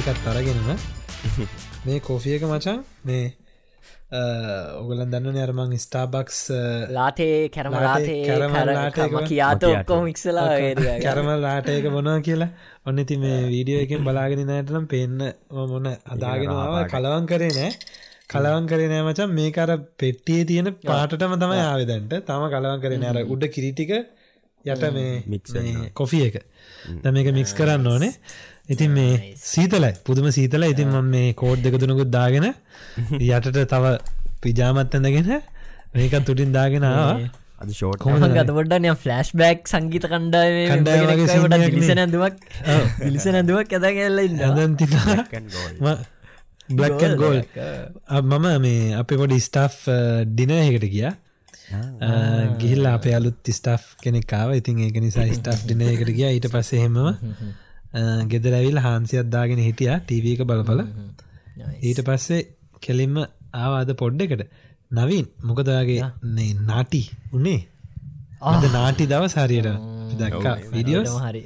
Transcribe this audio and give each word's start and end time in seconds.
කොෆිය 0.00 0.12
එකත් 0.12 0.20
තරගෙනම 0.24 0.68
මේ 1.84 2.00
කොෆිය 2.00 2.34
එක 2.36 2.44
මචන් 2.44 2.78
මේ 3.04 3.24
ඔගලන් 4.80 5.10
දන්න 5.12 5.38
අරමං 5.38 5.74
ස්ටාබක්ස් 5.76 6.38
ලාටේ 6.90 7.48
කැරම 7.48 7.76
ලාටේ 7.76 8.16
කැරමල් 8.24 8.54
කරම 8.54 8.68
ලාටේ 8.70 9.26
කියාත 9.28 9.64
ඔක්කෝ 9.64 10.00
මික්සලා 10.02 10.46
කැරමල් 11.04 11.34
ලාටයක 11.38 11.88
බොනවා 11.88 12.20
කියලා. 12.20 12.50
ඔන්න 12.86 13.02
ඉති 13.04 13.18
මේ 13.18 13.40
වීඩියෝ 13.46 13.82
එකෙන් 13.86 14.06
බලාගෙන 14.06 14.44
නෑටනම් 14.44 14.86
පෙන්න්න 14.86 15.26
මොන 15.68 15.90
අදාගෙනාව 16.08 16.78
කලවන් 16.88 17.26
කරේ 17.26 17.52
නෑ. 17.52 17.70
කලවන් 18.28 18.70
කරේ 18.70 18.88
නෑ 18.92 19.04
මචන් 19.04 19.34
මේ 19.34 19.52
අර 19.58 19.74
පෙට්ටියේ 19.98 20.46
තියෙන 20.46 20.72
පාටම 20.82 21.36
තම 21.36 21.56
ආවෙදන්ට 21.58 22.16
තම 22.24 22.48
කලවන් 22.54 22.86
කරේ 22.86 23.02
නෑර 23.04 23.20
උඩ 23.26 23.50
කිරිටික 23.50 23.92
යට 24.64 24.86
මේ 24.92 25.90
කොෆිය 25.94 26.24
එක. 26.24 26.40
ද 27.02 27.12
මේක 27.12 27.30
මික්ස් 27.32 27.54
කරන්න 27.54 27.86
ඕනේ 27.86 28.12
ඉතින් 28.68 28.90
මේ 28.92 29.34
සීතලයි. 29.36 29.92
පුදුම 30.04 30.30
සීතල 30.30 30.62
ඉතින් 30.64 30.88
මම 30.90 31.10
මේ 31.10 31.34
කෝඩ් 31.34 31.62
දෙක 31.62 31.78
තුනකුත් 31.78 32.10
දාගෙන 32.10 32.46
යටට 33.28 33.60
තව 33.66 33.94
පිජාමත් 34.42 34.94
ඇඳගෙන 34.94 35.30
මේකත් 35.94 36.26
තුටින් 36.26 36.52
දාගෙන 36.52 36.84
අද 37.60 37.70
ෂෝට් 37.70 38.04
ගත 38.30 38.54
පොඩ්ඩ 38.56 38.86
ෆලස්් 38.98 39.32
බෑක් 39.36 39.66
සංගීත 39.68 40.06
කණ්ඩාව 40.06 40.54
කණ්ඩායම් 40.70 41.10
වගේ 41.10 41.26
scene 41.28 41.58
එකක් 41.58 41.66
නේ. 41.66 41.74
ලිස 41.76 41.90
නැදුවක් 41.98 42.36
ලිස 43.08 43.26
නැදුවක් 43.28 43.74
ඇද 43.76 43.86
කියල්ල 43.96 44.22
ඉන්න 44.22 44.44
ඇදන්තිලා 44.46 45.96
බ්ලක්කන් 46.70 47.16
ගෝල් 47.18 47.40
මම 48.22 48.46
මේ 48.64 48.94
අප 48.96 49.12
පොඩි 49.14 49.40
ස්ටාෆ් 49.40 49.76
ඩිනයකට 50.30 50.86
ගිය. 50.86 51.10
ගිහිල් 52.60 52.88
අප 52.88 53.04
අලුත් 53.18 53.52
ස්ටාෆ් 53.52 53.90
කෙනෙකාව 54.02 54.54
ඉතින් 54.56 54.80
ඒක 54.86 54.96
නිසා 55.04 55.26
ස්ටාෆ් 55.30 55.66
ඩිනයකට 55.66 56.14
ගිය. 56.14 56.30
ඊට 56.30 56.48
පස්සෙහෙමම 56.48 56.96
ගෙදර 58.32 58.52
ඇවිල් 58.54 58.78
හාන්සි 58.78 59.20
අද්දාගෙන 59.22 59.62
හිටිය 59.66 59.92
ටීවක 60.00 60.42
බලපල. 60.50 60.80
ඊට 61.82 62.00
පස්සේ 62.08 62.40
කෙලින්ම 62.82 63.16
ආවාද 63.54 63.90
පොඩ්ඩකට 64.02 64.42
නවින් 64.90 65.26
මොකදගේ 65.42 66.02
නාටි 66.68 67.02
උන්නේ 67.32 67.60
අද 68.42 68.64
නාටි 68.76 69.06
දව 69.12 69.24
සාරියට 69.28 69.68
දක්කා 70.20 70.56
විඩියෝස් 70.74 71.16
හරි. 71.24 71.42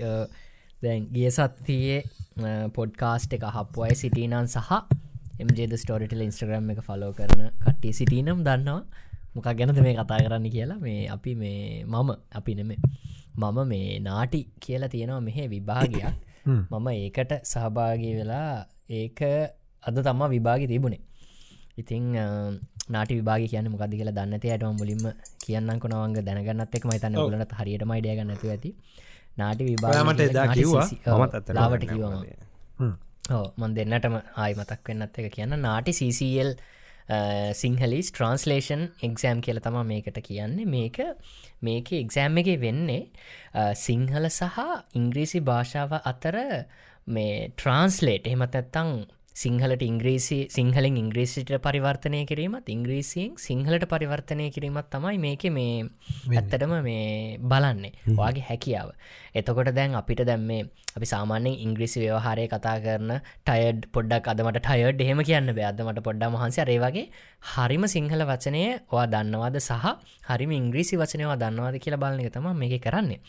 දැන් 0.83 1.09
ගිය 1.15 1.31
සත්තියේ 1.31 2.01
පොඩ්කාස්ට් 2.77 3.35
එක 3.37 3.47
හපුුවයි 3.57 3.97
සිටීනන් 4.03 4.37
සහ 4.47 4.71
එමජේද 5.43 5.73
ස්ටෝරිටල 5.83 6.27
ඉන්ස්ට්‍රග්‍රම් 6.27 6.71
එක 6.75 6.81
ෆලෝ 6.89 7.13
කරන 7.19 7.43
කට්ටි 7.63 7.97
සිටීනම් 8.01 8.45
දන්නවා. 8.49 8.85
මොකක් 9.35 9.49
ගැනද 9.59 9.81
මේ 9.87 9.97
කතා 9.97 10.21
කරන්න 10.25 10.47
කියලා. 10.57 10.79
මේ 10.87 11.09
අපි 11.09 11.33
මේ 11.35 11.85
මම 11.85 12.11
අපි 12.39 12.53
නෙමේ 12.61 12.79
මම 13.37 13.59
මේ 13.73 13.89
නාටි 14.01 14.41
කියලා 14.65 14.93
තියෙනවා 14.93 15.25
මෙහෙ 15.29 15.45
විභාගයක් 15.55 16.05
මම 16.47 16.89
ඒකට 16.95 17.33
සහභාගී 17.53 18.15
වෙලා 18.21 18.67
ඒක 19.01 19.21
අද 19.83 19.97
තමා 20.07 20.29
විභාගි 20.35 20.67
තිබුණේ. 20.73 21.03
ඉතිං 21.81 22.05
නාටි 22.95 23.19
විභාග 23.19 23.43
කියන 23.53 23.69
මොකද 23.73 23.95
කියලා 23.99 24.17
දන්නති 24.19 24.53
අයටම 24.55 24.77
මුලින්ම 24.81 25.05
කියන්න 25.45 25.81
කොනවංග 25.83 26.19
දැනගන්නත් 26.29 26.77
එක් 26.79 26.85
මයිතන්න 26.91 27.19
ලට 27.33 27.53
හරියට 27.61 27.85
මයිඩිය 27.91 28.15
ගන්නතු 28.19 28.47
ඇති. 28.55 28.71
නාටි 29.41 29.63
විභාගමට 29.71 30.23
එදා 30.29 30.47
කිව්වා. 30.57 30.87
ලාවට 31.59 31.85
කිවම 31.91 32.15
ඕ 33.37 33.47
මන් 33.59 33.73
දෙන්නටම 33.77 34.15
ආයි 34.43 34.55
මතක් 34.61 34.89
වෙන්නත් 34.89 35.19
එක 35.21 35.29
කියන්න. 35.37 35.55
NAATI 35.67 35.93
CCL 35.99 36.51
Sinhalese 37.55 38.11
translation 38.13 38.83
exam 39.03 39.41
කියල 39.41 39.61
තම 39.61 39.77
මේකට 39.87 40.21
කියන්නේ. 40.23 40.65
මේක 40.67 40.99
මේක 41.63 41.93
එක්සෑම් 41.93 42.39
එක 42.39 42.49
වෙන්නේ 42.61 43.03
අ, 43.55 43.75
සිංහල 43.77 44.29
සහ 44.31 44.59
ඉංග්‍රීසි 44.95 45.41
භාෂාව 45.41 45.93
අතර 46.05 46.37
මේ 47.07 47.49
ට්‍රන්ස්ලේට් 47.51 48.27
එහමත් 48.27 48.55
ඇත්තං 48.55 49.05
සිංහලට 49.35 49.83
ඉංග්‍රීසි 49.83 50.39
සිංහලින් 50.49 50.97
ඉංග්‍රීසිට 50.97 51.51
පරිවර්තනය 51.59 52.21
කිරීමත් 52.25 52.69
ඉංග්‍රීසියෙන් 52.69 53.33
සිංහලට 53.39 53.85
පරිවර්තනය 53.87 54.47
කිරීමත් 54.51 54.89
තමයි 54.89 55.19
මේක 55.19 55.45
මේ 55.51 55.89
ඇත්තටම 56.33 56.75
මේ 56.81 57.39
බලන්නේ. 57.43 57.93
වගේ 58.11 58.45
හැකියාව. 58.45 58.93
එතකොට 59.35 59.71
දැන් 59.71 59.95
අපිට 59.95 60.23
දැම් 60.25 60.47
මේ 60.47 60.63
අපි 60.97 61.07
සාමාන්‍යෙන් 61.07 61.59
ඉංග්‍රීසි 61.59 62.05
ව්‍යවහාරය 62.05 62.47
කතා 62.47 62.77
කරන 62.79 63.11
ටයඩ් 63.43 63.91
පොඩ්ඩක් 63.91 64.31
අදමට 64.33 64.61
ටයඩ් 64.61 65.03
එහෙම 65.03 65.23
කියන්න 65.23 65.51
බෑදමට 65.53 66.01
පොඩ්ඩ 66.01 66.31
මහන්සේ 66.31 66.65
රේ 66.65 66.79
වගේ 66.79 67.07
හරිම 67.51 67.87
සිංහල 67.89 68.25
වචනය 68.25 68.65
ඔයා 68.89 69.09
දන්නවාද 69.09 69.59
සහ 69.61 69.93
හරිම 70.29 70.53
ඉංග්‍රීසි 70.53 70.95
වචනයවා 70.97 71.39
දන්නවාද 71.39 71.79
කියලා 71.79 72.03
බලන 72.03 72.23
එක 72.23 72.33
තම 72.33 72.51
මේක 72.55 72.79
කරන්නේ. 72.81 73.21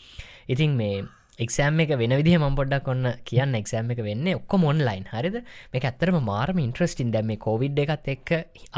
ඉතින් 0.46 0.78
මේ 0.78 1.02
එක්ෂෑම් 1.38 1.80
එක 1.84 1.90
වෙන 2.00 2.12
විදිහ 2.18 2.36
ම 2.38 2.54
පොඩ්ඩක් 2.58 2.86
ඔන්න 2.92 3.06
කියන්න 3.28 3.56
එක්ෂෑම් 3.58 3.90
එක 3.94 4.00
වෙන්න 4.06 4.28
ඔක්කො 4.32 4.56
මොන්ලයින් 4.62 5.04
හරිද? 5.12 5.36
මේ 5.72 5.82
ඇත්තරම 5.82 6.16
මාර්ම 6.28 6.58
ඉන්ට්‍රස්ටින් 6.64 7.10
දැම 7.14 7.28
මේ 7.30 7.36
කෝවිඩ් 7.36 7.80
එකත් 7.84 8.08
එක්ක 8.14 8.30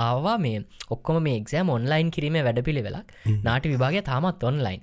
ආවා 0.07 0.37
මේ 0.45 0.65
ඔක්කොම 0.91 1.21
මේ 1.23 1.39
එක්ෂෑම් 1.41 1.71
ඔන්ලයින් 1.77 2.11
කිරීම 2.11 2.39
වැඩ 2.41 2.61
පිළිවෙලක් 2.69 3.15
නාට 3.47 3.71
විභාගය 3.73 4.03
තාමත් 4.11 4.43
ඔන්ලයින් 4.51 4.83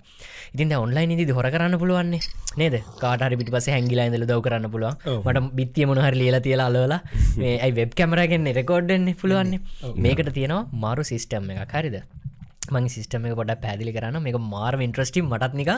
ඉතින් 0.54 0.76
ඔන්ලයින් 0.78 1.16
ඉදි 1.16 1.32
හොර 1.32 1.48
කරන්න 1.48 1.80
පුළුවන්නේ. 1.82 2.22
නේද? 2.58 2.76
කාටරි 3.02 3.40
පිටි 3.40 3.56
පස 3.56 3.68
හැගිලා 3.76 4.08
ඉඳල 4.10 4.28
දව 4.30 4.40
කරන්න 4.46 4.72
පුළුවන්. 4.72 4.96
මට 5.18 5.56
බිත්තිය 5.60 5.90
මොනහර 5.92 6.16
ලියලා 6.16 6.44
තියලා 6.48 6.70
අලවලා 6.72 7.02
මේ 7.42 7.58
ඇයි 7.58 7.78
වෙබ් 7.82 7.98
කැමරගෙන් 8.00 8.52
රෙකෝඩ්ඩෙන්නේ 8.60 9.20
පුළුවන්නේ? 9.24 9.60
මේකට 9.98 10.32
තියෙනවා 10.40 10.64
මාරු 10.86 11.04
සිිස්ටම් 11.12 11.52
එක 11.56 11.76
හරිද 11.80 12.00
මං 12.74 12.88
සිිටම 12.94 13.28
පොඩ 13.40 13.52
පැදිලි 13.66 13.92
කරන්න. 13.98 14.18
මේ 14.26 14.42
මාර්ම 14.54 14.82
ඉන්ට්‍රස්ටි 14.88 15.22
මටත් 15.26 15.54
නික 15.60 15.72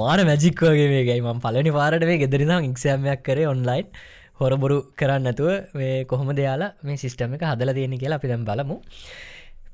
මාර 0.00 0.18
මැජික්වගේ 0.30 0.88
මේකයි 0.94 1.20
ම 1.20 1.40
පලනි 1.44 1.72
පාරට 1.78 2.06
මේ 2.10 2.18
ගෙදරිනම් 2.24 2.68
ඉක්ෂෑමයක් 2.70 3.22
කරේ 3.28 3.46
ඔන්ලයින් 3.52 3.86
හොරබොරු 4.40 4.78
කරන්න 5.00 5.30
ඇතුව 5.30 5.50
මේ 5.80 6.04
කොහොම 6.12 6.32
දෙයාලා 6.40 6.72
මේ 6.88 6.98
සිිස්ටම 7.02 7.36
එක 7.36 7.44
හදල 7.50 7.72
තියෙන 7.78 7.94
කියලා 8.02 8.18
අපි 8.20 8.32
දැම් 8.32 8.44
බලමු. 8.48 8.76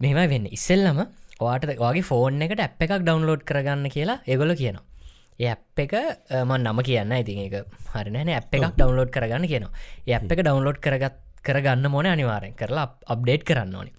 මෙමයි 0.02 0.26
වෙන්න. 0.34 0.46
ඉස්සෙල්ලම 0.56 1.00
වාට 1.40 1.64
වගේ 1.70 2.04
ෆෝන් 2.10 2.42
එකට 2.46 2.60
ඇප් 2.66 2.82
එකක් 2.84 2.94
ඩවන්ලෝඩ් 3.04 3.42
කරගන්න 3.50 3.86
කියලා 3.96 4.18
ඒගොල 4.32 4.54
කියනවා. 4.60 4.84
ඒ 5.42 5.48
ඇප් 5.54 5.82
එක 5.84 5.94
මන් 6.50 6.66
නම 6.66 6.82
කියන්න. 6.88 7.14
ඉතින් 7.22 7.40
එක 7.46 7.54
හරිනෑන 7.94 8.34
ඇප් 8.36 8.54
එකක් 8.58 8.74
ඩවන්ලෝඩ් 8.76 9.14
කරගන්න 9.16 9.46
කියනවා. 9.52 9.72
ඇප් 10.16 10.32
එක 10.34 10.42
ඩවන්ලෝඩ් 10.42 10.80
කරගත් 10.84 11.16
කරගන්න 11.46 11.90
මොන 11.94 12.06
අනිවාරෙන් 12.12 12.54
කරලා 12.60 12.86
අප්ඩේට් 13.14 13.46
කරන්න 13.48 13.78
ඕනේ. 13.80 13.94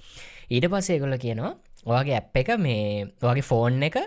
ඊට 0.54 0.68
පස්සේ 0.72 1.00
ගොල 1.02 1.16
කියනවා 1.26 1.54
ඔයාගේ 1.86 2.16
ඇප් 2.16 2.42
එක 2.42 2.56
මේ 2.60 3.06
වගේ 3.22 3.46
ෆෝන් 3.46 3.84
එක 3.84 3.98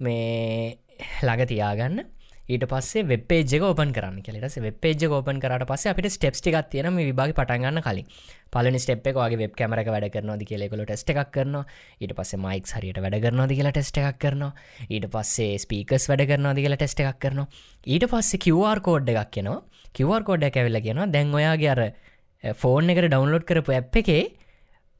මේ 0.00 0.76
ළඟ 1.22 1.46
තියාගන්න. 1.46 2.04
ඊට 2.44 2.64
පස්සේ 2.68 3.04
වෙබ්පේජ 3.08 3.62
ඕපන් 3.64 3.92
කරන්න 3.96 4.20
කෙලෙට 4.20 4.56
වෙබ්පේජ 4.60 5.04
ඕපන් 5.08 5.38
කරට 5.40 5.64
පස්ස 5.64 5.88
අපිට 5.88 6.10
ස්ටප්ස් 6.12 6.42
ටික් 6.42 6.58
තියෙන 6.68 6.96
විභාග 6.98 7.32
පටන්ගන්න 7.32 7.80
කලින්. 7.80 8.08
පලනි 8.52 8.78
ස්ටප් 8.78 9.06
එක 9.10 9.16
වගේ 9.16 9.40
වෙබ් 9.40 9.54
කැමරක 9.56 9.88
වැඩ 9.88 10.10
කරනවාද 10.12 10.44
කියලෙකල 10.44 10.84
ටෙස්ට 10.84 11.14
එකක් 11.14 11.32
කරන 11.32 11.56
ඊට 12.00 12.12
පස්සේ 12.12 12.42
මයික් 12.44 12.68
හරියට 12.70 13.00
වැඩ 13.00 13.16
කරනවාද 13.24 13.54
කියලා 13.56 13.72
ටෙස්ට 13.72 14.02
එකක් 14.02 14.20
කරනවා. 14.20 14.52
ඊට 14.90 15.08
පස්සේ 15.08 15.56
ස්පීකස් 15.58 16.10
වැඩ 16.10 16.26
කරනවාද 16.28 16.60
කියලා 16.60 16.80
ටෙස්ට 16.82 17.00
එකක් 17.00 17.18
කරනවා. 17.18 17.48
ඊට 17.86 18.06
පස්සේ 18.12 18.44
කිවර් 18.44 18.84
කෝඩ් 18.84 19.08
එකක් 19.08 19.32
කියනවා 19.38 19.62
කිවර් 19.94 20.22
කෝඩ් 20.28 20.44
එක 20.44 20.60
ඇවෙල්ල 20.60 20.82
කියෙනවා 20.84 21.10
දැන් 21.10 21.32
ඔයාගේ 21.32 21.70
අර 21.72 21.80
eh, 21.86 22.52
ෆෝන් 22.52 22.92
එකට 22.92 23.08
ඩවන්ලෝඩ් 23.08 23.48
කරපු 23.48 23.72
ඇ් 23.72 23.82
එකේ 24.02 24.22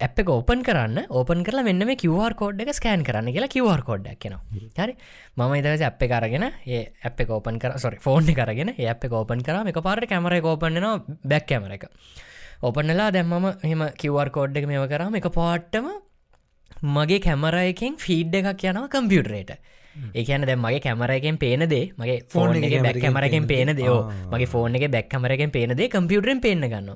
ඇප් 0.00 0.18
එක 0.18 0.28
ඕපන් 0.28 0.62
කරන්න 0.62 1.06
ඕපන් 1.10 1.42
කරලා 1.46 1.64
මෙන්න 1.64 1.86
මේ 1.86 1.96
කිවර් 1.96 2.34
කෝඩ් 2.34 2.60
එක 2.60 2.70
ස්කෑන් 2.74 3.04
කරන්න 3.04 3.30
කියලා 3.30 3.48
කිවර් 3.48 3.82
කෝඩ්ඩක් 3.82 4.18
කියෙනවා 4.18 4.86
හරි? 4.86 4.94
මම 5.36 5.52
ඉදස 5.54 5.82
අප් 5.82 6.02
එක 6.02 6.12
අරගෙන 6.12 6.46
ඒ 6.68 6.80
ඇප් 7.02 7.20
එක 7.20 7.30
ඕපන් 7.30 7.58
කර 7.58 7.78
සොරි 7.78 7.98
ෆෝන් 7.98 8.26
කරගෙන 8.32 8.74
ඒ 8.74 8.88
අප් 8.88 9.04
එක 9.04 9.12
ඕපන් 9.12 9.40
කර 9.40 9.60
එක 9.64 9.78
පාර 9.80 10.02
කැමර 10.04 10.34
කෝපන්නවා 10.40 10.94
බැක් 11.24 11.46
කැමර 11.46 11.76
එක 11.76 11.86
ඕපන්නලා 12.60 13.12
දැම්මම 13.12 13.46
එහෙම 13.60 13.86
කිවර් 13.96 14.30
කෝඩ් 14.30 14.58
එක 14.58 14.66
මේව 14.66 14.88
කරම 14.88 15.14
එක 15.14 15.30
පාට්ටම 15.32 15.86
මගේ 16.92 17.20
කැමරයකින් 17.20 17.94
ෆීඩ් 17.96 18.34
එකක් 18.34 18.66
යනවා 18.66 18.90
කම්පියුටරේට 18.90 19.54
ඒකන 20.14 20.44
දැ 20.44 20.56
මගේ 20.56 20.80
කැමරයකෙන් 20.80 21.38
පේනදේ 21.38 21.82
මගේ 21.94 22.18
ෆෝන් 22.28 22.56
එක 22.58 22.76
බැක් 22.80 23.00
කැමරකෙන් 23.00 23.46
පේන 23.46 23.72
දයෝ 23.74 23.98
මගේ 24.28 24.48
ෆෝන් 24.48 24.76
එක 24.76 24.86
බැක් 24.90 25.08
කමරකෙන් 25.08 25.50
පේනදේ 25.50 25.88
කම්පියුටරෙන් 25.88 26.40
පේන්න 26.40 26.66
ගන්න 26.66 26.90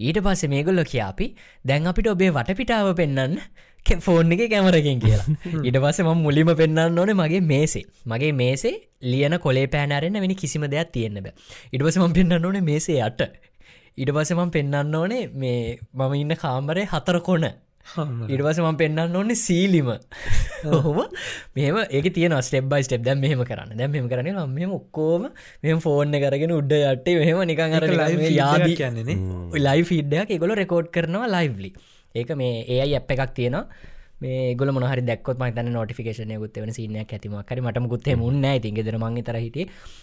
ඊට 0.00 0.20
පස්සේ 0.20 0.48
මේගොල්ල 0.48 0.84
කියාපි 0.86 1.32
දැන් 1.64 1.86
අපිට 1.86 2.08
ඔබේ 2.08 2.30
වටපිටාව 2.32 2.92
පෙන්න්න 2.94 3.40
ෆෝන් 3.98 4.32
එක 4.32 4.44
කැමරකින් 4.50 4.98
කියලා. 4.98 5.26
ඉට 5.68 5.76
පස්ස 5.78 6.00
ම 6.02 6.10
මුලිම 6.20 6.54
පෙන්න්න 6.54 6.98
ඕන 6.98 7.12
මගේ 7.14 7.42
මේසේ. 7.42 7.84
මගේ 8.06 8.32
මේසේ 8.34 8.74
ලියන 9.04 9.38
කොලේ 9.38 9.66
පෑනරෙන්න්න 9.68 10.20
වෙනි 10.20 10.34
කිසිම 10.36 10.64
දෙයක් 10.68 10.90
තියෙන්න 10.90 11.20
බෑ. 11.20 11.36
ඉටවසම 11.72 12.10
පෙන්න්න 12.12 12.40
ඕන 12.40 12.64
මේසේ 12.64 13.02
අට 13.02 13.22
ඉට 13.98 14.10
පසමම් 14.10 14.50
පෙන්න්න 14.50 14.94
ඕනේ 14.94 15.22
මේ 15.34 15.78
මම 15.94 16.14
ඉන්න 16.14 16.34
කාමරය 16.36 16.82
හතර 16.84 17.18
කොන 17.20 17.44
ඉඩවස 18.28 18.60
මම 18.60 18.76
පෙන්න්න 18.76 19.16
ඕන්න 19.16 19.34
සීලිම. 19.36 19.90
හොම 20.84 21.00
මෙම 21.54 21.80
ඒක 21.90 22.08
තියන 22.12 22.36
ස්ටෙබ්බයි 22.40 22.82
ස්ටෙබ් 22.82 23.04
දැම් 23.04 23.20
මෙහම 23.20 23.44
කරන්න. 23.44 23.74
දැම් 23.74 23.92
මෙම 23.92 24.08
කරන 24.08 24.30
මෙම 24.52 24.72
ඔක්කෝම 24.72 25.28
මෙම 25.62 25.80
ෆෝර්න 25.80 26.16
කරගෙන 26.16 26.52
උඩ 26.52 26.72
යටේ 26.74 27.18
මෙහම 27.18 27.42
නිකං 27.46 27.76
අර 27.78 27.84
යාදී 28.32 28.76
කියන්නේ 28.76 29.18
ලයි 29.60 29.84
ෆිඩ්ඩයක් 29.84 30.32
එකොල 30.32 30.54
රෙකෝඩ් 30.54 30.90
කරනවා 30.90 31.28
ලයිව්ලි 31.28 31.70
ඒක 32.14 32.32
මේ 32.34 32.64
ඒයි 32.68 32.96
අප් 32.96 33.10
එකක් 33.10 33.34
තියෙනවා 33.34 33.64
ගොල 34.20 34.70
මොහරි 34.72 35.02
දක්කොත් 35.02 35.38
මතන 35.38 35.68
නොටිකේෂන 35.72 36.32
ගුත් 36.42 36.56
වන 36.56 36.72
සිනයක් 36.72 37.12
ඇතිමක්කර 37.12 37.60
මටම 37.60 37.86
ගුත්තේ 37.86 38.16
මුන්න 38.16 38.44
ඇති 38.44 38.70
ගෙදර 38.72 38.96
මං 38.96 39.18
තර 39.22 39.36
හිට 39.36 39.58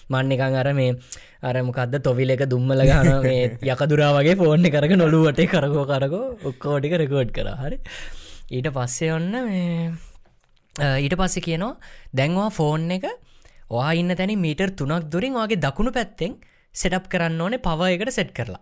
මන්නකං 0.09 0.57
අර 0.61 0.69
මේ 0.73 0.93
අරමකක්ද 1.41 1.97
තොවිල 2.03 2.33
එක 2.35 2.43
දුම්මල 2.45 2.83
ගන 2.89 3.09
මේ 3.25 3.57
යකදුරා 3.73 4.11
වගේ 4.17 4.35
ෆෝර්න 4.35 4.69
කරක 4.69 4.93
නොලුවට 4.95 5.41
කරකෝ 5.53 5.85
කරකෝ 5.91 6.25
ඔක්කෝටික 6.43 6.93
රෙකෝඩ් 7.03 7.31
කර. 7.31 7.49
හරි. 7.63 7.77
ඊට 8.51 8.69
පස්සේ 8.77 9.13
ඔන්න 9.17 9.31
මේ 9.47 9.93
ඊට 10.99 11.15
පස්සේ 11.15 11.45
කියනවා 11.47 11.73
දැන්වා 12.13 12.49
ෆෝන් 12.51 12.91
එක 12.91 13.07
වා 13.71 13.91
ඉන්න 13.93 14.15
තැනි 14.15 14.35
මීටර් 14.37 14.69
තුනක් 14.73 15.09
දුරින් 15.09 15.33
වගේ 15.33 15.61
දකුණු 15.65 15.91
පැත්තෙන් 15.91 16.37
සෙටප් 16.75 17.09
කරන්න 17.09 17.41
ඕනේ 17.41 17.65
පව 17.65 17.89
එකට 17.95 18.13
සෙට් 18.19 18.31
කරලා. 18.31 18.61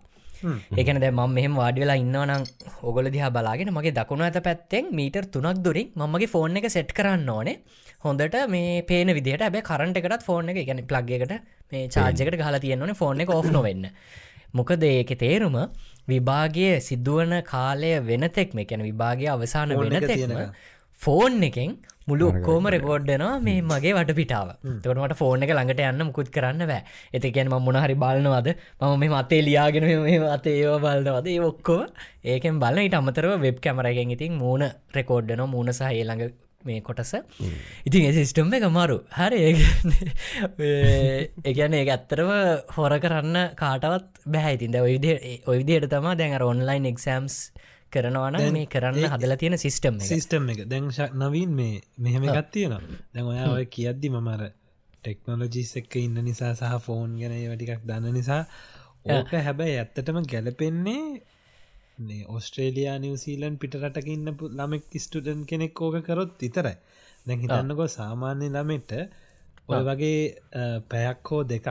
ඒකන 0.78 1.00
දැ 1.04 1.10
ම 1.10 1.22
මෙහම 1.38 1.54
වාඩි 1.54 1.82
වෙලා 1.82 1.98
ඉන්නවනම් 2.02 2.42
ඔගොල 2.82 3.08
දිහා 3.14 3.30
බලාගෙන 3.30 3.72
මගේ 3.76 3.94
දකුණු 3.98 4.26
ඇත 4.28 4.38
පැත්තෙන් 4.42 4.90
මීටර් 4.92 5.24
තුනක් 5.34 5.62
දුරින් 5.66 5.88
මගේ 6.04 6.32
ෆෝන් 6.34 6.58
එක 6.60 6.68
සෙට් 6.70 6.92
කරන්න 6.92 7.28
ඕනේ. 7.28 7.56
හොඳට 8.04 8.36
මේ 8.48 8.82
පේන 8.82 9.14
විදිට 9.18 9.42
ඇබ 9.42 9.56
කරට 9.62 10.00
එකටත් 10.00 10.26
ෆෝන් 10.28 10.52
එක 10.52 10.60
ගැන 10.68 10.82
ප්ලග්ගකට 10.84 11.32
මේ 11.72 11.88
චාර්ජකට 11.88 12.38
ගහලා 12.40 12.60
තියෙන්නවන 12.60 12.94
ෆෝන් 12.94 13.24
එක 13.24 13.30
ඔෆ් 13.30 13.48
නොවෙන්න. 13.50 13.86
මොකද 14.52 14.82
ඒක 14.84 15.12
තේරුම 15.18 15.56
විභාගය 16.08 16.68
සිද්ධුවන 16.80 17.34
කාලය 17.44 17.92
වෙනතෙක් 18.02 18.54
මේ 18.54 18.66
කැන 18.66 18.82
විභාගය 18.82 19.26
අවසාන 19.34 19.74
වෙනතෙක්ම 19.82 20.34
ෆෝන් 21.00 21.42
එකෙන් 21.42 21.78
මුළු 22.08 22.28
ඔක්කෝම 22.32 22.68
රෙකෝඩ්ඩනවා 22.74 23.34
මේ 23.46 23.58
මගේ 23.62 23.94
වට 23.96 24.16
පිටාව 24.20 24.52
තකට 24.84 25.18
ෆෝන 25.20 25.44
එක 25.46 25.54
ළඟට 25.54 25.82
යන්න 25.88 26.06
මුකුත් 26.08 26.30
කරන්න 26.36 26.66
බෑ. 26.70 26.82
එතකැන 27.14 27.50
ම 27.50 27.56
මොනහරි 27.68 27.96
බලනවද? 28.04 28.48
මම 28.80 28.96
මේ 28.98 29.12
මතේ 29.14 29.42
ලියගෙන 29.48 29.88
අතේ 30.36 30.56
ඒව 30.60 30.78
බලනවද? 30.86 31.26
ඒ 31.28 31.40
ඔක්කෝ 31.50 31.82
ඒකෙන් 32.24 32.62
බලන 32.62 32.86
ඉට 32.86 32.98
අමතරව 33.00 33.36
වෙබ් 33.40 33.60
කැමරගෙන් 33.60 34.14
ඉතින් 34.16 34.38
මූුණ 34.38 34.70
රෙකෝඩ්ඩන 34.98 35.44
මූුණ 35.48 35.72
සහ 35.72 35.92
ළඟ 36.00 36.32
මේ 36.64 36.80
කොටස. 36.80 37.14
ඉතින් 37.86 38.12
සිිස්ටම් 38.12 38.54
එක 38.54 38.66
මරු. 38.70 38.98
හරි 39.18 39.40
ඒගැන 41.44 41.74
ඒ 41.74 41.84
ඇත්තරම 41.86 42.30
හොර 42.76 42.94
කරන්න 43.04 43.38
කාටවත් 43.56 44.22
බැහැයිතින්ද 44.26 44.78
ඔයිද 44.80 45.06
ඔයිදියට 45.46 45.88
තමා 45.90 46.18
දැන් 46.18 46.42
ඔන්ලයින් 46.42 46.90
එක්සම්ස් 46.92 47.36
කරනවන 47.94 48.36
මේ 48.56 48.66
කරන්න 48.74 49.12
හදලා 49.12 49.38
තියෙන 49.42 49.58
සිිස්ටම් 49.58 50.00
සිිස්ටම් 50.02 50.50
එක. 50.52 50.60
දැන් 50.70 50.88
නවීන් 51.22 51.52
මේ 51.60 51.74
මෙහෙම 51.98 52.28
එකත් 52.28 52.50
තියෙන 52.54 52.74
දැන් 53.14 53.26
ඔයා 53.32 53.48
ඔය 53.56 53.66
කියද්දි 53.74 54.12
මමර 54.14 54.44
ටෙක්නොලජිස් 54.94 55.72
එක්ක 55.80 55.94
ඉන්න 56.00 56.22
නිසා 56.28 56.52
සහ 56.54 56.78
ෆෝන් 56.86 57.18
ගැන 57.20 57.36
වටිකක් 57.52 57.84
දන්න 57.88 58.16
නිසා 58.18 58.42
ඕක 59.10 59.30
හැබැයි 59.46 59.78
ඇත්තටම 59.78 60.18
ගැලපෙන්නේ 60.32 61.04
ඔස්ට්‍රේලයා 62.28 62.96
නිවසීලන් 62.98 63.56
පිටරටක 63.62 64.08
ඉන්න 64.14 64.34
ළමෙක් 64.58 64.84
ස්ටඩන් 65.04 65.46
කෙනෙක් 65.50 65.80
ඕක 65.80 65.96
කරොත් 66.08 66.34
විතරයි. 66.40 66.76
දැන් 67.26 67.42
හිතන්නකො 67.44 67.86
සාමාන්‍ය 67.96 68.46
ළමෙට 68.48 68.92
ඔය 69.68 69.82
වගේ 69.88 70.20
පැයක් 70.90 71.30
හෝ 71.30 71.42
දෙකක් 71.44 71.68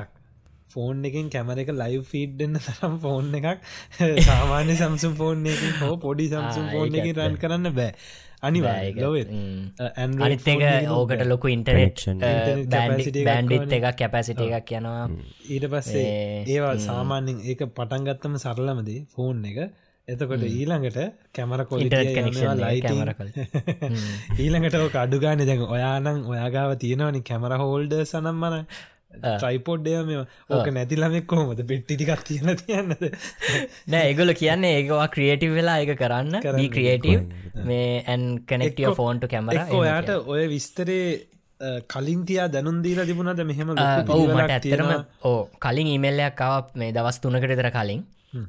ෆෝන් 0.71 1.03
එකින් 1.03 1.29
කැමර 1.29 1.59
එක 1.59 1.71
ලයිව් 1.75 2.03
ෆීඩ්න්න 2.07 2.59
තරම් 2.59 2.97
ෆෝන් 2.99 3.31
එකක්. 3.33 3.69
සාමාන්‍ය 4.27 4.75
සම්සුම් 4.75 5.15
ෆෝන් 5.15 5.47
එක 5.47 5.63
හෝ 5.79 5.95
පොඩි 5.99 6.27
සම්සුම් 6.29 6.67
ෆෝන් 6.69 6.95
එක 6.95 7.09
රන් 7.13 7.37
කරන්න 7.37 7.73
බෑ. 7.73 7.93
අනිවා 8.41 8.77
අනිත් 10.23 10.47
එක 10.47 10.63
ඕකට 10.91 11.23
ලොකු 11.25 11.47
ඉන්ටනෙට් 11.49 12.07
බෑන්ඩිත් 12.69 13.77
එක 13.77 13.87
කැපැසිට 13.95 14.41
එකක් 14.41 14.65
කියනවා. 14.67 15.05
ඊට 15.49 15.69
පස්සේ 15.69 16.09
ඒවා 16.47 16.75
සාමාන්‍යෙන් 16.81 17.45
ඒක 17.45 17.63
පටන්ගත්තම 17.71 18.37
සරලමදී 18.39 18.99
ෆෝන් 19.09 19.45
එක. 19.45 19.63
එතකොට 20.07 20.43
ඊළඟට 20.43 20.97
කැමර 21.31 21.61
කොලිට 21.65 21.93
ලයි 21.93 22.79
කැමර 22.81 23.11
කල 23.13 23.29
ඊළඟට 24.37 24.77
ඕක 24.77 24.97
අඩුගාන 24.97 25.43
දැක 25.43 25.61
ඔයානං 25.67 26.25
ඔයාගාව 26.25 26.73
තියෙනවනි 26.77 27.21
කැමර 27.23 27.53
හෝල්ඩ 27.55 27.93
සනම්මන 28.03 28.65
ට්‍රයිපෝඩ්ඩය 29.15 29.95
මේ 30.09 30.21
ඕක 30.55 30.67
නැතිලමෙක් 30.77 31.25
කොහොමද? 31.31 31.63
පෙට්ටිටිකක් 31.71 32.23
තියෙන 32.29 32.53
තියන්නද? 32.61 33.03
නෑ 33.91 34.03
ඒගොල 34.11 34.33
කියන්නේ 34.41 34.71
ඒකවා 34.77 35.07
ක්‍රියටව් 35.15 35.57
වෙලා 35.57 35.79
එක 35.83 35.91
කරන්න. 36.01 36.39
කරී 36.45 36.69
ක්‍රියටව් 36.75 37.65
මේ 37.71 37.91
ඇන් 38.05 38.23
කනෙක්ටිය 38.53 38.95
ෆෝන්ට 39.01 39.27
කැමර 39.33 39.59
ඔයාට 39.81 40.15
ඔය 40.35 40.47
විස්තරේ 40.53 41.03
කලින්තියා 41.93 42.47
දැනුන්දීලා 42.53 43.05
තිබුණද? 43.09 43.43
මෙහෙම 43.51 43.75
මට 43.75 44.49
ඇතරම 44.49 44.89
ඕ 45.29 45.37
කලින් 45.65 45.93
ඉමල්ලයක් 45.97 46.35
කව 46.41 46.81
මේ 46.81 46.95
දවස් 46.95 47.21
තුනකට 47.25 47.55
තර 47.59 47.71
කලින් 47.77 48.01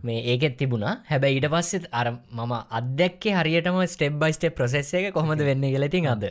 මේ 0.09 0.21
ඒකෙත් 0.33 0.57
තිබුණා. 0.61 0.95
හැබැයි 1.11 1.39
ඊට 1.39 1.49
පස්සෙත් 1.55 1.87
අර 2.01 2.07
මම 2.11 2.53
අදැක්කේ 2.79 3.35
හරියටම 3.39 3.79
ස්ටෙබ් 3.95 4.19
බයි 4.23 4.37
ස්ටේ 4.37 4.53
ප්‍රසෙස් 4.59 4.93
එක 4.95 5.09
කොහොමද 5.17 5.43
වෙන්න 5.49 5.67
කියලතින් 5.67 6.09
අද. 6.15 6.25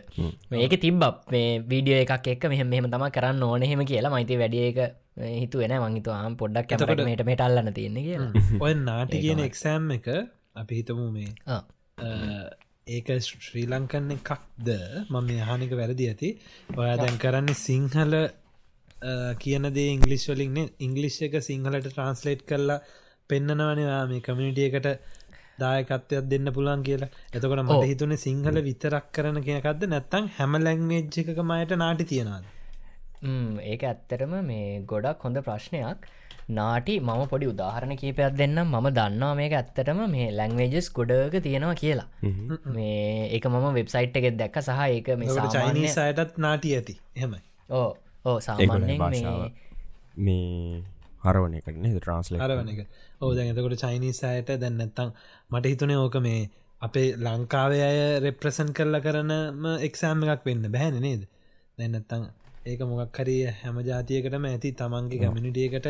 මේක 0.51 0.75
තිබ්බ. 0.86 1.03
මේ 1.33 1.50
වීඩියෝ 1.71 2.01
එකක් 2.06 2.27
එක් 2.33 2.50
මෙහම 2.53 2.74
මෙහම 2.74 2.89
තම 2.94 3.06
කරන්න 3.18 3.44
ඕන 3.50 3.68
හෙම 3.71 3.83
කියලා. 3.92 4.13
මයිති 4.15 4.42
වැඩිය 4.44 4.65
එක 4.71 4.80
හිතුවෙන 5.42 5.75
මංහිතු 5.83 6.15
ආම් 6.18 6.39
පොඩ්ඩක් 6.42 6.71
කැමට 6.71 7.06
මේට 7.09 7.24
මේට 7.30 7.45
අල්ලන්න 7.48 7.74
තියෙන්නේ 7.80 8.07
කියලා. 8.07 8.31
ඔය 8.65 8.74
නාටි 8.81 9.24
කියන 9.25 9.45
එක්සෑම් 9.50 9.92
එක 9.97 10.07
අපි 10.62 10.81
හිතමු 10.81 11.07
මේ 11.15 11.31
ඒක 12.95 13.09
ශ්‍රී 13.25 13.68
ලංකන්න 13.71 14.15
එකක්ද? 14.18 14.69
මම 15.09 15.25
මේ 15.30 15.42
හානික 15.50 15.74
වැරදි 15.81 16.07
ඇති. 16.12 16.30
ඔයා 16.77 16.95
දැන් 17.04 17.19
කරන්නේ 17.25 17.59
සිංහල 17.68 18.15
කියනදේ 19.44 19.88
ඉංගලිස් 19.94 20.25
වලින් 20.31 20.57
ඉංගලිෂ් 20.88 21.21
එක 21.27 21.38
සිංහලට 21.50 21.88
ට්‍රන්ස්ලේට් 21.88 22.44
කරලා 22.50 22.81
පෙන්න්නනවනවා 23.31 24.04
මේ 24.12 24.22
කමිනිටියකට 24.28 24.88
දායකත්වයක් 25.62 26.25
දෙන්න 26.31 26.54
පුළන් 26.56 26.88
කියලා. 26.88 27.12
එතකොට 27.36 27.63
මට 27.66 27.83
හිතුනේ 27.92 28.24
සිංහල 28.25 28.57
විතරක් 28.69 29.12
කරන 29.18 29.38
කියනකක්ද 29.48 29.86
නැත්තං 29.94 30.31
හැම 30.38 30.57
ලැංවේජ් 30.66 31.22
එකක 31.24 31.44
මයට 31.51 31.78
නාටි 31.83 32.10
තියෙනවාද? 32.13 32.45
ඒක 33.72 33.83
ඇත්තරම 33.92 34.33
මේ 34.50 34.81
ගොඩක් 34.92 35.25
හොඳ 35.28 35.42
ප්‍රශ්නයක්. 35.48 36.10
නාටි 36.57 36.94
මම 37.00 37.22
පොඩි 37.31 37.50
උදාහරණ 37.54 37.95
කීපයක් 38.01 38.38
දෙන්නම්. 38.42 38.72
මම 38.74 38.88
දන්නවා 38.98 39.33
මේක 39.39 39.54
ඇත්තටම 39.60 40.01
මේ 40.16 40.30
ලැංවේජස් 40.39 40.88
ගොඩක 40.98 41.36
තියෙනවා 41.48 41.75
කියලා. 41.83 42.07
මේ 42.78 43.28
ඒක 43.36 43.45
මම 43.51 43.68
වෙබ්සයිට් 43.80 44.18
එකෙත් 44.22 44.39
දැක්ක 44.42 44.57
සහ 44.68 44.81
ඒක 44.88 45.12
මේ 45.19 45.50
චයිනිසයටත් 45.57 46.42
නාටි 46.45 46.74
ඇති. 46.78 46.98
හෙමයි 47.22 47.44
ඕ 47.81 47.89
ඕ 48.25 48.38
සාමාන්‍යෙන් 48.48 49.00
මේ 50.25 50.83
හරවන 51.23 51.57
කරන 51.59 51.88
ට්‍රන්ස්ල 51.89 52.38
හරවන 52.38 52.71
එක. 52.73 52.81
ඕ 53.19 53.31
දැන් 53.33 53.51
එතකොට 53.51 53.77
චයිනිසායට 53.79 54.51
දැන්නත්තං 54.57 55.13
මට 55.51 55.65
හිතුනේ 55.68 55.97
ඕක 55.97 56.18
මේ 56.19 56.41
අපේ 56.81 57.07
ලංකාවේ 57.18 57.83
අය 57.83 58.00
රෙප්‍රසන් 58.19 58.73
කරලා 58.73 59.01
කරනම 59.01 59.65
එක්සෑම් 59.81 60.25
එකක් 60.27 60.45
වෙන්න 60.45 60.69
බැහැන 60.69 61.00
නේද? 61.00 61.27
දැන්නත්තං 61.77 62.27
ඒක 62.65 62.81
මොකක් 62.88 63.18
හරි 63.18 63.38
හැම 63.56 63.77
ජාතියකටම 63.83 64.44
ඇති 64.47 64.73
තමන්ගේ 64.73 65.21
කමිනිටියකට 65.23 65.87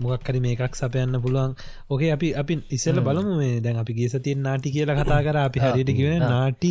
මොකක්කරි 0.00 0.40
මේකක් 0.40 0.74
සපයන්න 0.74 1.20
පුළුවන්. 1.20 1.54
ඕකේ 1.90 2.10
අපි 2.12 2.28
අපි 2.34 2.54
ඉස්සල 2.70 3.00
බලමු 3.00 3.36
මේ 3.36 3.60
දැන් 3.60 3.76
අපි 3.76 3.92
ගේ 3.92 4.08
සතියෙන් 4.08 4.40
නාටි 4.40 4.70
කියලා 4.70 4.98
කතා 4.98 5.20
කර. 5.20 5.36
අපි 5.38 5.58
හරියට 5.60 5.92
කිවෙන 5.92 6.22
නාටි 6.24 6.70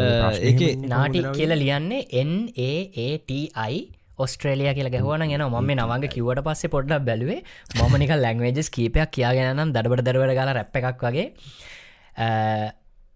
ඒ 0.00 0.76
නාටි 0.86 1.24
කියලා 1.30 1.58
ලියන්නේ 1.58 2.02
එන්ඒටයි 2.14 3.76
ඔස්ට්‍රේලිය 4.24 4.72
කියල 4.78 4.90
ගැහවන 4.94 5.26
ගෙන 5.32 5.46
ම 5.46 5.72
නවගේ 5.76 6.12
කිවට 6.14 6.44
පස්සේ 6.46 6.72
පොඩ්ඩක් 6.74 7.06
බැලුවේ. 7.08 7.40
මමනික 7.78 8.16
ලැංවේජස් 8.16 8.70
කීපයක් 8.70 9.14
කියාගෙනනම් 9.16 9.74
දඩබට 9.76 10.06
දරවට 10.08 10.38
ගල 10.38 10.52
රැප් 10.58 10.82
එකක් 10.82 11.06
වගේ. 11.06 11.26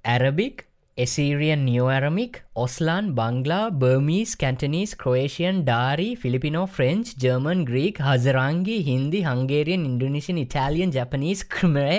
Arabic 0.04 0.66
Assyrian 0.98 1.64
නියෝඇරමික් 1.64 2.36
ඔස්ලාන් 2.56 3.08
Bangla 3.16 3.64
Burmese 3.80 4.30
Cantonese 4.42 4.92
Croatian 4.96 5.56
Dari 5.64 6.06
Filipino 6.22 6.62
French 6.76 7.10
German 7.24 7.64
Greek 7.70 8.00
Hazaragi 8.06 8.76
Hindi 8.86 9.20
Hungarian 9.26 9.84
Indonesian 9.90 10.38
Italian 10.44 10.94
Japanese 10.96 11.42
ක්‍රමේ 11.54 11.98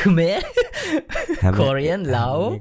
කුමේ 0.00 0.36
කෝරියන් 1.56 2.04
ලව් 2.12 2.52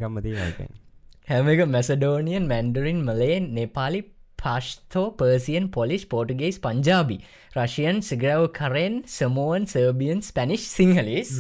හැම 1.28 1.52
එක 1.56 1.66
Macedonian 1.76 2.48
Mandarin 2.48 3.04
Malay 3.10 3.38
Nepali 3.60 4.02
Pashto 4.42 5.06
Persian 5.14 5.68
Polish 5.70 6.06
Portuguese 6.06 6.58
Punjabi 6.60 7.18
Russian 7.56 8.02
සිගරව 8.04 8.48
Karen 8.52 8.96
Samoan 9.10 9.68
Serbian 9.68 10.22
Spanish 10.22 10.70
Sinhalese 10.78 11.36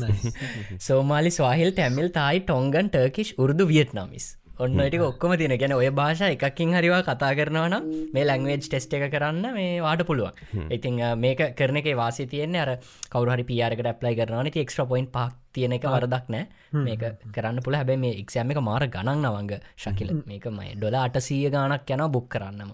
Somali 0.81 1.31
Swahili 1.31 1.73
Tamil 1.73 2.11
Thai 2.11 2.43
Tongan 2.43 2.89
Turkish 2.89 3.35
Urdu 3.37 3.67
Vietnamese 3.67 4.27
ඔන්නට 4.61 4.97
ඔක්කොම 5.01 5.33
තින 5.37 5.53
ගැන 5.57 5.73
ඔය 5.73 5.89
භාෂ 5.91 6.21
එකකින් 6.25 6.75
හරිවා 6.75 7.01
කතා 7.03 7.31
කරනවන 7.33 7.75
මේ 8.13 8.25
ලැංවේජ් 8.25 8.61
ටෙස්ට 8.61 8.93
එක 8.93 9.07
කරන්න 9.09 9.47
මේ 9.53 9.81
වාට 9.81 10.03
පුළුවන්. 10.05 10.33
ඉතින් 10.69 11.01
මේක 11.17 11.41
කරන 11.55 11.81
එක 11.81 11.89
වාසි 11.95 12.27
තියන්නේ 12.27 12.61
අර 12.61 12.71
කවරහරි 13.09 13.45
පියාරකට 13.45 13.91
ඇප්ලයි 13.91 14.15
කරනන 14.15 14.51
එක්ස්්‍ර 14.55 14.85
පොයින්් 14.85 15.09
පක් 15.09 15.33
තියෙන 15.51 15.77
එක 15.77 15.87
වරදක් 15.87 16.29
නෑ. 16.29 16.45
මේක 16.81 17.03
කරන්න 17.31 17.61
පුළ 17.61 17.75
හැබැ 17.75 17.97
මේ 17.97 18.15
එක්ෂෑම 18.21 18.53
එක 18.53 18.61
මාර 18.61 18.87
ගණන් 18.87 19.25
නවංග 19.25 19.59
ශකිල. 19.77 20.15
මේක 20.25 20.47
මයි 20.51 20.77
ඩොල 20.77 20.97
අටසීය 20.99 21.49
ගානක් 21.49 21.91
යන 21.91 22.07
බුක් 22.11 22.29
කරන්නම 22.29 22.73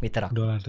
විතර 0.00 0.28
ඩොලට 0.30 0.68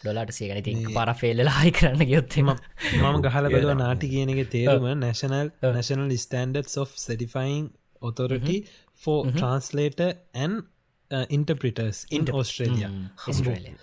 ඩොලට 0.00 0.32
සේගෙන 0.32 0.62
ති 0.62 0.74
පර 0.88 1.12
ෆෙල්ල 1.16 1.48
හයි 1.50 1.72
කරන්න 1.72 2.06
ගයොත්තම 2.06 2.50
මම 2.50 3.20
ගහල 3.20 3.48
බැලව 3.50 3.76
නාටි 3.76 4.10
කියන 4.12 4.34
එක 4.34 4.50
තේරුම 4.50 4.88
national 5.00 5.50
national 5.68 6.12
standard 6.16 6.76
of 6.78 6.94
certifying 6.96 7.70
authority 8.02 8.56
for 9.02 9.18
translator 9.32 10.10
and 10.34 10.62
uh, 11.10 11.26
interpreters 11.30 12.06
in 12.10 12.28
Australia. 12.32 12.90
Australia 13.36 13.76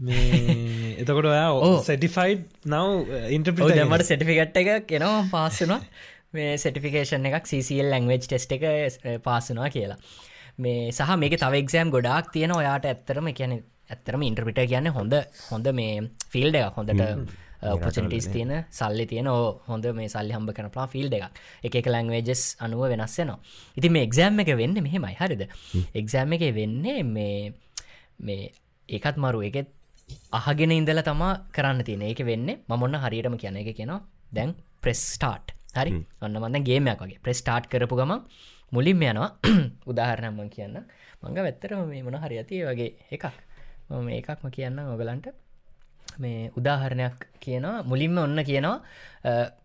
මේ 0.00 0.90
එතකොට 1.02 1.30
ඔයා 1.30 1.70
සටිෆයිඩ් 1.82 2.42
නව 2.68 3.22
ඉන්ටපිට 3.36 3.80
මට 3.84 4.08
සටිෆිකට් 4.08 4.60
එක 4.62 4.70
කෙනවා 4.90 5.22
පාස්සනවා 5.32 5.80
මේ 6.36 6.56
සටිෆිකේෂන් 6.60 7.28
එකක් 7.30 7.48
CCL 7.50 7.92
ලංවේජ් 7.92 8.26
ටෙස්ට 8.26 8.52
එක 8.56 8.66
පාසනවා 9.24 9.70
කියලා. 9.72 9.98
මේ 10.58 10.90
සහ 10.90 11.16
මේක 11.22 11.38
තව 11.40 11.62
එක්ෂෑම් 11.62 11.94
ගොඩක් 11.94 12.30
තියෙන 12.34 12.52
ඔයාට 12.52 12.88
ඇත්තරම 12.90 13.32
කියන 13.38 13.56
ඇත්තරම 13.90 14.22
ඉන්ට්‍රපිට 14.28 14.62
කියන්න 14.70 14.92
හොඳ 14.92 15.16
හොඳ 15.48 15.72
මේ 15.80 15.96
ෆිල්ඩ 16.32 16.60
එක 16.60 16.78
හොඳට 16.78 17.02
පොචනිටස් 17.84 18.28
තියෙන 18.32 18.52
සල්ලි 18.70 19.06
තියෙන 19.06 19.30
හොඳ 19.68 19.86
මේ 19.98 20.08
සල්ලි 20.08 20.36
හම්බ 20.36 20.54
කන 20.56 20.70
පලා 20.70 20.88
ෆිල්ඩ 20.88 21.16
එක 21.16 21.74
එක 21.74 21.86
ලංවේජස් 21.86 22.42
අනුව 22.60 22.84
වෙනස්සෙනවා 22.92 23.38
ඉති 23.76 23.88
මේ 23.88 24.06
එක්ෂෑම් 24.08 24.42
එක 24.44 24.52
වෙන්න 24.56 24.82
මෙහෙමයි 24.82 25.16
හරිද? 25.20 25.42
එක්ෂෑම් 25.94 26.36
එක 26.36 26.46
වෙන්නේ 26.54 27.02
මේ 27.06 27.52
මේ 28.20 28.52
ඒකත් 28.88 29.18
මරු 29.18 29.40
එකෙත් 29.48 29.68
අහගෙන 30.32 30.72
ඉඳල 30.72 31.02
තමා 31.02 31.32
කරන්න 31.52 31.84
තියෙන. 31.84 32.02
ඒක 32.02 32.20
වෙන්න 32.24 32.48
මොන්න 32.68 32.96
හරියටම 32.96 33.36
කියන 33.36 33.56
එක 33.56 33.70
කියෙනවා. 33.76 34.00
දැන් 34.32 34.54
ප්‍රෙස් 34.82 35.00
ස්ටාට් 35.14 35.54
හරි? 35.74 35.92
ඔන්න 36.22 36.38
මඳ 36.42 36.64
ගේමයක් 36.64 37.00
වගේ. 37.02 37.22
ප්‍රෙස් 37.22 37.42
ටාට් 37.42 37.66
කරපු 37.68 37.96
ගම 37.96 38.12
මුලින්ම 38.72 39.02
යනවා. 39.02 39.30
උදාහරණම්ම 39.90 40.50
කියන්න. 40.50 40.78
මඟ 41.22 41.42
වැත්තරම 41.46 41.82
මේ 41.88 42.02
මොන 42.02 42.18
හරි 42.22 42.38
ඇති 42.38 42.62
වගේ 42.64 42.90
එකක්. 43.10 43.26
මම 43.90 44.08
ඒකක්ම 44.10 44.48
කියන්න 44.50 44.78
ඔගලන්ට 44.86 45.26
මේ 46.24 46.50
උදාහරණයක් 46.58 47.16
කියනවා 47.44 47.84
මුලින්ම 47.90 48.18
ඔන්න 48.24 48.40
කියනවා 48.48 48.76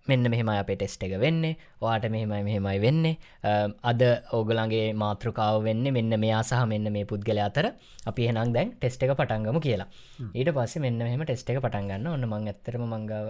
මෙන්න 0.10 0.24
මෙහෙම 0.34 0.50
අපේ 0.54 0.78
ටෙස්ට 0.80 1.04
එක 1.08 1.14
වෙන්නේ 1.24 1.54
වාට 1.84 2.06
මෙහෙමයි 2.14 2.42
මෙහෙමයි 2.48 2.80
වෙන්නේ 2.86 3.16
අද 3.92 4.02
ඕගලන්ගේ 4.38 4.88
මාතෘකාව 5.04 5.58
වෙන්න 5.68 5.86
මෙන්න 5.98 6.14
මෙයා 6.24 6.42
සහ 6.50 6.64
මෙන්න 6.74 6.88
මේ 6.96 7.06
පුද්ගල 7.12 7.42
අතර. 7.48 7.68
අපි 8.10 8.28
හෙනම් 8.30 8.54
දැන් 8.56 8.74
ටෙස්ට 8.80 9.04
එක 9.04 9.14
පටන්ගම 9.20 9.60
කියලා. 9.68 9.90
ඊට 10.38 10.50
පස්සේ 10.58 10.84
මෙන්න 10.86 11.04
මෙහෙම 11.08 11.24
ටෙස්ට 11.28 11.52
එක 11.54 11.62
පටන්ගන්න 11.66 12.10
ඔන්න 12.16 12.26
මං 12.32 12.50
ඇත්තරම 12.54 12.84
මංගාව 12.94 13.28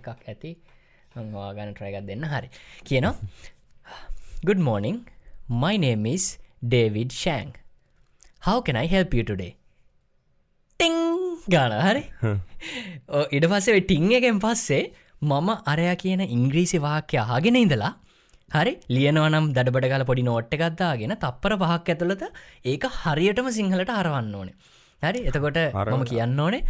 එකක් 0.00 0.08
ඇති. 0.32 0.56
වාගන්න 1.36 1.72
ට්‍රයගත් 1.74 2.04
දෙන්න. 2.10 2.26
හරි. 2.32 2.48
කියනවා. 2.88 3.14
Good 4.48 4.60
morning. 4.68 4.98
My 5.62 5.74
name 5.86 6.04
is 6.14 6.24
David 6.74 7.10
Shang. 7.22 7.54
How 8.46 8.60
can 8.66 8.76
I 8.76 8.86
help 8.86 9.14
you 9.18 9.24
today 9.30 9.57
ටිං 10.80 10.96
ගාන. 11.48 11.72
හරි? 11.84 12.02
ඉඩ 13.36 13.44
පස්සේ 13.52 13.80
ටිං 13.80 14.10
එකෙන් 14.18 14.36
පස්සේ 14.44 14.82
මම 15.22 15.48
අරයා 15.72 15.94
කියන 16.02 16.20
ඉංග්‍රීසි 16.36 16.78
වාක්‍ය 16.84 17.18
අහගෙන 17.24 17.58
ඉඳලා 17.62 17.90
හරි? 18.48 18.72
ලියනවනම් 18.88 19.46
දඩබඩ 19.56 19.88
ගල 19.92 20.04
පොඩි 20.10 20.24
නෝට්ට 20.28 20.54
ගත්දාගෙන 20.62 21.14
තප්පර 21.24 21.54
පහක් 21.62 21.94
ඇතුළත 21.94 22.22
ඒක 22.64 22.86
හරියටම 23.00 23.48
සිංහලට 23.58 23.92
අරවන්න 23.96 24.30
ඕනේ. 24.40 24.54
හරි? 25.02 25.20
එතකොට 25.30 25.58
මම 25.88 26.04
කියන්න 26.12 26.40
ඕනේ. 26.46 26.62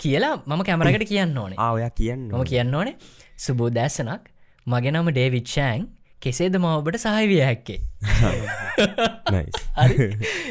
කියලා 0.00 0.34
මම 0.46 0.62
කැමරකට 0.68 1.06
කියන්න 1.12 1.36
ඕනේ. 1.36 1.58
ආවයා 1.58 1.92
කියන්න 2.00 2.26
මම 2.30 2.48
කියන්න 2.52 2.74
ඕනේ. 2.74 2.96
සුබෝ 3.36 3.70
දැසනක් 3.70 4.30
මගේ 4.66 4.94
නම 4.94 5.10
ඩේවිච්ෂෑන් 5.10 5.90
කෙසේද 6.22 6.54
ම 6.56 6.70
ඔබට 6.70 7.02
සහවිය 7.02 7.42
හැක්කේ 7.42 7.80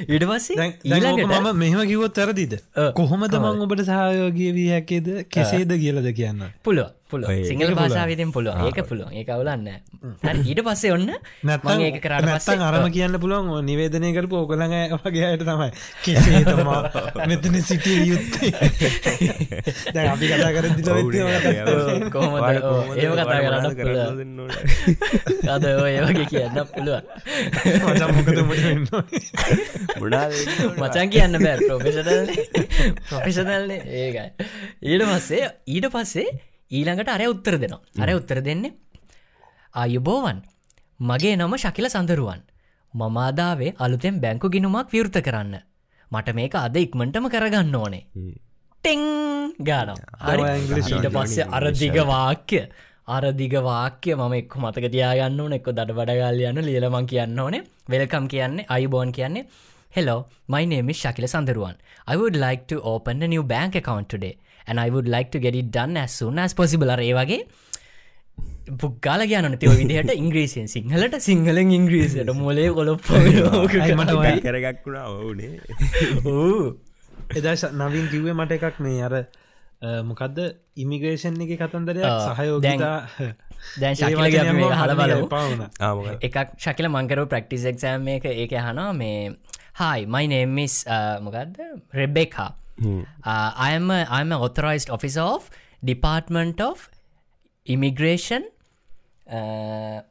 ඉඩ 0.08 0.24
පස්සේ 0.27 0.75
ඊළඟට 0.84 1.32
මම 1.32 1.56
මෙහම 1.56 1.80
කිවොත් 1.88 2.13
තරදිද 2.13 2.60
කොහොමද 2.94 3.34
මං 3.38 3.62
ඔබට 3.63 3.84
සහයෝගිය 3.84 4.51
විය 4.51 4.70
හැකේද? 4.70 5.27
කෙසේද 5.30 5.72
කියලද 5.75 6.13
කියන්න? 6.13 6.44
පුළුව 6.62 6.89
පුළුව 7.08 7.30
සිංහල 7.48 7.74
භාෂාවිතෙන් 7.74 8.32
පුළුව 8.36 8.54
ඒක 8.68 8.84
පුළුව 8.84 9.08
ඒ 9.13 9.25
අවුලන්න 9.25 9.68
ඊට 10.44 10.62
පස්සේ 10.62 10.92
ඔන්න 10.92 11.10
නැත්ම 11.42 11.80
ඒක 11.80 12.01
කරට 12.04 12.25
නැත්තන් 12.27 12.62
අරම 12.62 12.92
කියන්න 12.92 13.18
පුළුවන් 13.18 13.63
නිවේදනය 13.63 14.12
කරපු 14.12 14.36
ඕකළඟ 14.42 14.98
වගේයට 14.98 15.42
තමයි. 15.42 15.72
කෙසේ 16.04 16.44
තමා 16.44 16.92
මෙතන 17.25 17.62
සිටිය 17.62 18.08
යුත්තේ. 18.10 18.51
දැන් 19.94 20.10
අපි 20.12 20.27
කතා 20.27 20.51
කර 20.51 20.68
දිල 20.75 20.89
කොහොමද? 22.12 22.44
ඒව 22.98 23.13
කතා 23.16 23.39
කරන්න 23.39 23.68
අද 25.54 25.63
ඒවගේ 25.63 26.25
කියන්න 26.27 26.60
පුළුවන් 26.68 27.04
මචන් 30.77 31.10
කියන්න 31.10 31.38
බෑ. 31.38 31.58
ප්‍රොෆෙෂනල් 31.60 32.27
ප්‍රොෆෙෂනල් 33.10 33.72
ඒකයි. 33.72 34.27
ඊට 34.84 35.03
පස්සේ 35.12 35.50
ඊට 35.67 35.88
පස්සේ 35.94 36.27
ඊළඟට 36.72 37.10
අරය 37.10 37.25
උත්තර 37.27 37.58
දෙනවා. 37.58 37.82
අර 38.01 38.10
උත්තර 38.15 38.41
දෙන්නේ 38.41 38.74
අයුබෝවන් 39.75 40.41
මගේ 41.00 41.36
නම 41.38 41.58
ශකිල 41.58 41.89
සඳරුවන්. 41.89 42.41
මමාදාවේ 42.94 43.75
අලුතෙන් 43.79 44.22
බැංකු 44.22 44.50
ගිනුමක් 44.50 44.91
විවෘත 44.91 45.22
කරන්න. 45.22 45.56
මට 46.12 46.34
මේක 46.34 46.56
අද 46.56 46.75
ඉක්මටම 46.77 47.25
කරගන්න 47.29 47.75
ඕනේ. 47.75 48.03
ටෙං! 48.84 49.01
ගානවා. 49.60 50.36
ඊට 50.38 51.10
පස්සේ 51.13 51.48
අරදිග 51.51 51.98
වාක්‍ය 52.06 52.62
අරදිග 53.08 53.54
වාක්‍ය 53.68 54.12
ම 54.16 54.34
එක් 54.38 54.56
මතක 54.62 54.88
තියාගන්න 54.96 55.40
ඕන. 55.40 55.54
එක්ක 55.58 55.68
දඩ 55.78 55.96
බඩගල් 55.98 56.42
යන්න 56.50 56.66
ලියලමං 56.68 57.06
කියන්න 57.12 57.40
ඕනේ. 57.40 57.62
වෙල්කම් 57.94 58.26
කියන්නේ 58.34 58.66
අයිබෝන් 58.76 59.12
කියන්නේ. 59.18 59.46
Hello, 59.94 60.16
my 60.48 60.64
name 60.66 60.90
is 60.90 60.98
Shakila 60.98 61.30
Sandharuan. 61.34 61.76
I 62.06 62.18
would 62.18 62.36
like 62.36 62.68
to 62.68 62.82
open 62.94 63.24
a 63.24 63.28
new 63.28 63.44
bank 63.44 63.76
account 63.76 64.10
today. 64.10 64.34
And 64.68 64.80
I 64.80 64.90
would 64.90 65.08
like 65.08 65.32
to 65.32 65.40
get 65.40 65.56
it 65.56 65.72
done 65.72 65.96
as 65.96 66.12
soon 66.12 66.44
as 66.46 66.54
possible. 66.54 66.92
අර 66.96 67.00
ඒ 67.00 67.14
වගේ 67.20 67.40
පුක්කාල 68.84 69.24
කියන්න 69.32 69.58
තිව 69.64 69.74
විදිහට 69.80 70.14
ඉංග්‍රීසියෙන් 70.18 70.68
සිංහලට 70.68 71.18
සිංහලෙන් 71.30 71.74
ඉංග්‍රීසියට 71.80 72.36
මොලේ 72.44 72.70
කොලොප්ප 72.80 73.10
මට 74.00 74.44
කරගක්ුණා 74.46 75.08
ඕනේ 75.18 75.54
එදා 77.40 77.56
නවින් 77.82 78.08
කිව්වේ 78.14 78.36
මට 78.40 78.60
එකක් 78.60 78.80
මේ 78.80 79.00
අර 79.08 79.16
මොකක්ද 79.82 80.38
ඉමිග්‍රේෂන් 80.76 81.42
එක 81.46 81.52
කතන්දරයක්? 81.62 82.06
සහයෝගතා 82.28 82.96
දැන් 83.82 83.96
ශකිල 83.96 84.18
හල 84.82 84.94
බල 85.00 85.12
එකක් 86.30 86.38
ශකිල 86.58 86.88
මංකර 86.90 87.26
ප්‍රක්ටිස් 87.34 87.66
එක්ෂෑම් 87.72 88.08
එක 88.16 88.26
ඒක 88.26 88.52
හනවා 88.58 88.94
මේ 88.94 89.36
හයි 89.80 90.06
මයි 90.06 90.28
නේමිස් 90.28 90.76
මොකක්ද 91.22 91.62
Rebecca 91.94 92.50
I'm 93.66 93.90
an 93.92 94.32
authorized 94.34 94.90
officer 94.90 95.22
of 95.22 95.50
Department 95.84 96.62
of 96.62 96.90
Immigration, 97.66 98.44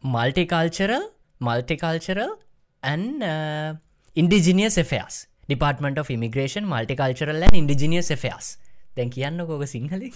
Multicultural, 0.04 1.04
Multicultural 1.40 2.36
and 2.82 3.22
uh, 3.22 3.74
Indigenous 4.16 4.78
Affairs. 4.78 5.26
Department 5.48 5.96
of 5.98 6.10
Immigration, 6.10 6.66
Multicultural 6.66 7.42
and 7.42 7.54
Indigenous 7.54 8.10
Affairs. 8.10 8.56
දැන් 8.96 9.10
කියන්න 9.16 9.46
කෝක 9.48 9.64
සිංහලෙක් 9.74 10.14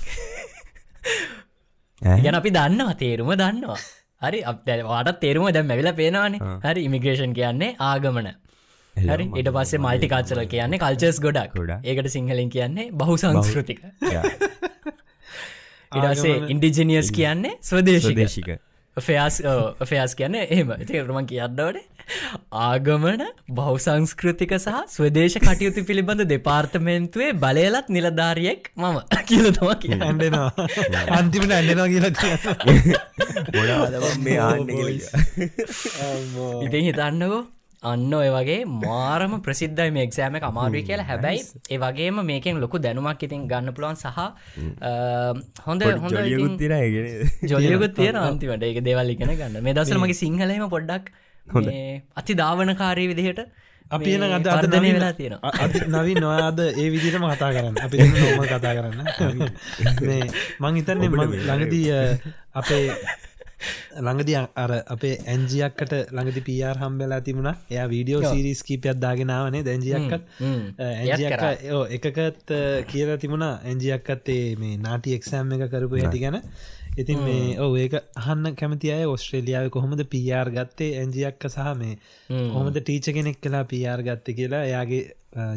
ගැන 2.02 2.38
අපි 2.40 2.50
දන්නවා 2.58 2.94
තේරුම 3.02 3.32
දන්නවා. 3.42 3.80
හරි 4.22 4.40
අපට 4.52 5.18
තේරුම 5.24 5.50
දැම් 5.56 5.66
මැවිල 5.72 5.90
පේනවානේ. 6.00 6.40
හරි 6.66 6.86
ඉමිග්‍රේෂන් 6.88 7.34
කියන්නේ 7.40 7.74
ආගමන. 7.90 8.30
හරි 8.96 9.26
ඉට 9.40 9.50
පස්සේ 9.56 9.82
මල්ටි 9.84 10.08
කාචර 10.14 10.40
කියන්නේ 10.54 10.82
කල්චස් 10.84 11.20
ගොඩක්. 11.26 11.60
ඒකට 11.84 12.10
සිංහලින් 12.16 12.50
කියන්නේ 12.56 12.90
බහු 13.02 13.16
සංස්කෘතික 13.22 13.78
ඉඩසේ 15.92 16.34
ඉන්ඩිජිනියස් 16.54 17.08
කියන්නේ 17.20 17.54
ස්වදේශික 17.62 18.50
ෆයාස් 18.96 19.40
ෆයාස් 19.84 20.14
කියන්න 20.14 20.34
එහෙම. 20.36 20.74
තේරුමන් 20.86 21.26
කියන්නවට 21.26 22.00
ආගමන 22.60 23.22
බෞ 23.50 23.74
සංස්කෘතික 23.78 24.54
සහ 24.56 24.78
ස්වදේශ 24.88 25.36
කටයුතු 25.38 25.84
පිළිබඳ 25.84 26.24
දෙපාර්තමේන්තුවේ 26.24 27.30
බලයලත් 27.36 27.86
නිලධාරියෙක් 27.88 28.70
මම 28.76 28.98
කියලතම 29.28 29.70
කිය 29.78 29.94
ඇඩෙනවා 29.98 30.66
අන්තිමට 31.18 31.52
ඇඩෙනවා 31.52 31.88
කියලා 31.88 32.12
ආන්න 34.48 34.68
ඉතින් 36.62 36.84
හිතන්නකෝ 36.84 37.42
අන්න 37.82 38.12
ඔය 38.12 38.28
වගේ 38.28 38.64
මාරම 38.80 39.34
ප්‍රසිද්ධයි 39.40 39.92
මේ 39.92 40.04
එක්ෂෑම 40.06 40.34
අමාරුයි 40.42 40.82
කියලා. 40.82 41.06
හැබැයි 41.10 41.40
ඒ 41.70 41.78
වගේම 41.78 42.18
මේකෙන් 42.30 42.60
ලොකු 42.60 42.78
දැනුමක් 42.78 43.22
ඉතින් 43.22 43.46
ගන්න 43.48 43.74
පුළුවන් 43.76 43.96
සහ 43.96 44.18
හොඳ 45.66 45.86
හොඳ 46.02 46.12
ජොලියකුත්තිර 46.14 46.74
ජොලියකුත් 47.48 47.96
තියෙන 47.96 48.18
අන්තිමට. 48.18 48.62
ඒක 48.62 48.84
දේවල් 48.84 49.14
ඉගෙන 49.14 49.32
ගන්න. 49.32 49.56
මේ 49.62 49.74
දසර 49.74 50.02
මගේ 50.04 50.20
සිංහලම 50.20 50.68
පොඩ්ඩක් 50.68 51.08
අති 52.16 52.38
ධාවනකාරී 52.42 53.08
විදිහට 53.12 53.40
අපි 53.90 54.10
එන 54.16 54.26
අද 54.30 54.46
අර්ධනය 54.48 54.92
වෙලා 54.92 55.14
තියෙන 55.14 55.38
නවී 55.94 56.18
නොයාද 56.18 56.60
ඒ 56.66 56.88
විදිටම 56.94 57.24
කතා 57.32 57.50
කරන්න. 57.56 57.80
අපි 57.80 57.96
නොම 57.96 58.44
කතා 58.46 58.74
කරන්න. 58.76 58.98
මං 60.62 60.76
හිතන්නේ 60.76 61.10
ළඟදී 61.48 61.88
අපේ 62.54 62.84
ළඟද 63.98 64.30
අර 64.56 64.72
අපේ 64.94 65.14
ඇන්ජියක්කට 65.26 65.92
ළඟදි 65.92 66.42
පියාර් 66.48 66.80
හම්බෙලා 66.82 67.20
තිබුණ. 67.20 67.50
එයා 67.70 67.86
වීඩියෝ 67.88 68.22
සිරිස් 68.26 68.62
කීපයක් 68.62 69.00
දාගෙනාවනේ 69.04 69.62
දැන්ජියක්කත් 69.62 70.22
එකකත් 71.98 72.52
කියලා 72.88 73.18
තිබුණ. 73.18 73.46
ඇන්ජියක්කත්තේ 73.46 74.44
මේ 74.56 74.76
නාටි 74.78 75.16
එක්සෑම් 75.18 75.56
එක 75.56 75.66
කරපු 75.70 76.02
ඇති 76.02 76.22
ගැන. 76.24 76.38
ඉතින් 76.98 77.18
මේ 77.20 77.58
ඔව 77.60 77.76
ඒක 77.76 77.94
අහන්න 78.22 78.54
කැමති 78.54 78.92
අය 78.92 79.06
ඔස්ට්‍රේලියාව 79.06 79.70
කොහොමද 79.70 80.04
පියාර් 80.14 80.48
ගත්තේ? 80.50 80.92
ඇන්ජියක්ක 81.00 81.48
සහ 81.48 81.74
මේ 81.76 81.94
හොමද 82.56 82.76
ටීච 82.80 83.10
කෙනෙක් 83.16 83.40
කලා 83.40 83.64
පියාර් 83.64 84.00
ගත්ත 84.02 84.36
කියලා. 84.38 84.64
එයාගේ 84.64 85.02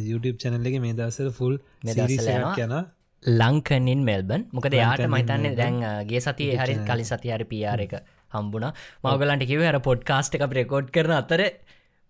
YouTube 0.02 0.38
චැනල්ලගේ 0.38 0.80
මේ 0.80 0.94
දවසර 0.94 1.32
ෆුල් 1.32 1.56
යන 1.86 2.76
ලංකනින් 3.26 4.04
මෙල්බන්. 4.04 4.48
මොකද 4.52 4.74
යාට 4.74 5.06
මහිතන්නේ 5.08 5.56
දැන් 5.56 5.80
ගේ 6.06 6.22
සතිය 6.22 6.56
හරි 6.56 6.76
කලි 6.84 7.06
සති 7.06 7.30
හරි 7.30 7.46
පියාර 7.46 7.80
එක 7.80 7.96
හම්බුණ. 8.32 8.72
මවගලන්ට 9.04 9.48
කිව 9.48 9.62
හර 9.62 9.80
පොඩ්කාස්ට 9.82 10.36
එක 10.36 10.48
රෙකෝඩ් 10.52 10.92
කරන 10.92 11.14
අතර 11.14 11.44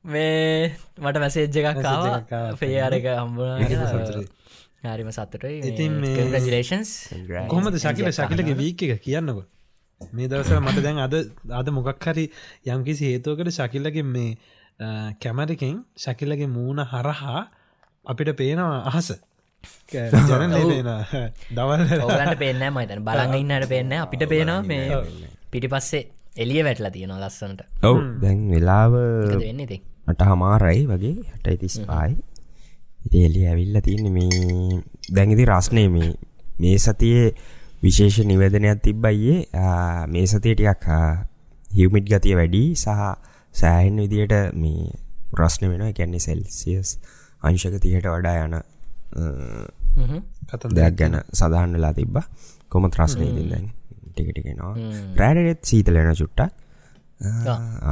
මේ 0.05 0.72
මට 0.98 1.17
මැසේජ්ජ 1.17 1.58
එකක් 1.63 2.34
පේයාර 2.60 2.93
එක 2.93 3.10
හම්බුණ. 3.13 4.27
හරිම 4.86 5.12
සතුටයි. 5.12 5.60
ඉතින් 5.63 5.91
මේලේන්ස් 5.96 6.91
කොහමද 7.48 7.77
ශකිල? 7.77 8.12
ශකිලගේ 8.12 8.55
වීක 8.55 8.84
එක 8.86 9.01
කියන්නක? 9.01 9.46
මේ 10.01 10.27
දවසර 10.27 10.60
මට 10.60 10.84
දැන් 10.84 11.00
අද 11.00 11.15
අද 11.51 11.67
මොකක් 11.72 12.05
හරි 12.05 12.25
යම්කිසි 12.67 13.12
හේතුවකට 13.12 13.51
ශකිල්ලගේ 13.51 14.03
මේ 14.05 14.38
කැමරිකෙන් 15.20 15.84
ශකිලගේ 15.98 16.50
මූුණ 16.50 16.84
හරහා 16.86 17.43
අපිට 18.05 18.36
පේනවා 18.36 18.82
අහස 18.86 19.13
දවල් 21.51 21.82
ඔලට 22.08 22.36
පේන්න 22.41 22.65
මතන 22.72 23.01
බලඟ 23.08 23.39
ඉන්නට 23.39 23.70
පේන්න 23.72 23.96
අපිට 24.01 24.27
පේනවා 24.34 24.62
මේ 24.72 25.00
පිටි 25.51 25.72
පස්සේ 25.74 26.03
එලිය 26.38 26.62
වැටලා 26.65 26.91
තියෙනවා 26.91 27.27
ලස්සනට. 27.27 27.62
ඔව්. 27.84 27.98
දැන් 28.22 28.39
වෙලාව 28.51 28.93
වෙන්න 29.39 29.63
ඉති 29.65 29.77
මට 30.08 30.29
හමාරයි 30.29 30.86
වගේ. 30.91 31.15
හට 31.34 31.48
ඉතිස් 31.58 31.79
පායි. 31.89 32.15
ඉති 33.05 33.25
එලි 33.27 33.41
ඇවිල්ල 33.50 33.82
තියන්න 33.88 34.08
මේ 34.17 34.82
දැඟිති 35.15 35.46
රස්නය 35.51 35.86
මේ. 35.96 36.13
මේ 36.60 36.77
සතියේ 36.77 37.27
විශේෂ 37.84 38.17
නිවේදනයක් 38.25 38.82
තිබ්බයියේ 38.82 39.38
මේ 40.08 40.25
සතියටයක් 40.27 40.86
හිවමිට් 41.70 42.05
ගතිය 42.12 42.36
වැඩි 42.39 42.63
සහ 42.75 43.00
සෑහන් 43.55 43.98
විදියට 44.03 44.36
මේ 44.62 44.91
ප්‍රශ්න 45.34 45.72
වෙන 45.72 45.82
එකැන්නේ 45.88 46.25
සෙල්සියස් 46.27 46.89
අංශක 47.41 47.75
තියට 47.84 48.08
වඩා 48.08 48.46
යන 48.46 48.55
දෙයක් 50.77 50.96
ගැන 51.00 51.15
සඳහන් 51.32 51.72
වෙලා 51.77 51.93
තිබ්බ. 52.00 52.15
කොම 52.72 52.84
ත්‍රශ්නය 52.96 53.25
ඉතින් 53.32 53.65
ටිකටිගෙනවා 54.10 54.75
රෑඩෙත් 55.20 55.62
සීතලෙන 55.70 56.10
චුට්ටක්. 56.22 56.51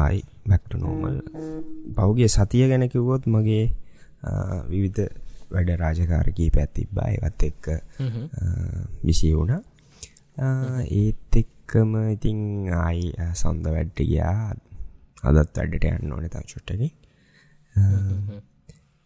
ආයි 0.01 0.21
බැක්ට 0.49 0.73
නෝමල් 0.83 1.17
පෞගේ 1.97 2.29
සතිය 2.35 2.65
ගැන 2.71 2.85
කිව්වොත් 2.93 3.23
මගේ 3.35 3.65
විවිධ 4.71 5.01
වැඩ 5.53 5.69
රාජකාරකී 5.83 6.49
පැත්තිබ්බා 6.57 7.07
ඒවත් 7.13 7.41
එක්ක 7.49 7.65
විසි 9.05 9.29
වුණ. 9.35 9.53
ඒත් 10.99 11.39
එක්කම 11.41 11.91
ඉතිං 12.15 12.39
ආයි 12.81 13.07
සොන්ද 13.41 13.63
වැඩ්ඩ 13.75 13.99
ගියා. 14.11 14.53
අදත් 15.29 15.57
වැඩට 15.57 15.85
යන්න 15.87 16.13
ඕන 16.13 16.25
තා 16.33 16.43
චුට්ටකි 16.51 16.87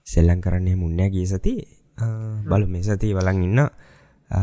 සෙල්ලං 0.08 0.44
කරන්නේ 0.46 0.76
මුන්නෑ 0.82 1.10
ගී 1.16 1.28
සති 1.28 1.54
බලු 2.46 2.66
මේ 2.68 2.84
සතිය 2.84 3.14
බලන් 3.14 3.44
ඉන්න. 3.44 3.62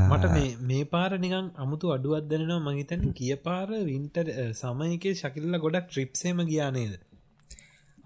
මට 0.09 0.25
මේ 0.63 0.85
පාර 0.87 1.11
නිකන් 1.19 1.49
අමුතු 1.57 1.95
අඩුවත් 1.95 2.27
දැනවා 2.27 2.61
මහිතන් 2.69 3.03
කිය 3.13 3.35
පාර 3.39 3.69
වින්ටර් 3.85 4.27
සමයක 4.55 5.05
ශකිල්ල 5.15 5.59
ගොඩක් 5.59 5.89
ට්‍රිප්සේම 5.89 6.39
ගියානේද 6.45 6.95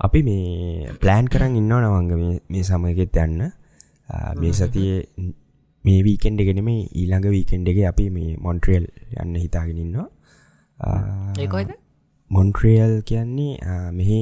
අපි 0.00 0.20
මේ 0.22 0.94
ප්ලෑන් 1.00 1.26
කරන්න 1.26 1.56
ඉන්න 1.56 1.72
නවංග 1.74 2.12
මේ 2.48 2.64
සමයකෙත් 2.64 3.16
යන්න. 3.18 3.40
මේ 4.36 4.52
සතියේ 4.54 5.00
මේ 5.84 6.00
වීකෙන්ඩ 6.02 6.40
ගෙනම 6.40 6.68
ඊළඟ 6.70 7.26
වීකෙන්ඩගේ 7.28 7.86
අපි 7.86 8.06
මේ 8.10 8.30
මොන්ට්‍රියල් 8.38 8.86
යන්න 9.16 9.34
හිතාගෙනන්නවා 9.36 10.08
මොන්ට්‍රියල් 12.30 12.94
කියන්නේ 13.02 13.76
මෙහි 13.92 14.20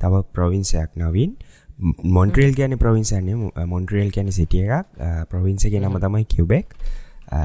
තව 0.00 0.22
ප්‍රවින්සයක් 0.32 0.90
නවින් 0.96 1.32
මොන්ට්‍රේල් 1.78 2.54
කියන 2.54 2.78
ප්‍රවින්සන්නේ 2.78 3.66
මොන්ට්‍රේල් 3.66 4.10
කියන 4.10 4.32
සිටිය 4.32 4.64
එකක්. 4.66 4.86
ප්‍රවින්සගේ 5.30 5.80
නම 5.80 5.98
තමයි 6.00 6.24
කිවබෙක් 6.26 6.74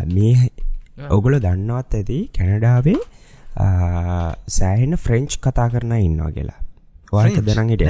මේ 0.08 0.50
ඔගුල 1.10 1.40
දන්නවත් 1.40 1.94
ඇති 1.96 2.20
කැනඩාවේ 2.34 3.00
සෑහෙන 4.50 4.96
ෆ්‍රෙන්ච් 4.98 5.38
කතා 5.40 5.68
කරන 5.70 5.94
ඉන්නවා 6.00 6.32
කියලා. 6.32 6.60
වාට 7.12 7.42
දනගට 7.42 7.84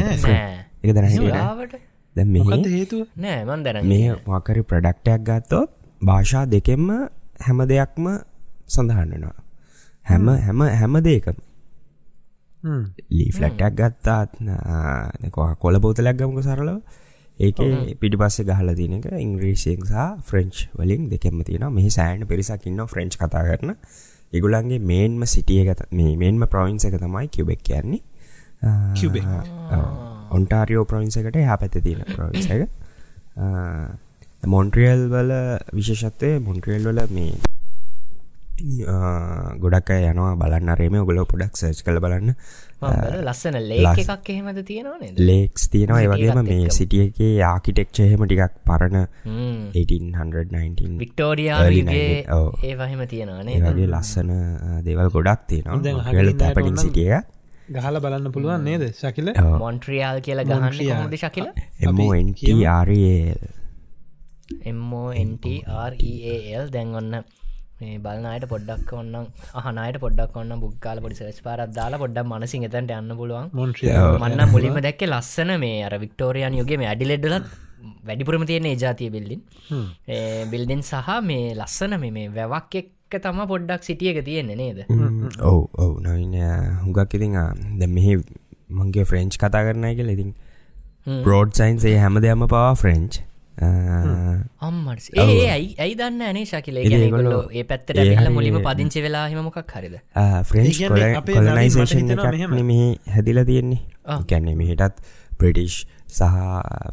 එක 0.83 0.89
දනට 0.89 1.79
ද 2.15 2.25
හේතු 2.69 3.05
නෑ 3.17 3.45
මන් 3.45 3.63
දන 3.63 3.87
මේ 3.87 4.17
මකරි 4.27 4.63
ප්‍රඩක්ටයක් 4.63 5.21
ගත්තොත් 5.23 5.69
භාෂා 6.01 6.45
දෙකෙන්ම 6.47 6.89
හැම 7.39 7.59
දෙයක්ම 7.67 8.05
සඳහන්නවා 8.67 9.35
හැම 10.05 10.27
හැම. 10.39 10.61
හැම 10.73 11.01
දේකම 11.01 11.37
ලීෆලට්ටක් 13.11 13.73
ගත්තාත් 13.75 14.29
කොල 15.59 15.79
බෝතලයක් 15.79 16.17
ගමක 16.17 16.43
සරලව. 16.43 16.77
ඒක 17.39 17.59
පිටි 17.99 18.17
පස්සේ 18.17 18.45
ගහල 18.45 18.69
තිනක 18.75 19.05
ඉංග්‍රීසියෙන් 19.17 19.81
සහ 19.83 20.07
ෆ්‍රෙන්ච් 20.23 20.55
වලින් 20.75 21.09
දෙකෙම 21.09 21.43
තියෙන 21.43 21.65
මේ 21.73 21.89
සෑන් 21.89 22.27
පිරිසක් 22.27 22.67
ඉන්න 22.67 22.81
ෆ්‍රෙන්ච් 22.87 23.17
කතා 23.17 23.43
කරන. 23.47 23.75
ඉගුලන්ගේ 24.33 24.79
මේන්ම 24.81 25.25
සිටිය 25.25 25.65
ගත 25.65 25.89
මේ 25.91 26.15
මේන්ම 26.15 26.45
ප්‍රවින්ස 26.47 26.85
එක 26.85 26.97
තමයි 26.97 27.27
කිවබෙක් 27.29 27.61
කියන්නේ. 27.63 28.01
ඔන්ටාරියෝ 30.31 30.85
ප්‍රවින්සකට 30.85 31.41
හ 31.41 31.57
පැත 31.57 31.75
තියෙන 31.79 32.05
ප්‍රවින්ස 32.09 32.47
එක. 32.47 32.69
මොන්ට්‍රියල් 34.45 35.01
වල 35.09 35.33
විශේෂත්වය 35.73 36.31
මොන්ට්‍රියල් 36.39 36.85
වල 36.85 37.01
මේ 37.09 37.33
ගොඩක් 39.63 39.89
අය 39.95 40.03
යනවා 40.11 40.33
බලන්න 40.41 40.69
රේම 40.81 40.95
ගොල 41.09 41.19
පොඩක් 41.31 41.53
සර්ච් 41.61 41.79
කළ 41.85 41.99
බලන්න. 42.05 42.29
ලස්සන 42.81 43.57
ලේක් 43.71 43.99
එකක් 44.03 44.29
එහෙමද 44.33 44.59
තියෙනවන 44.69 45.03
ලේක්ස් 45.29 45.63
තියෙනවා. 45.73 46.01
ඒවගේම 46.05 46.39
මේ 46.47 46.69
සිටියගේ 46.77 47.33
ආකිටෙක්්චයහෙම 47.49 48.21
ටිකක් 48.25 48.55
පරණ 48.69 48.97
1819 49.75 50.97
වික්ටෝරියාගේ 51.03 52.07
ඒවහෙම 52.69 53.01
තියෙනවානේ 53.13 53.57
වගේ 53.67 53.89
ලස්සන 53.93 54.31
දේවල් 54.87 55.09
ගොඩක් 55.17 55.41
තියෙනවා. 55.53 55.79
පැපටින් 56.41 56.77
සිටිය 56.85 57.13
ගහල 57.75 57.95
බලන්න 58.03 58.27
පුළුවන් 58.35 58.63
නේද 58.69 58.83
ශකිල? 59.01 59.27
මොන්ට්‍රියල් 59.63 60.17
කියලා 60.27 60.47
ගහන්න 60.49 61.17
ශකිල? 61.17 61.47
එමෝන්ටරල් 61.89 62.95
එම්මෝන්ටරල් 64.71 66.65
දැන් 66.73 66.89
ඔන්න 67.01 67.13
මේ 67.81 67.97
බලනයට 68.05 68.45
පොඩ්ඩක් 68.51 68.91
ඔන්න 68.99 69.15
අහනයට 69.59 69.97
පොඩක් 70.03 70.35
ඔන්න 70.41 70.53
බුක්කාල 70.63 70.99
පොඩි 71.03 71.17
සස් 71.19 71.41
පාරත් 71.47 71.73
දාලා 71.77 72.01
පොඩ්ඩක් 72.03 72.27
මනසින් 72.31 72.65
එතන්ට 72.67 72.93
යන්න 72.99 73.17
පුළුවන්. 73.19 73.49
මන්න 74.21 74.41
මුලින්ම 74.53 74.79
දැක්ක 74.85 75.03
ලස්සන 75.07 75.51
මේ 75.63 75.81
අර 75.87 75.95
වික්ටෝරියන් 76.03 76.57
යෝගේ 76.59 76.79
මේ 76.81 76.89
අඩිලෙඩ්ඩලත් 76.93 77.47
වැඩිපුරම 78.07 78.43
තියෙන 78.49 78.67
ජාතිය 78.83 79.09
බිල්ලින් 79.15 79.41
බිල්ඩින් 80.51 80.83
සහ 80.89 81.09
මේ 81.29 81.47
ලස්සන 81.59 81.97
මේ 82.03 82.27
වැවක් 82.37 82.77
එක්ක 82.81 83.17
තම 83.23 83.41
පොඩ්ඩක් 83.53 83.89
සිටියක 83.89 84.21
තියෙන්නේ 84.29 84.59
නේද? 84.61 84.79
ඔවු 85.49 85.63
ඔවු. 85.83 85.95
නයින 86.05 86.37
හුඟක් 86.83 87.17
ඉතින් 87.19 87.35
දැ 87.81 87.89
මෙහි 87.97 88.13
මංගේ 88.79 89.05
ෆ්‍රෙන්ච් 89.09 89.41
කතා 89.41 89.65
කරනය 89.67 89.91
කියල. 89.97 90.13
ඉතින් 90.15 90.31
බ්‍රෝඩ් 91.25 91.51
සයින්සේ 91.59 91.97
හැම 92.03 92.21
දෙයම 92.23 92.47
පවා 92.53 92.71
ෆ්‍රෙන්ච් 92.83 93.13
අම්මට 93.61 95.07
ඒ 95.13 95.25
ඇයි 95.47 95.67
ඇයි 95.77 95.95
දන්න 95.99 96.21
ඇනේ 96.27 96.45
ශකිලේ 96.45 97.09
ගොල්ලො 97.09 97.39
ඒ 97.51 97.63
පැත්තට 97.63 98.01
ල 98.17 98.29
මුලිම 98.31 98.57
පදිංචි 98.67 99.03
වෙලා 99.05 99.25
හිමොකක් 99.29 99.73
හරිද? 99.75 99.95
කොලනයිසේෂන් 101.29 102.13
මෙහි 102.63 102.87
හැදිල 103.15 103.43
තියෙන්නේ. 103.45 103.81
ගැන්නේ 104.27 104.55
මෙහිටත් 104.55 105.01
ප්‍රටිෂ් 105.39 105.77
සහ 106.09 106.35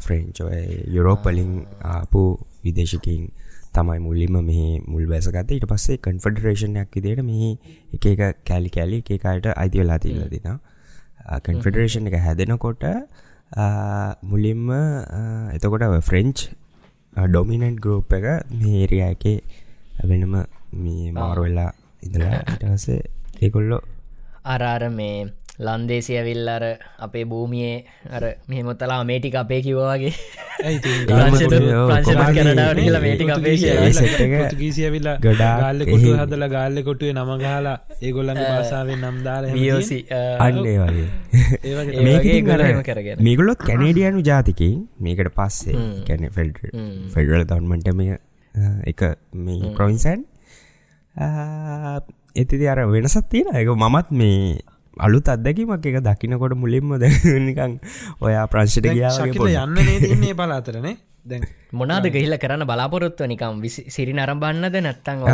ෆ්‍රෙන්චෝය 0.05 0.63
යුරෝපලින් 0.95 1.53
ආපු 1.93 2.23
විදේශකින් 2.65 3.29
තමයි 3.73 3.99
මුල්ලිම 3.99 4.37
මෙහි 4.45 4.67
මුල් 4.87 5.05
බැසගත 5.07 5.55
ඊට 5.55 5.67
පස්සේ 5.71 6.01
කන්ෆඩරේෂණයක් 6.05 6.97
විදියට 6.97 7.23
මෙහි 7.23 7.49
එක 7.95 8.05
එක 8.13 8.43
කැලි 8.45 8.69
කැලි 8.69 9.01
එකකායට 9.07 9.49
අයිති 9.55 9.81
වෙලා 9.83 9.99
තිීල 10.05 10.27
දින. 10.35 10.59
කන්ෆෙඩරේෂන් 11.47 12.09
එක 12.09 12.19
හැදෙනකොට 12.25 12.85
මුලින්ම 13.51 14.69
එතකොට 15.53 15.83
ෆ්‍රෙන්ච් 16.01 16.49
ඩොමිනන්ට් 17.13 17.79
ගරුප් 17.79 18.13
එක 18.13 18.25
මේරිය 18.53 19.01
එක 19.03 19.23
වෙනම 20.05 20.35
මේ 20.73 21.11
මාරුවෙල්ලා 21.11 21.71
ඉදලා 22.03 22.41
ඉටසේ 22.45 23.01
ඒකොල්ලො 23.41 23.81
අරාර 24.45 24.89
මේ 24.89 25.33
ලන්දේසි 25.59 26.13
ඇවිල් 26.15 26.49
අර 26.49 26.63
අපේ 26.99 27.25
භූමියයේ 27.25 27.77
අර 28.11 28.23
මෙහමොත්තලා 28.47 28.99
මේටික 29.05 29.35
අපේ 29.35 29.61
කිවවාගේ 29.61 30.13
ගීසියවිල්ලා 34.55 35.15
ගඩා 35.19 35.55
ගල්ල 35.63 35.85
කොටු 35.85 36.15
හදල 36.15 36.45
ගල්ල 36.47 36.83
කොටුවේ 36.83 37.15
නම 37.15 37.31
ගහලා 37.37 37.75
ඒගොල්ලන්න 38.01 38.41
භාසාාවෙන් 38.45 39.05
නම්දාල 39.05 39.49
වියෝසි 39.51 39.99
අන්නේ 40.39 40.77
වගේ. 40.79 41.07
මේකේ 42.07 42.39
කරම 42.43 42.81
කරගෙන. 42.83 43.21
මේගොලොත් 43.21 43.61
කැනේඩියනු 43.63 44.23
ජාතිකින් 44.23 44.79
මේකට 44.99 45.31
පස්සේ 45.35 45.85
කැන 46.07 46.27
ෆෙල්ඩ 46.31 46.63
ෆෙඩරල් 47.09 47.45
ගවන්මට 47.45 47.95
මේ 47.95 48.17
එක 48.85 49.05
මේ 49.41 49.73
ප්‍රවින්සන් 49.73 50.25
එතිදි 52.35 52.67
අර 52.67 52.85
වෙනසත් 52.87 53.23
තියෙන 53.29 53.55
එක 53.55 53.71
මමත් 53.75 54.11
මේ 54.13 54.59
අලුත් 54.99 55.27
අත්දැකීමක් 55.27 55.85
එක 55.85 55.99
දකිනකොට 56.03 56.55
මුලින්ම 56.55 56.95
දැනිකං 56.97 57.79
ඔයා 58.21 58.45
ප්‍රංශට 58.47 58.89
ගියාගේ 58.89 59.55
යන්න 59.57 59.79
නේදන්නේ 59.81 60.35
පලාතරනේ 60.35 60.95
දැන් 61.25 61.43
මොනාද 61.73 62.07
ගහිල 62.11 62.37
කරන්න 62.37 62.67
බලාපොරොත්ව 62.67 63.27
නිකම් 63.27 63.59
සිරි 63.89 64.13
නරම්බන්නද 64.13 64.79
නැත්තං 64.79 65.27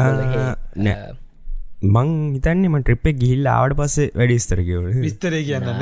මං 1.85 2.09
හිතන්නේම 2.33 2.75
ට්‍රිප්ප 2.79 3.07
ගිහිල්ල 3.15 3.47
ආවට 3.47 3.75
පස්සේ 3.77 4.07
වැඩි 4.13 4.37
ස්තරකව 4.39 4.85
විස්තරේ 4.97 5.41
කියන්න 5.43 5.67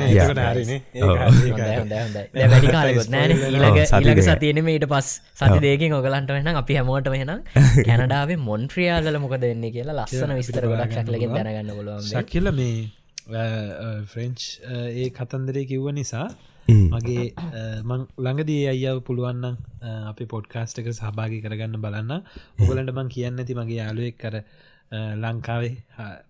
ඊළඟ 3.94 4.22
සතියනම 4.24 4.68
ඊට 4.68 4.86
පස් 4.88 5.08
සති 5.34 5.58
දෙකින් 5.60 5.94
ඔගලන්ට 5.94 6.30
වෙන 6.30 6.50
අපි 6.54 6.78
හැමෝට 6.78 7.08
වෙන 7.14 7.32
කැනඩාවේ 7.88 8.38
මොන්ට්‍රියාදල 8.40 9.16
මොකද 9.18 9.40
වෙන්නේ 9.42 9.70
කියලා 9.70 9.96
ලස්සන 9.98 10.34
විස්තර 10.34 10.66
ගොඩක් 10.66 10.92
ශක්ලගෙන් 10.94 11.34
දැනගන්න 11.38 11.72
බොල 11.72 11.90
ශකිල 12.02 12.52
මේ 12.52 12.76
ෆ්‍රෙන්ච් 14.06 14.40
ඒ 14.92 15.08
කතන්දරේ 15.10 15.64
කිව්ව 15.66 15.88
නිසා 15.92 16.28
මගේ 16.68 17.24
මං 17.82 18.02
ළඟදී 18.18 18.68
අයියාව 18.68 19.00
පුළුවන්නම් 19.00 19.56
අපි 20.04 20.24
පොඩ්කාස්ට 20.26 20.78
එක 20.78 20.88
සහභාගි 20.90 21.40
කරගන්න 21.40 21.76
බලන්න. 21.78 22.12
ඔගලන්ට 22.58 22.92
මං 22.92 23.08
කියන්න 23.08 23.38
ඇති 23.38 23.54
මගේ 23.54 23.78
යාලුවෙක් 23.78 24.18
කර 24.18 24.36
ලංකාවේ 25.16 25.74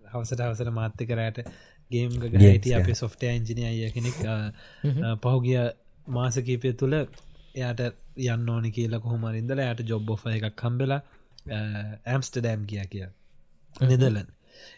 හවසට 0.08 0.40
හවසට 0.40 0.70
මාත්‍ය 0.72 1.06
කරයට 1.06 1.38
ගේම් 1.90 2.12
ගහිට 2.20 2.70
අප 2.72 2.90
සොෆ්ටය 2.94 3.32
ඉංජිනය 3.32 3.64
අය 3.64 3.90
කෙනෙක්. 3.90 4.18
පහුගිය 5.20 5.60
මාසකීපය 6.08 6.72
තුළ 6.74 6.94
එයාට 6.94 7.82
යන්න 8.26 8.48
ඕනි 8.48 8.70
කියලා 8.70 9.00
කොහොමරින්දල 9.00 9.60
යට 9.60 9.84
ජොබ් 9.84 10.10
ඔෆ 10.10 10.26
එකක් 10.28 10.54
කම්බෙලා 10.56 11.02
ඇම්ස්ට 12.06 12.38
ඩෑම් 12.38 12.66
කිය 12.66 12.86
කිය 12.88 13.06
නිදලන් 13.74 14.26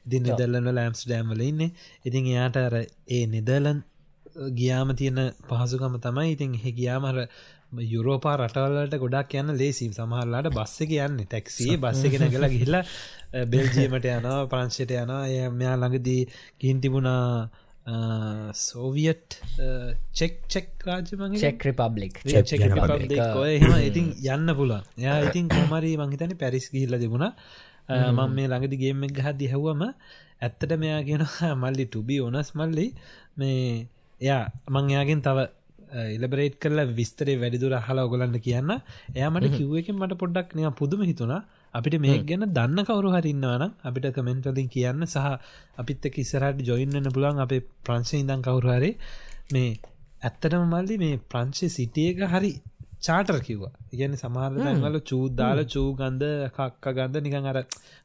ඉතින් 0.07 0.23
නිදල්ලන්න 0.25 0.73
ලෑම්ස් 0.73 1.05
ඩෑම්වල 1.05 1.43
ඉන්න. 1.43 1.67
ඉතින් 2.05 2.25
එයාට 2.27 2.57
අර 2.59 2.79
ඒ 2.79 3.25
නිදලන් 3.29 3.83
ගියාම 4.55 4.95
තියෙන 4.95 5.21
පහසුකම 5.45 6.01
තමයි 6.01 6.33
ඉතින් 6.33 6.57
හෙ 6.57 6.73
ගියාමර 6.73 7.21
යුරෝපා 7.87 8.37
රටවල්ලට 8.39 8.97
ගොඩක් 8.99 9.35
යන්න 9.35 9.57
ලේසිම් 9.57 9.93
සමහරලාට 9.93 10.51
බස්ස 10.53 10.87
කියන්න 10.87 11.21
ටැක්සිේ 11.23 11.77
බස්ස 11.79 12.11
කෙන 12.13 12.31
කලා 12.31 12.49
ගිහිල්ලා 12.49 12.85
බෙල්ජීමට 13.47 14.09
යනවා 14.09 14.41
ප්‍රංශයට 14.47 14.93
යනවා. 14.95 15.23
එය 15.27 15.49
මෙයා 15.53 15.77
ළඟදී 15.77 16.23
ගින් 16.61 16.81
තිබුණා 16.81 17.49
Soviet 18.57 19.39
check 20.13 20.43
check 20.49 20.69
රාජමගේ 20.83 21.41
check 21.41 21.63
republic. 21.63 22.23
ඉතින් 23.83 24.07
යන්න 24.29 24.55
පුලා 24.55 24.83
එයා 24.99 25.21
ඉතින් 25.23 25.49
කොමරි 25.49 25.97
මංහිතන 25.97 26.37
පැරිස් 26.37 26.71
ගිහිල්ල 26.71 26.99
තිබුණා 26.99 27.33
මං 27.89 28.31
මේ 28.31 28.47
ළඟදි 28.47 28.77
ගේමක් 28.77 29.13
ගහදදි 29.15 29.53
හැව්වම 29.53 29.83
ඇත්තට 30.39 30.73
මෙයා 30.77 31.03
කියෙනවා 31.03 31.53
මල්ලි 31.63 31.87
ටුබි 31.87 32.17
ඕනස් 32.21 32.51
මල්ලි 32.55 32.87
මේ 33.37 33.87
එයා 34.21 34.43
මං 34.69 34.91
එයාගෙන් 34.91 35.23
තව 35.23 35.47
ඉලබරේට් 36.13 36.57
කරලා 36.59 36.87
විස්තරේ 36.93 37.37
වැඩිදුර 37.37 37.75
හලා 37.81 38.05
ඔගලන්න 38.05 38.37
කියන්න. 38.41 38.71
එයාමට 39.13 39.49
කිව්වකින් 39.51 39.97
මට 39.97 40.19
පොඩ්ඩක් 40.19 40.55
නිය 40.55 40.69
පුදුම 40.73 41.03
හිතුනා 41.03 41.41
අපිට 41.75 41.97
මේ 41.99 42.19
ගැන 42.21 42.47
දන්න 42.51 42.85
කවරු 42.85 43.13
හරින්නවන 43.13 43.65
අපිට 43.83 44.07
කමෙන්ටලින් 44.13 44.69
කියන්න 44.69 45.07
සහ 45.07 45.27
අපිත් 45.77 46.09
කිසරට 46.11 46.63
ජොයින්න 46.63 47.09
පුළුවන් 47.09 47.39
අපේ 47.39 47.63
ප්‍රංශය 47.83 48.17
ඉදන් 48.19 48.43
කවුරුහරි 48.43 48.93
මේ 49.53 49.71
ඇත්තටම 50.23 50.65
මල්ලි 50.67 50.97
මේ 50.99 51.21
ප්‍රංශය 51.27 51.69
සිටියක 51.71 52.25
හරි 52.27 52.53
චාටර් 53.03 53.39
කිව්වා. 53.41 53.73
ඉගැන 53.93 54.17
සමාරදවල 54.17 54.99
චූදාල 55.03 55.63
චූ 55.67 55.89
ගන්ධ 55.95 56.51
කක්ක 56.51 56.95
ගන්ධ 56.95 57.23
නිකං 57.23 57.47
අර 57.47 57.59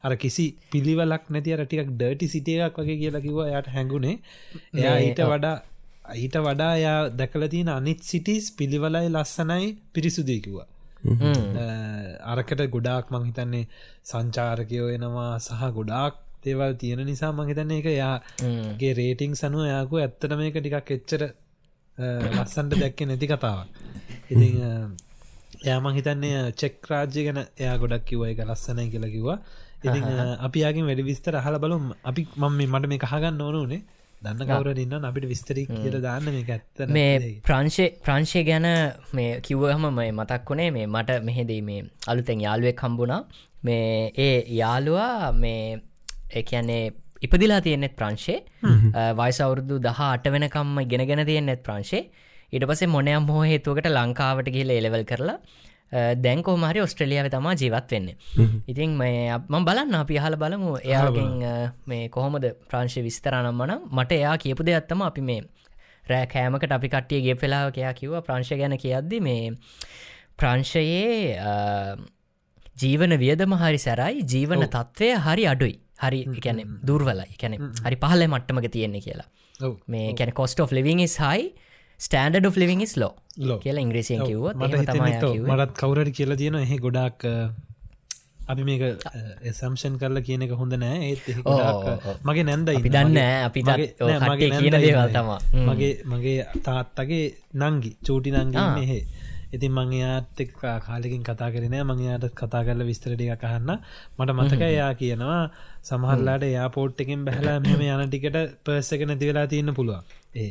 අර 0.04 0.12
කිසි 0.16 0.46
පිළිවලක් 0.70 1.24
නැති 1.30 1.54
අර 1.54 1.62
ටිකක් 1.64 1.92
ඩර්ටි 1.92 2.28
සිටියක් 2.28 2.78
වගේ 2.78 2.98
කියලා 2.98 3.22
කිව්වා. 3.22 3.48
යට 3.52 3.68
හැඟුණේ 3.68 4.16
එයා 4.74 4.96
ඊට 5.00 5.22
වඩා 5.26 5.56
ඊට 6.16 6.36
වඩා 6.40 6.74
යා 6.78 6.98
දැකල 7.12 7.48
තියෙන 7.48 7.70
අනිත් 7.70 8.00
සිටිස් 8.02 8.50
පිළිවලයි 8.52 9.08
ලස්සනයි 9.08 9.68
පිරිසුදීකිවා 9.92 10.68
අරකට 12.32 12.60
ගොඩාක් 12.68 13.10
මං 13.10 13.24
හිතන්නේ 13.26 13.64
සංචාරකයෝ 14.04 14.88
එනවා 14.88 15.32
සහ 15.38 15.62
ගොඩාක් 15.72 16.14
දේවල් 16.44 16.74
තියෙන 16.74 17.04
නිසා 17.04 17.32
මං 17.32 17.48
හිතන්නේ 17.48 17.78
එක 17.78 17.88
යාගේ 17.92 18.92
රේටිං 18.94 19.34
සනුව 19.34 19.66
යාකු 19.66 19.94
ඇත්තට 19.98 20.36
මේක 20.36 20.56
ටිකක් 20.56 20.90
එච්චර 20.90 21.22
ලස්සන්ට 21.98 22.78
දැක්ක 22.82 23.00
නැති 23.06 23.26
කතාවක්. 23.26 23.66
ඉති 24.30 24.48
යාමං 25.68 25.94
හිතන්නේ 25.96 26.52
චෙක් 26.60 26.86
රාජ්‍ය 26.90 27.24
ගැන 27.26 27.40
එයා 27.62 27.76
ගොඩක් 27.78 28.06
කිව 28.06 28.22
එක 28.28 28.40
ලස්සනයි 28.48 28.90
කියලා 28.92 29.14
කිව්වා. 29.16 29.38
ඉති 29.84 29.98
අපි 30.46 30.64
යාගේ 30.64 30.86
වැඩි 30.88 31.08
විස්තර 31.10 31.36
හල 31.46 31.58
බලුම්. 31.58 31.84
අපි 32.04 32.22
මම 32.36 32.62
මට 32.72 32.88
මේ 32.92 33.02
කහගන්න 33.04 33.44
ඕනුනේ 33.46 33.82
දන්න 34.22 34.48
කවර 34.48 34.78
ඉන්න 34.78 35.06
අපිට 35.08 35.26
විස්තරී 35.30 35.66
කියල 35.68 35.96
දාන්න 36.02 36.26
මේ 36.26 36.44
ඇත්ත 36.48 36.82
මේ 36.96 37.14
ප්‍රංශය 37.46 37.86
ප්‍රංශය 38.04 38.42
ගැන 38.48 38.68
මේ 39.18 39.30
කිව්වහම 39.46 39.86
මේ 39.98 40.10
මතක් 40.12 40.50
වුණේ 40.50 40.70
මේ 40.76 40.86
මට 40.86 41.18
මෙහෙදී 41.28 41.62
මේ 41.68 41.80
අලුතෙන් 42.10 42.44
යාළුවෙක් 42.46 42.84
හම්බුණා. 42.84 43.22
මේ 43.64 44.12
ඒ 44.26 44.36
යාළුවා 44.60 45.32
මේ 45.32 45.82
එකන්නේ 46.40 46.84
ඉපදිලා 47.22 47.60
තියෙනෙත් 47.60 47.96
ප්‍රංශේ. 47.96 48.38
වයිසවුරුදු 49.14 49.78
දහ 49.80 50.00
අට 50.06 50.28
වෙනකම්ම 50.28 50.78
ගෙනගෙන 50.86 51.26
තියෙනෙත් 51.26 51.62
ප්‍රංශේ. 51.62 52.04
ඊට 52.52 52.66
පසේ 52.66 52.88
මොනයම් 52.88 53.28
හෝ 53.28 53.44
හේතුවකට 53.44 53.90
ලංකාවට 53.90 54.48
ගිහිල 54.48 54.72
එලවල් 54.72 55.04
කරලා 55.04 55.38
දැන්කෝ 56.18 56.56
මහරි 56.56 56.80
ඔස්ට්‍රලියාව 56.80 57.28
තමා 57.28 57.54
ජීවත් 57.54 57.90
වෙන්න. 57.90 58.08
ඉතින් 58.68 58.96
ම 58.96 59.64
බලන්න 59.64 59.94
අපි 59.94 60.18
හල 60.18 60.36
බලමු. 60.36 60.76
එයාගෙන් 60.82 61.32
මේ 61.86 62.08
කොහොමද 62.08 62.46
ප්‍රංශ 62.70 62.98
විස්තරනම් 63.00 63.52
මන 63.54 63.74
මට 63.90 64.12
එයා 64.12 64.36
කියපු 64.38 64.64
දෙයක්ත්තම 64.64 65.02
අපි 65.02 65.22
මේ 65.22 65.42
රෑ 66.08 66.26
කෑමකට 66.26 66.72
අපි 66.72 66.88
කට්ටියගේ 66.88 67.36
පෙලාව 67.36 67.68
කයා 67.70 67.92
කිව්ව 67.92 68.18
ප්‍රංශ 68.22 68.52
ගැන 68.54 68.76
කියද්දි 68.78 69.20
මේ 69.20 69.52
ප්‍රංශයේ 70.36 71.36
ජීවන 72.76 73.14
වියදම 73.18 73.54
හරි 73.54 73.78
සැරයි 73.78 74.26
ජීවන 74.26 74.64
තත්ත්වය 74.66 75.10
හරි 75.18 75.46
අඩුයි 75.46 75.76
හරි 76.02 76.20
කැනෙ 76.46 76.62
දුර්වලයි. 76.88 77.28
කැනෙ 77.42 77.56
හරි 77.86 77.96
පහල 78.04 78.22
මට්ටමක 78.28 78.68
තියෙන්නේ 78.76 79.02
කියලා. 79.06 79.28
මේ 79.94 80.06
කැන 80.20 80.32
cost 80.40 80.64
of 80.66 80.72
living 80.78 81.02
is 81.06 81.16
high 81.24 81.44
standard 82.00 82.46
of 82.50 82.56
living 82.62 82.80
is 82.86 82.94
low 83.02 83.12
කියලා 83.64 83.84
ඉංග්‍රීසියෙන් 83.86 84.24
කිව්ව. 84.30 84.46
මටත් 84.54 85.76
කවුරට 85.82 86.14
කියලා 86.18 86.40
තියෙන 86.40 86.62
එහි 86.64 86.78
ගොඩක් 86.86 87.28
අපි 88.52 88.62
මේක 88.68 88.82
එසම්ෂන් 89.50 89.94
කරලා 90.00 90.24
කියන 90.28 90.42
එක 90.46 90.52
හොඳ 90.60 90.74
නෑ 90.82 90.98
ඒත් 91.10 91.24
මගේ 92.28 92.44
නැන්ද 92.48 92.70
අපි 92.72 92.90
දන්න 92.94 93.18
අපි 93.48 93.60
කියන 94.54 94.76
දේවල් 94.84 95.12
තමා 95.16 95.38
මගේ 95.68 95.92
මගේ 96.12 96.38
තාත්තගේ 96.66 97.26
නංගි 97.62 97.92
චූටි 98.08 98.34
නංගි 98.34 98.64
මෙහෙ 98.78 98.98
ඉතින් 99.52 99.72
මං 99.72 99.92
යාත් 99.94 100.40
එක් 100.40 100.52
කාලෙකින් 100.56 101.22
කතා 101.22 101.50
කරන 101.50 101.76
මං 101.80 102.00
යාට 102.00 102.26
කතා 102.34 102.62
කරල 102.62 102.84
විස්තරටික 102.84 103.32
කහන්න 103.38 103.72
මට 104.18 104.30
මතක 104.32 104.62
එයා 104.64 104.92
කියනවා 104.94 105.40
සමහරලාට 105.82 106.46
යාපෝට් 106.48 107.02
එකෙන් 107.04 107.24
බැහලා 107.24 107.58
මෙම 107.60 107.82
යන 107.86 108.04
ටිකට 108.06 108.38
පර්සක 108.64 109.02
නැති 109.04 109.28
වෙලා 109.30 109.46
තියන්න 109.46 109.74
පුළුවන්. 109.74 110.04
ඒ. 110.36 110.50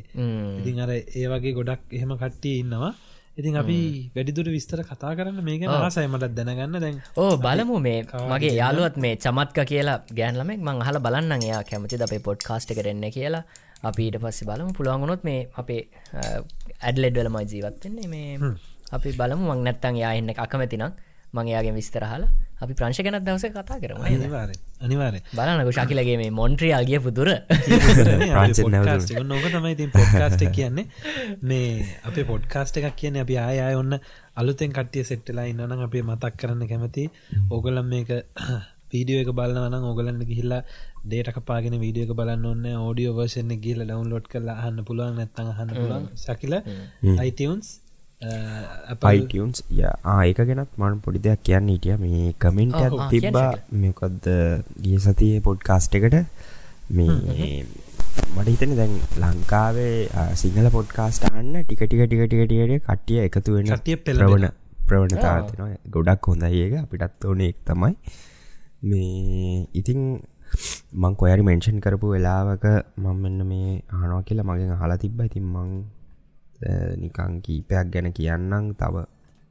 ඉතින් 0.59 0.83
අර 0.83 0.91
ඒ 0.91 1.25
වගේ 1.27 1.53
ගොඩක් 1.53 1.81
එහෙම 1.91 2.13
කට්ටිය 2.15 2.59
ඉන්නවා. 2.59 2.93
ඉතින් 3.37 3.57
අපි 3.57 3.79
වැඩිදුර 4.15 4.47
විස්තර 4.49 4.79
කතා 4.83 5.15
කරන්න. 5.17 5.41
මේක 5.41 5.65
ආසයි 5.69 6.07
මටත් 6.07 6.33
දැනගන්න. 6.39 6.79
දැන් 6.79 7.01
ඕ 7.17 7.33
බලමු 7.37 7.79
මේ 7.79 7.99
මගේ 8.31 8.53
යාලුවත් 8.53 8.97
මේ 8.97 9.15
චමත්ක 9.17 9.59
කියලා 9.65 9.99
ගෑන්ලමෙක් 10.13 10.61
මං 10.61 10.85
හල 10.87 10.99
බලන්න 10.99 11.37
එයා 11.41 11.61
කැමති 11.63 12.01
අපේ 12.01 12.21
පොඩ් 12.21 12.43
කාස්ට 12.43 12.75
කරන්න 12.77 13.05
කියලා? 13.11 13.43
අපිට 13.83 14.17
පස්සේ 14.17 14.49
බලමු. 14.49 14.73
පුළුවන්ගුණොත් 14.73 15.23
මේ 15.23 15.39
අපේ 15.55 15.81
ඇඩ්ලෙඩ්වලම 16.81 17.37
ජීවත්වෙන්නේ 17.45 18.07
මේ 18.07 18.51
අපි 18.91 19.09
බලමු 19.13 19.43
මං 19.47 19.63
නැත්තන් 19.65 19.95
යා 19.97 20.13
එන්න 20.15 20.31
අකමැතිනම් 20.37 20.91
මංයාගේ 21.33 21.73
විස්තරහල 21.73 22.23
අපි 22.61 22.73
ප්‍රංශ 22.73 22.99
ගැනත් 23.05 23.23
දවස 23.27 23.45
කතා 23.49 23.77
කරම 23.81 24.01
අනිවාර 24.81 25.15
බලනක 25.31 25.69
ශකිලගේ 25.77 26.17
මේ 26.21 26.31
මොන්ට්‍රියල් 26.31 26.83
ගිය 26.89 26.99
පුදුර 27.05 27.29
නොක 29.25 29.45
තමයි 29.47 29.75
ති 29.75 29.87
පොඩ්කාස්ට 29.89 30.43
කියන්නේ. 30.57 30.85
මේ 31.43 31.85
අපේ 32.03 32.25
පොඩ්කාස්ට 32.25 32.77
එකක් 32.79 32.95
කියන 32.95 33.21
අපි 33.23 33.37
ආය 33.39 33.73
ඔන්න 33.75 33.97
අලුතෙන් 34.35 34.71
කට්ටිය 34.71 35.03
සෙට්ටලා 35.03 35.47
ඉන්නන 35.51 35.85
අපේ 35.87 36.03
මතක් 36.03 36.33
කරන්න 36.37 36.69
කැමති 36.71 37.05
ඕගලම් 37.49 37.87
මේක 37.93 38.11
වීඩියෝ 38.91 39.23
එක 39.23 39.31
බලන්නවන 39.33 39.87
ඕගලන්න 39.89 40.25
ගිහිල්ලා 40.29 40.63
ඩේට 41.03 41.39
පාගෙන 41.45 41.77
වීඩියෝ 41.83 42.09
එක 42.09 42.17
බලන්න 42.19 42.49
ඔන්න 42.49 42.67
ෝඩියෝ 42.79 43.15
වර්ෂණ 43.19 43.55
ගිල්ල 43.65 43.85
ඩවන්ලෝඩ් 43.85 44.27
කරලා 44.33 44.57
අහන්න 44.61 44.83
පුළුවන් 44.83 45.15
නැත්තඟ 45.17 45.53
හන්න 45.57 45.73
පුළුවන්. 45.77 46.11
සකිල 46.25 46.53
අයිටවන්ස් 47.17 47.71
පයිටන්ස් 49.03 49.61
ආයක 50.15 50.39
ගෙනත් 50.49 50.73
මන් 50.79 50.97
පොඩි 51.05 51.19
දෙයක් 51.27 51.41
කියන්න 51.47 51.69
හිටිය. 51.73 51.95
මේ 52.03 52.33
කමෙන්ට 52.43 52.97
තිබ්බා. 53.13 53.51
මේකොද්ද? 53.83 54.27
ගිය 54.83 54.97
සතියේ 55.05 55.45
පොඩ්කාස්ට 55.47 55.95
එකට. 55.99 56.17
මේ 56.97 57.65
මට 58.35 58.47
හිතන 58.53 58.73
දැන් 58.79 58.93
ලංකාවේ 59.21 60.25
සිංහල 60.41 60.67
පොඩ්කාස්ට 60.75 61.23
අන්න 61.29 61.53
ටික 61.61 61.81
ටික 61.85 62.03
ටික 62.07 62.21
ටික 62.25 62.43
ටිකට 62.49 62.83
කට්ටිය 62.87 63.19
එකතු 63.27 63.55
වෙන 63.55 63.71
ටිය 63.71 63.97
පෙලවන 64.07 64.45
ප්‍රවණතාතින 64.89 65.77
ගොඩක් 65.95 66.27
හොඳයි 66.31 66.61
ඒක. 66.65 66.73
අපිටත් 66.83 67.25
ඕන 67.29 67.41
එක් 67.47 67.57
තමයි. 67.69 67.95
මේ 68.89 69.65
ඉතිං 69.79 69.99
මං 71.01 71.13
කොයරි 71.19 71.43
මෙන්ෂන් 71.49 71.79
කරපු 71.85 72.13
වෙලාවක 72.13 72.65
මං 73.03 73.17
මෙන්න 73.23 73.39
මේ 73.51 73.71
හනෝ 73.99 74.21
කියලා 74.27 74.47
මගෙන් 74.49 74.77
හලා 74.83 74.99
තිබ්බ. 75.03 75.19
ඉතින් 75.29 75.45
මං 75.55 75.69
නිකං 76.97 77.41
කීපයක් 77.41 77.91
ගැන 77.93 78.13
කියන්නම් 78.13 78.73
තව 78.75 79.05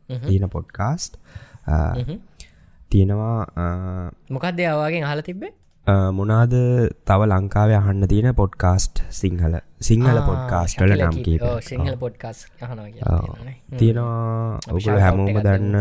තියෙන 0.09 0.51
පොඩ්කාස්ට්. 0.51 1.17
තියෙනවා 2.91 3.39
මොකක්ද 4.31 4.61
අවාගෙන් 4.67 5.05
හල 5.05 5.23
තිබ්බේ? 5.23 5.53
මොනාද 5.87 6.55
තව 7.05 7.21
ලංකාව 7.27 7.71
අහන්න 7.73 8.09
තියෙන 8.09 8.35
පොඩ්කාස්ට් 8.35 9.03
සිංහල 9.11 9.55
සිංහල 9.81 10.19
පොඩ්කාස්ටල 10.23 10.93
නම් 10.97 11.17
පොඩ්කාස් 11.99 12.47
තියෙනවා 13.79 14.59
ඔකුල 14.69 14.99
හැමෝම 14.99 15.39
දන්න 15.39 15.77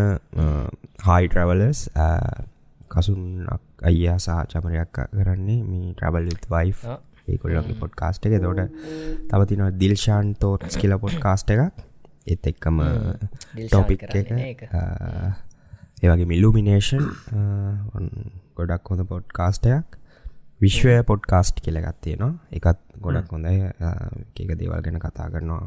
හයි 1.07 1.27
ට්‍රවලස් 1.27 1.79
කසුන්නක් 2.89 3.61
අයියා 3.83 4.17
සහ 4.17 4.39
චමරයක් 4.51 4.89
කරන්නේ 4.93 5.61
මේ 5.63 5.93
ට්‍රබල් 5.93 6.29
වයි 6.49 6.73
ඒකොල්ලගේ 7.33 7.77
පොඩ්කාස්ට 7.83 8.25
එක. 8.27 8.35
තොට 8.45 8.61
තව 9.29 9.41
තින 9.51 9.63
දිල්ශාන් 9.81 10.33
තෝට්ස් 10.43 10.79
කියල 10.81 10.97
පොඩ්කාස්ට 11.05 11.53
එකක්. 11.55 11.85
එත් 12.33 12.43
එක්කම 12.51 12.81
ටොපික් 13.69 14.03
එක. 14.15 14.63
ඒවගේ 16.03 16.29
මිල්ලුමිනේෂන් 16.31 17.05
ගොඩක් 18.57 18.91
හොඳ 18.91 19.03
පොඩ්කාස්ටයක් 19.13 19.97
විශ්වය 20.61 20.95
පොඩ්කාස්ට් 21.11 21.61
කියලගත් 21.65 21.99
තියෙනවා. 22.05 22.33
එකත් 22.57 22.79
ගොඩක් 23.05 23.31
හොඳයි. 23.35 23.69
එක 24.41 24.49
දේවල් 24.59 24.81
ගැන 24.85 24.99
කතා 25.05 25.29
කරනවා 25.33 25.63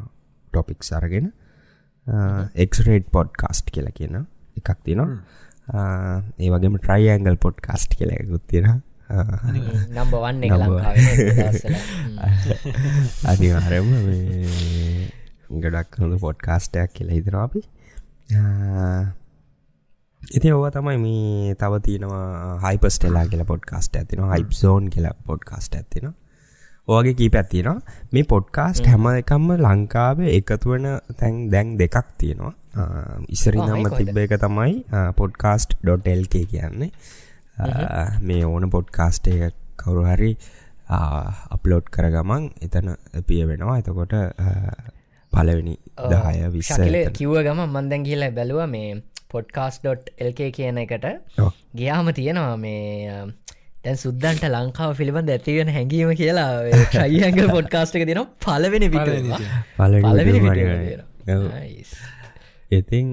ටොපික් 0.53 0.85
සරගෙන 0.89 1.31
එක්රේඩ් 2.65 3.05
පොඩ්කාස්ට් 3.15 3.67
කියල 3.75 3.87
කියන 3.97 4.15
එකක් 4.59 4.69
තියෙනවා. 4.85 5.19
ඒ 6.39 6.49
වගේම 6.53 6.75
ට්‍රයි 6.79 7.05
ඇංගල් 7.11 7.37
පොඩ්කාස්ට් 7.45 7.95
කියලකුත් 7.99 8.45
තියෙන 8.51 8.81
නම්බවන්න 9.09 10.43
අනිවාරම 13.31 13.89
ගඩක් 15.63 15.91
හොඳ 16.01 16.15
පොඩ්කාස්ටයක් 16.25 16.89
කියලා 16.95 17.17
හිතනවා 17.17 17.43
අපි. 17.49 17.61
ඉති 20.37 20.47
ඔව 20.55 20.65
තමයි 20.75 20.97
මේ 21.05 21.55
තව 21.61 21.73
තියෙනවා 21.87 22.57
හයිපස්ටෙලා 22.65 23.25
කියලා 23.31 23.51
පොඩ්කාස්ට 23.53 23.93
ඇතින 24.01 24.21
හයිප් 24.33 24.51
සෝන් 24.61 24.83
කියලා 24.93 25.15
පොඩ්කාස්ට 25.29 25.73
ඇතින 25.79 26.07
ඕගේ 26.87 27.15
කී 27.19 27.29
පැත්තිනවා 27.35 27.79
මේ 28.11 28.25
පොඩ්කාස්ට් 28.33 28.85
හැම. 28.91 29.05
එකම්ම 29.21 29.49
ලංකාවේ 29.65 30.29
එකතුවන 30.37 30.85
තැන් 31.19 31.35
දැන් 31.51 31.67
දෙකක් 31.81 32.07
තියෙනවා. 32.17 32.53
ඉස්සරිනම්ම 33.35 33.85
තිබ්බ 33.97 34.17
එක 34.23 34.33
තමයි 34.45 34.73
පොඩ්කාස්ට්.ල්ක 35.19 36.35
කියන්නේ 36.53 36.91
මේ 38.21 38.43
ඕන 38.45 38.69
පොඩ්කාස්ට් 38.69 39.27
එක 39.27 39.55
කවුරු 39.77 40.03
හරි 40.07 40.33
අප්ලෝඩ් 41.49 41.87
කර 41.89 42.09
ගමන් 42.09 42.49
එතන 42.61 42.93
පිය 43.27 43.45
වෙනවා 43.45 43.79
එතකොට 43.79 44.13
පලවෙනි 45.33 45.75
දහය 46.09 46.51
විස්ස 46.51 46.77
කිව්ව 47.13 47.41
ගම 47.43 47.65
මන්දැන් 47.67 48.03
කියලා 48.03 48.31
බැලුව 48.31 48.63
මේ 48.69 49.01
පොඩ්කාස්.ල්ක 49.29 50.41
කියන 50.51 50.77
එකට. 50.77 51.05
ගියාම 51.75 52.09
තියෙනවා 52.13 52.57
මේ 52.57 53.23
දැන් 53.83 53.97
සුද්දන්ට 53.97 54.45
ලංකාව 54.49 54.91
පිළිබඳ 54.99 55.31
ඇතිවෙන 55.35 55.71
හැඟීම 55.77 56.11
කියලා 56.15 56.49
ශයිහඟ 56.91 57.51
පොඩ්කාස්ට 57.51 57.95
එක 57.97 58.05
තින 58.09 58.21
පලවෙනි 58.39 58.89
පල 58.89 59.15
ඉතින් 62.71 63.07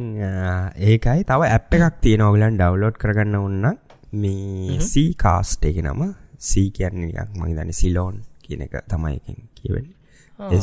ඒකයි. 0.82 1.20
තව 1.24 1.40
ඇප් 1.48 1.78
එකක් 1.78 2.02
තියෙන 2.04 2.26
ඔගලන් 2.28 2.60
ඩවලෝඩ් 2.60 3.00
කරගන්න 3.02 3.40
ඔන්න 3.40 3.64
මේ 4.12 4.80
සී 4.82 5.14
කාස්ට 5.14 5.64
එක 5.64 5.76
නම 5.82 6.00
සී 6.40 6.68
කියන්නේයක් 6.70 7.30
මහිතන 7.36 7.72
සිලෝන් 7.72 8.16
කියන 8.42 8.62
එක 8.62 8.74
තමයිකින් 8.88 9.38
කියවෙන් 9.54 9.86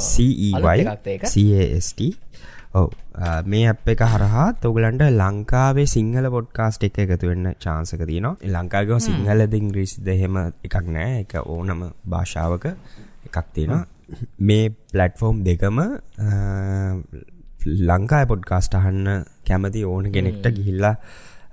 CEYCAST 0.06 2.00
ඔව. 2.74 2.90
මේ 3.46 3.68
අප 3.68 3.88
එක 3.88 4.02
හරහා 4.04 4.48
තොගලන්ට 4.62 5.04
ලංකාවේ 5.14 5.88
සිංහල 5.88 6.26
පොඩ්කාස්ට් 6.30 6.84
එක 6.84 6.98
එකතු 7.00 7.30
වෙන්න 7.32 7.48
චාන්සක 7.60 8.02
තියනවා. 8.04 8.36
ලංකාගව 8.46 9.00
සිංහල 9.00 9.40
දිංග්‍රීසිද 9.48 10.08
එහෙම 10.08 10.36
එකක් 10.64 10.76
නෑ. 10.88 11.12
එක 11.24 11.34
ඕනම 11.46 11.80
භාෂාවක 12.06 12.66
එකක් 13.28 13.38
තියෙනවා. 13.54 13.84
මේ 14.40 14.66
පලට්ෆෝම් 14.92 15.36
දෙකම 15.48 15.78
ලංකාය 17.90 18.26
පොඩ්කාස්ට 18.26 18.74
අහන්න 18.76 19.08
කැමති 19.48 19.82
ඕන 19.86 20.06
කෙනෙක්ට 20.12 20.46
ගිහිල්ලා 20.58 20.96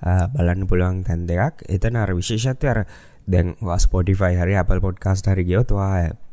බලන්න 0.02 0.66
පුළුවන් 0.66 1.02
තැන් 1.04 1.26
දෙයක් 1.26 1.64
එතන 1.68 1.96
අර 1.96 2.14
විශේෂත්වය 2.14 2.68
අර 2.68 2.84
දැන් 3.28 3.54
වස් 3.62 3.86
පොටිෆයි 3.88 4.36
හරි 4.36 4.56
අපල් 4.56 4.80
පොඩ්කාස්ට 4.80 5.26
හරි 5.26 5.44
ගියොත්වා 5.44 5.90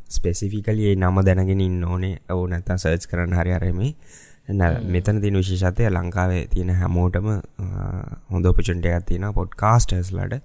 ස්පෙසිෆිකලියේ 0.09 0.95
නම 0.95 1.21
දැනගෙන 1.21 1.61
ඉන්න 1.61 1.83
ඕනේ. 1.83 2.17
ඕ 2.29 2.43
නැත 2.47 2.71
සර්ච් 2.73 3.07
කරන්න 3.07 3.33
හරි 3.33 3.53
අරමි. 3.53 3.95
මෙතන 4.87 5.21
තින 5.21 5.35
විශේෂතය 5.35 5.87
ලංකාවේ 5.89 6.43
තියෙන 6.47 6.75
හැමෝටම 6.75 7.29
හොඳ 8.29 8.51
පචුන්ටයක් 8.51 9.05
තියෙන 9.05 9.27
පොඩ්කාස්ටර්ස්ලට 9.33 10.35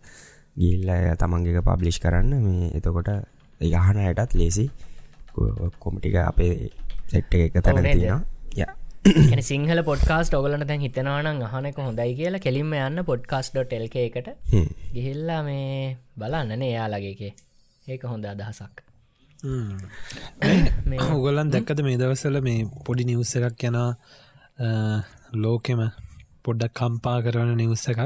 ගිල්ල 0.57 0.91
තමන්ගේක 1.17 1.61
පබ්ලිෂ් 1.65 2.01
කරන්න. 2.01 2.33
මේ 2.43 2.71
එතකොට 2.73 3.11
යහන 3.61 4.03
අයටත් 4.05 4.35
ලේසි. 4.35 4.71
කොමටික 5.81 6.17
අපේ 6.23 6.71
සෙට්ට 7.07 7.35
එක 7.37 7.61
තැන 7.61 7.85
තියෙනවා. 7.85 8.21
ය 8.57 8.86
සිංහල 9.43 9.81
පොඩ්කාස්ට 9.83 10.35
ඔගලන 10.35 10.65
දැන් 10.65 10.81
හිතනවාන 10.81 11.27
අහනක 11.27 11.79
හොඳයි 11.79 12.15
කියලා. 12.15 12.41
කෙලින්ම 12.41 12.73
යන්න 12.79 13.05
පොඩ්කාස්.ටල්ක 13.05 13.97
එකට. 13.99 14.29
ගිහිල්ලා 14.95 15.43
මේ 15.43 15.97
බලන්නනේ 16.19 16.71
එයාලගේකේ 16.71 17.33
ඒක 17.87 18.03
හොඳ 18.05 18.25
අදහසක්. 18.27 18.83
ඔගොලන් 21.11 21.51
දැක්කද 21.51 21.83
මේ 21.83 21.97
දවසල 21.97 22.41
මේ 22.41 22.67
පොඩි 22.85 23.05
නිවස්ස 23.05 23.37
එකක් 23.41 23.65
යන 23.65 23.79
ලෝකෙම 25.37 25.83
පොඩ්ඩක් 26.45 26.75
කම්පා 26.75 27.19
කරන 27.23 27.57
නිවස්ස 27.57 27.89
එකක්. 27.89 28.05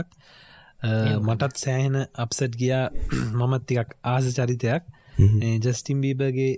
මටත් 1.21 1.55
සෑහෙන 1.57 2.01
අපසට් 2.17 2.57
ගියා. 2.57 2.87
මමත් 3.39 3.63
ටිකක් 3.65 3.97
ආස 4.07 4.33
චරිතයක්. 4.33 4.83
ජස්ටිම් 5.61 6.01
බීබගේ 6.01 6.53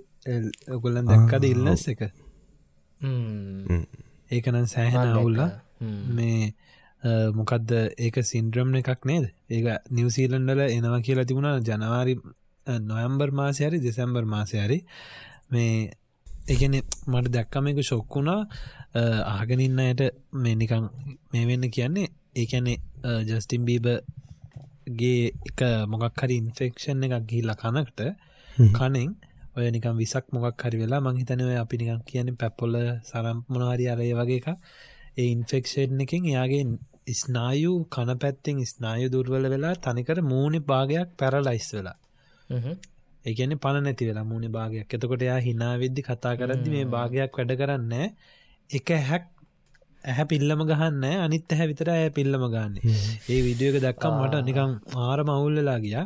ඔගොල්ලන් 0.71 1.07
දැක්කද 1.07 1.43
ඉල්ලස් 1.45 1.87
එක 1.89 2.09
ඒකනම් 4.33 4.67
සෑහෙන 4.67 5.11
අවුල්ල. 5.11 5.41
මේ 6.11 6.53
මොකක්ද 7.33 7.73
ඒක 7.99 8.21
සින්ද්‍රම්න 8.25 8.75
එකක් 8.75 9.05
නේද? 9.05 9.25
ඒක 9.49 9.65
නිවසීලන්ඩල 9.91 10.63
එනවා 10.67 11.01
කියලා 11.01 11.25
තිබුණා 11.25 11.57
ජනවාරි 11.61 12.15
නොයම්බර් 12.67 13.29
මාසයරි 13.33 13.79
දෙසැම්බර් 13.79 14.25
මාසයරි 14.27 14.79
මේ 15.49 15.91
එකන 16.47 16.75
මට 17.07 17.27
දැක්කම 17.29 17.67
එක 17.67 17.79
ශොක්කුණා 17.83 18.41
ආගනින්න 19.27 19.79
අයට 19.79 20.01
මේ 20.35 20.55
නිකං 20.55 20.89
මේ 21.31 21.45
වෙන්න 21.45 21.69
කියන්නේ 21.69 22.07
ඒකැනෙ 22.35 22.75
ජස්ටිම් 23.25 23.65
බීබ 23.65 23.87
ගේ 24.93 25.31
එක 25.43 25.59
මොකක් 25.87 26.17
හරි 26.17 26.37
ඉන්ෆෙක්ෂන් 26.37 27.03
එකක් 27.03 27.27
ගිහිල්ල 27.27 27.53
කනකට 27.55 28.01
කනෙන් 28.73 29.15
ඔය 29.55 29.67
නිකම් 29.69 29.95
විසක් 29.95 30.25
මොකක් 30.33 30.61
හරි 30.61 30.77
වෙලා 30.77 31.01
මංහිතනව 31.01 31.49
අපි 31.55 31.75
නිකම් 31.77 31.99
කියන 32.03 32.29
පැපොල 32.35 32.73
සරම් 33.03 33.37
මොනහරි 33.47 33.85
අරය 33.87 34.09
වගේ 34.13 34.39
එක 34.41 34.47
ඒ 35.17 35.27
ඉන්ෆෙක්ෂන් 35.27 36.01
එකින් 36.01 36.23
එයාගේ 36.25 36.63
ස්නායු 37.15 37.73
කන 37.87 38.09
පැත්තෙන් 38.17 38.63
ස්නායු 38.65 39.07
දුර්වල 39.09 39.45
වෙලා 39.47 39.75
තනිකර 39.77 40.17
මූුණි 40.23 40.59
භාගයක් 40.61 41.09
පැරලයිස් 41.15 41.69
වෙලා. 41.71 41.97
ඒගැන 43.25 43.53
පණ 43.57 43.83
නැති 43.83 44.09
වෙලා 44.09 44.25
මූුණි 44.25 44.49
භාගයක්. 44.49 44.87
එතකොට 44.89 45.21
එයා 45.21 45.39
හිනාවිද්දි 45.39 46.01
කතා 46.01 46.33
කරද්දි 46.35 46.69
මේ 46.69 46.85
භාගයක් 46.87 47.31
වැඩ 47.33 47.53
කරන්න 47.59 47.93
එක 48.69 48.89
හැක් 49.03 49.25
ඇහැ 50.03 50.25
පිල්ලම 50.25 50.61
ගහන්න 50.63 51.03
අනිත් 51.19 51.45
ඇහැ 51.47 51.67
විතර 51.69 51.89
ඇය 51.91 52.07
පිල්ලම 52.11 52.43
ගන්න 52.47 52.73
ඒ 53.27 53.41
විඩියෝක 53.43 53.77
දක්කම් 53.79 54.15
මට 54.19 54.41
නිකං 54.43 54.71
ආර 55.01 55.19
මවුල්ලලා 55.23 55.79
ගියා 55.79 56.05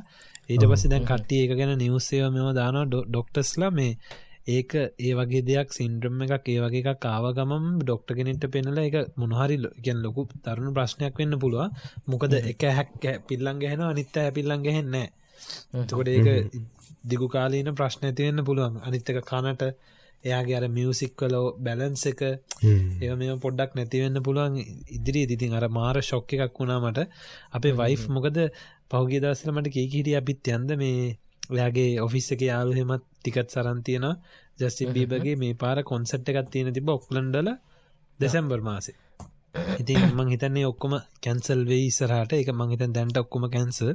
ඊට 0.49 0.63
පස්ස 0.63 0.87
දැන් 0.87 1.05
කට්ටිය 1.05 1.43
එක 1.45 1.53
ගැන 1.59 1.75
නිවස්සේව 1.77 2.31
මෙම 2.31 2.49
දානවා. 2.53 2.85
ඩොක්ටස්ලා 3.05 3.71
මේ 3.71 3.97
ඒක 4.47 4.71
ඒ 4.99 5.13
වගේ 5.13 5.43
දෙයක් 5.43 5.69
සින්ද්‍රම් 5.71 6.21
එකක් 6.25 6.47
ඒ 6.47 6.59
වගේ 6.63 6.83
එකක් 6.85 7.05
ආවගමම් 7.07 7.65
ඩොක්ට 7.81 8.15
කෙනෙට 8.17 8.47
පෙනල 8.49 8.79
එක 8.79 8.97
මොනහරි 9.15 9.57
ගැන් 9.85 9.99
ලොකු 10.01 10.21
තරුණු 10.43 10.71
ප්‍රශ්නයක් 10.73 11.15
වෙන්න 11.17 11.35
පුළුව 11.37 11.63
මොකද 12.07 12.33
එක 12.41 12.63
හැක් 12.71 13.05
පිල්ලන් 13.27 13.57
ගැහෙන 13.59 13.83
අනිත්ත 13.85 14.17
පිල්ලන් 14.33 14.63
ගැහෙන්නේ 14.63 15.07
තකොට 15.83 16.09
ඒක 16.09 16.27
දිගු 17.03 17.27
කාලීන 17.27 17.69
ප්‍රශ්න 17.73 18.07
ඇතිවෙන්න 18.07 18.43
පුළුවන්. 18.43 18.79
අනිත්තක 18.81 19.19
කනට 19.23 19.63
එයාගේ 20.23 20.57
අර 20.59 20.65
මියසික් 20.69 21.13
කලෝ 21.15 21.45
බැලන්ස 21.59 22.05
එක 22.05 22.21
ඒ 22.23 23.15
මේ 23.15 23.35
පොඩ්ඩක් 23.37 23.75
නැතිවෙන්න 23.75 24.23
පුළුවන්. 24.23 24.57
ඉදිරි 24.89 25.21
ඉතින් 25.27 25.53
අර 25.53 25.65
මාර 25.69 25.97
ශොක්ක 26.01 26.33
එකක් 26.35 26.55
වුණාමට 26.55 26.99
අපේ 27.51 27.73
වයිෆ් 27.73 28.07
මොකද 28.09 28.37
පහුගේ 28.91 29.19
දවසල 29.19 29.51
මට 29.51 29.73
කී 29.73 29.87
හිටිය 29.87 30.17
අපිත් 30.17 30.49
යන්ද 30.49 30.75
මේ 30.75 30.99
ඔයාගේ 31.49 31.89
ඔෆිස් 32.01 32.27
එක 32.31 32.43
යාලු 32.43 32.73
හෙමත් 32.73 33.03
ටිකත් 33.17 33.49
සරන්තියන 33.49 34.05
ජස්ටින් 34.59 34.93
බීබගේ 34.93 35.35
මේ 35.37 35.55
පාර 35.55 35.83
කොන්සට් 35.83 36.31
එකත් 36.31 36.49
තියෙන 36.51 36.73
තිබ 36.73 36.89
ඔක්ලන්ඩල 36.89 37.51
දෙසැම්බර් 38.19 38.61
මාසේ. 38.61 38.95
ඉතින් 39.79 40.01
මං 40.09 40.29
හිතන්නේ 40.29 40.65
ඔක්කොම 40.65 40.97
කැන්සල් 41.21 41.61
වෙයි 41.65 41.85
ඉස්සරහට. 41.87 42.33
එක 42.35 42.51
මංහිතන් 42.53 42.93
දැන්ට 42.93 43.17
ඔක්කොම 43.17 43.49
කැන්සල් 43.49 43.93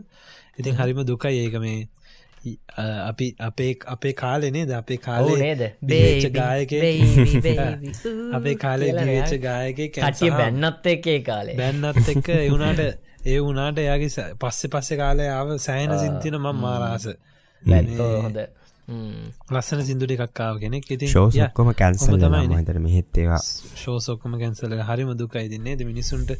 ඉතින් 0.59 0.75
හරිම 0.75 1.03
දුකයි 1.05 1.41
ඒක 1.41 1.59
මේ 1.59 1.81
අපි 3.03 3.27
අපේ 3.41 3.77
අපේ 3.87 4.13
කාලනේ 4.15 4.65
ද 4.65 4.73
අපේ 4.73 4.99
කාලේ 4.99 5.39
නේද? 5.39 5.63
බේච 5.83 6.27
ගායක. 6.33 6.73
අපේ 8.37 8.57
කාලේ 8.57 8.93
ගායක 9.41 9.81
කටිය 9.91 10.31
බැන්නත් 10.33 10.87
එකේ 10.89 11.21
කාලේ. 11.23 11.57
බැන්නත් 11.57 12.09
එක්ක. 12.09 12.29
එවුණට 12.41 13.12
ඒ 13.23 13.39
වුනාට 13.41 13.79
එයාගේ 13.79 14.27
පස්සෙ 14.39 14.69
පස්සෙ 14.69 14.97
කාලය 14.97 15.29
ආව 15.29 15.55
සෑන 15.59 15.95
සින්තින 15.99 16.37
මම් 16.37 16.59
මාරාස 16.59 17.07
හොඳ. 18.19 18.39
ලස්සන 19.51 19.83
සිින්දුට 19.83 20.15
එකක්කාව 20.17 20.59
කෙනෙක්. 20.59 20.91
ඉති 20.91 21.07
ශෝසක්කොම 21.07 21.73
කැන්සල් 21.75 22.19
තමයිතර 22.19 22.79
මෙහෙත්තේවා 22.81 23.43
ශෝසොක්කම 23.77 24.39
කැන්සල 24.39 24.75
හරිම 24.83 25.13
දුකයි 25.15 25.47
දින්නේ 25.49 25.77
ද 25.77 25.85
මිනිසුන්ට 25.85 26.33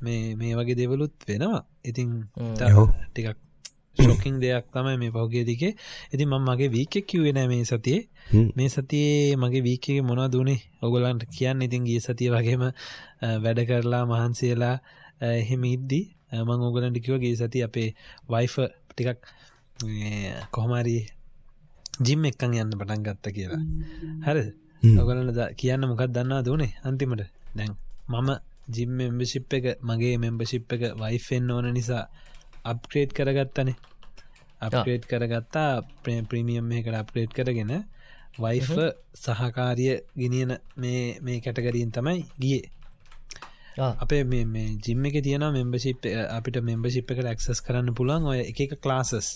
මේ 0.00 0.34
මේ 0.34 0.54
වගේ 0.54 0.76
දෙවලුත් 0.76 1.14
වෙනවා. 1.28 1.62
ඉතින් 1.84 2.10
ටිකක් 2.56 3.47
ශෝකින් 4.04 4.36
දෙයක් 4.38 4.66
තමයි 4.70 4.96
මේ 4.96 5.10
පහුගේ 5.10 5.44
දිකේ 5.44 5.72
ඉති 6.12 6.24
මං 6.24 6.42
මගේ 6.42 6.68
වීකෙක් 6.68 7.06
කිව්වෙන 7.06 7.40
මේ 7.46 7.64
සතියේ. 7.64 8.02
මේ 8.56 8.68
සතියේ 8.68 9.36
මගේ 9.36 9.62
වීකගේ 9.62 10.02
මොනා 10.02 10.28
දුනේ 10.28 10.60
ඔගොලන්ට 10.82 11.26
කියන්න. 11.28 11.62
ඉතින් 11.62 11.84
ගිය 11.84 12.00
සතිය 12.00 12.30
වගේම 12.30 12.62
වැඩ 13.42 13.60
කරලා 13.64 14.04
මහන්සේලා 14.06 14.76
එහෙම 15.20 15.64
ඉද්දි 15.66 16.00
මං 16.38 16.60
ඕගලන්ට 16.60 17.00
කිවගේ 17.00 17.36
සති 17.36 17.62
අපේ 17.62 17.94
වයිෆ 18.28 18.54
ටිකක් 18.88 19.20
කොහොමරී 20.50 21.02
ජිම් 22.00 22.24
එක්කන් 22.24 22.54
යන්න 22.54 22.72
පටන් 22.72 23.02
ගත්ත 23.02 23.32
කියලා. 23.32 23.62
හරි 24.24 24.44
ඔගලට 24.96 25.40
කියන්න 25.56 25.88
මොකක් 25.88 26.04
දන්නා 26.08 26.42
දුනේ 26.42 26.72
අන්තිමට? 26.82 27.24
දැන් 27.54 27.74
මම 28.08 28.30
ජිම් 28.68 28.90
මෙම්බශිප් 28.92 29.52
එක 29.52 29.66
මගේ 29.82 30.18
මෙම්බශිප් 30.18 30.68
එක 30.68 30.82
වයිෆෙන් 30.94 31.50
ඕන 31.50 31.72
නිසා 31.72 32.04
අප්ක්‍රේට් 32.68 33.12
කරගත්තනේ. 33.12 33.76
අප්‍රේට් 34.60 35.06
කරගත්තා 35.06 35.70
ප්‍රීමියම් 36.02 36.72
එකට 36.72 36.94
අප්‍රේට් 36.94 37.32
කරගෙන 37.32 37.72
වයිෆ 38.38 38.70
සහකාරිය 39.16 39.94
ගිනියන 40.16 40.56
මේ 40.76 41.04
මේ 41.20 41.40
කැටගරීන් 41.40 41.92
තමයි 41.92 42.24
ගියේ. 42.38 42.70
අපේ 43.98 44.22
මේ 44.24 44.66
ජිම්ම 44.80 45.04
එක 45.04 45.20
තියෙන 45.22 45.46
මෙම්බශිප් 45.52 46.08
අපිට 46.30 46.62
මෙම්බශිප් 46.62 47.10
එකට 47.10 47.26
ඇක්සස් 47.26 47.62
කරන්න 47.62 47.94
පුළුවන් 47.94 48.26
ඔය 48.26 48.40
එක 48.42 48.78
ක්ලාසස් 48.78 49.28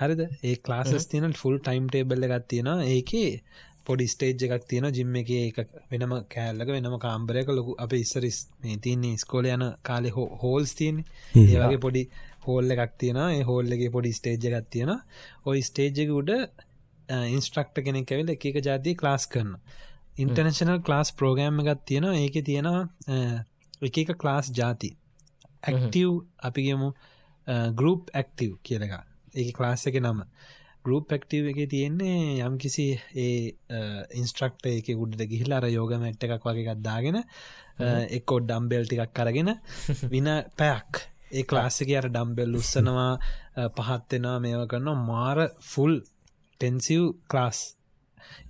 හරිද? 0.00 0.20
ඒ 0.42 0.56
ක්ලාසස් 0.58 1.06
තියන 1.06 1.32
ෆුල් 1.34 1.60
ටයිම් 1.60 1.88
ටේබල්ල 1.88 2.26
එකත් 2.26 2.48
තියෙන 2.48 2.70
ඒකේ 2.86 3.30
පොඩි 3.86 4.06
ස්ටේජ් 4.06 4.44
එකක් 4.48 4.66
තියෙන 4.66 4.86
ජිම්ම 4.90 5.16
එක 5.16 5.30
එක 5.30 5.58
වෙනම 5.90 6.12
කෑල්ලක 6.28 6.68
වෙනම 6.68 6.96
කාම්බරයක 6.98 7.48
ලොකු 7.50 7.76
අප 7.78 7.92
ඉස්සරිස් 7.94 8.38
මේ 8.60 8.76
තින්නේ 8.78 9.16
ස්කෝල 9.16 9.46
යන 9.46 9.64
කාලෙ 9.82 10.10
හෝ 10.10 10.28
හෝල්ස් 10.42 10.74
තියන් 10.74 11.00
ඒවගේ 11.34 11.80
පොඩි 11.80 12.04
හෝල්ල 12.46 12.76
එකක් 12.76 12.94
තියෙන 12.98 13.20
ඒ 13.24 13.42
හෝල්ලගේ 13.44 13.90
පොඩි 13.90 14.12
ස්ටේජ් 14.12 14.46
එකක් 14.50 14.70
තියෙන 14.70 14.92
ඔයි 15.46 15.62
ස්ටේජ්ජක 15.62 16.12
උඩ 16.12 16.30
ඉන්ස්ට්‍රක්ට 17.30 17.82
කෙනෙක් 17.82 18.10
ඇවිල 18.10 18.34
එක 18.34 18.46
එක 18.46 18.60
ජාතිය 18.62 18.96
ක්ලාස් 18.96 19.26
කරන 19.28 19.56
ඉන්ටර්නශනල් 20.16 20.80
ක්ලාස් 20.82 21.12
ප්‍රෝගෑම් 21.12 21.60
එකක් 21.62 21.84
තියෙන 21.84 22.10
ඒක 22.14 22.38
තියෙන 22.42 22.70
එක 23.82 23.98
එක 23.98 24.14
ක්ලාස් 24.16 24.52
ජාති 24.52 24.94
ඇක්ටව් 25.62 26.20
අපිගේමු 26.42 26.92
ගරුප් 27.74 28.12
ඇක්ටව් 28.12 28.56
කියලක 28.62 28.94
ඒ 29.34 29.50
ක්ලාස් 29.52 29.86
එක 29.86 30.00
නම 30.00 30.22
ගරුප් 30.84 31.08
පැක්ටව 31.08 31.48
එක 31.50 31.60
තියෙන්නේ 31.68 32.42
යම් 32.42 32.56
කිසි 32.58 32.86
ඒ 33.16 33.52
ඉන්ස්ට්‍රක්ට 34.14 34.68
එක 34.70 34.90
උඩට 34.96 35.24
ගිහිලාර 35.26 35.66
යෝගම 35.70 36.04
එට්ට 36.04 36.26
එකක් 36.28 36.44
වගේ 36.44 36.66
ගත්දාගෙන 36.68 37.20
එක්කෝ 38.10 38.40
ඩම්බෙල් 38.42 38.84
ටිකක් 38.84 39.12
කරගෙන 39.12 39.54
වින 40.10 40.30
පැයක්. 40.56 41.04
ඒ 41.30 41.44
ක්ලාසික 41.44 41.90
අර 41.92 42.08
ඩම්බෙල් 42.08 42.58
උත්සනවා 42.58 43.12
පහත්වෙනවා 43.70 44.36
මේව 44.40 44.66
කරන්න 44.66 45.06
මාර 45.06 45.38
ෆුල් 45.62 45.96
ටෙන්සිව් 46.60 47.02
ක්ලාස් 47.26 47.64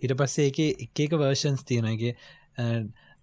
ඉට 0.00 0.12
පස්සේ 0.14 0.50
එක 0.50 0.58
එක 0.80 1.00
එක 1.00 1.16
වර්ෂන්ස් 1.16 1.64
තියෙනගේ 1.64 2.12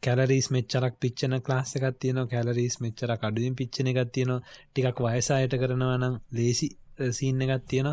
කැලරීස් 0.04 0.47
මෙච්චරක් 0.50 0.95
පිච්චන 1.00 1.38
ක්ලාස් 1.41 1.76
එකක් 1.78 2.00
තියන 2.00 2.19
කැලරීස් 2.28 2.80
මෙච්චර 2.80 3.13
අඩුවෙන් 3.13 3.56
පිච්චන 3.56 3.91
එකක් 3.91 4.12
තියෙන 4.12 4.38
ටිකක් 4.41 5.04
වයසායට 5.06 5.58
කරනවා 5.62 5.97
නම් 5.97 6.15
ලේසි 6.32 6.69
සීන්න 7.12 7.41
එකත් 7.41 7.67
තියෙන 7.67 7.89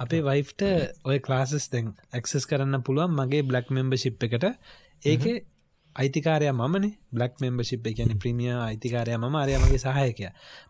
අපේ 0.00 0.22
වයිෆ්ට 0.22 0.62
ඔය 1.04 1.18
ක්ලාසස් 1.20 1.66
දැන් 1.68 1.92
ඇක්සස් 2.12 2.46
කරන්න 2.46 2.82
පුළුවන් 2.82 3.12
මගේ 3.12 3.42
බ්ලක් 3.42 3.70
මෙම්බශිප් 3.70 4.22
එකට. 4.22 4.46
ඒක 5.02 5.24
අයිතිකාරය 5.96 6.50
මමන. 6.52 6.86
බ්ලක් 7.12 7.34
මෙම්බශිප් 7.40 7.86
එකන 7.86 8.16
ප්‍රමිය 8.16 8.52
අයිතිකාරය 8.60 9.16
ම 9.16 9.36
අරයමගේ 9.36 9.78
සහයකය. 9.78 10.28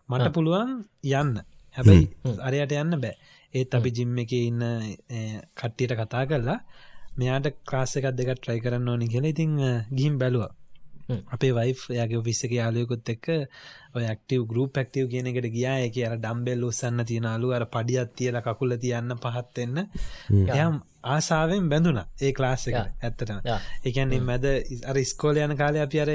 මට 0.09 0.33
පුළුවන් 0.33 0.71
යන්න. 1.13 1.35
හැබැයි 1.77 2.07
අරයට 2.41 2.73
යන්න 2.75 2.97
බෑ. 2.97 3.15
ඒත් 3.53 3.75
අපි 3.75 3.89
ජිම්ම 3.91 4.17
එක 4.17 4.31
ඉන්න 4.33 4.63
කට්ටියට 5.55 5.97
කතා 5.97 6.23
කරලා 6.25 6.59
මෙයාට 7.17 7.47
ක්‍රාස 7.65 7.95
එකත් 7.97 8.15
දෙක 8.15 8.33
ට්‍රයි 8.35 8.59
කරන්න 8.59 8.87
ඕනි 8.87 9.07
කියලා 9.07 9.33
ඉතිං 9.33 9.55
ගිහිම් 9.91 10.15
බැලුව 10.17 10.47
අපේ 11.29 11.53
වයි් 11.53 11.73
යාගේ 11.91 12.17
ඔෆිස්සක 12.17 12.51
යාලයකුත් 12.53 13.09
එක්ක 13.09 13.27
ඔය 13.93 14.05
ක්ටව 14.05 14.45
ගරුප 14.45 14.77
ක්ටව 14.77 15.09
කියන 15.09 15.27
එකට 15.27 15.49
ගියා. 15.49 15.79
එක 15.81 15.97
අර 16.03 16.15
ඩම්බෙල් 16.17 16.63
උස්සන්න 16.63 17.05
තියෙනලු 17.05 17.51
අර 17.53 17.67
පඩියත් 17.67 18.15
තියල 18.15 18.39
කකුල 18.41 18.77
තියන්න 18.77 19.17
පහත්වෙන්න 19.17 19.83
යම් 20.31 20.79
ආසාාවෙන් 21.05 21.67
බැඳුන 21.67 21.99
ඒ 21.99 22.31
ක්ලාස් 22.31 22.67
එක 22.67 22.77
ඇත්තටම. 22.77 23.39
එකන්නේ 23.83 24.21
මැද 24.21 24.45
අර 24.85 24.99
ස්කෝල 25.05 25.37
යන 25.37 25.55
කාලය 25.57 25.81
අපි 25.81 26.01
අර 26.03 26.11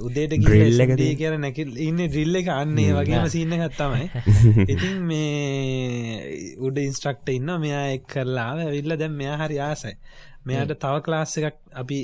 උදේට 0.00 0.36
ගිල්ලදී 0.38 1.12
කියර 1.16 1.38
නැකිල් 1.38 1.76
ඉන්න 1.78 2.02
ඩිල්ල 2.04 2.40
එක 2.42 2.50
අන්නේ 2.54 2.94
වගේම 2.94 3.28
සින්න 3.28 3.56
ගත්තමයි 3.58 4.06
ඉතින් 4.72 5.00
මේ 5.04 6.56
උඩ 6.60 6.78
ඉන්ස්ට්‍රක්ට 6.80 7.34
ඉන්න 7.34 7.56
මෙයා 7.58 7.86
එක් 7.92 8.06
කරලා 8.08 8.50
ඇවිල්ල 8.58 8.96
දැම් 8.96 9.18
මෙයා 9.18 9.40
හරි 9.40 9.58
ආසයි 9.62 9.96
මෙයාට 10.46 10.72
තව 10.84 10.94
ක්ලාස් 11.06 11.32
එකක් 11.38 11.56
අපි 11.82 11.98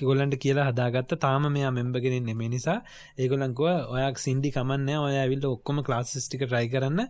ගොලන්ට 0.00 0.36
කියලා 0.44 0.66
හදාගත්ත. 0.70 1.12
තාම 1.24 1.44
මෙයා 1.56 1.72
මෙම්බගෙනින් 1.78 2.24
නෙම 2.30 2.42
නිසා 2.54 2.78
ඒගොලංකුව 3.18 3.68
ඔයක් 3.96 4.16
සින්ඩි 4.24 4.50
කමන්න 4.56 4.90
ඔය 5.06 5.16
ඇවිල්ල 5.22 5.46
ඔක්කොම 5.52 5.82
ක්ලාස්ස්ටික 5.86 6.42
ට්‍රයි 6.46 6.68
කරන්න. 6.72 7.00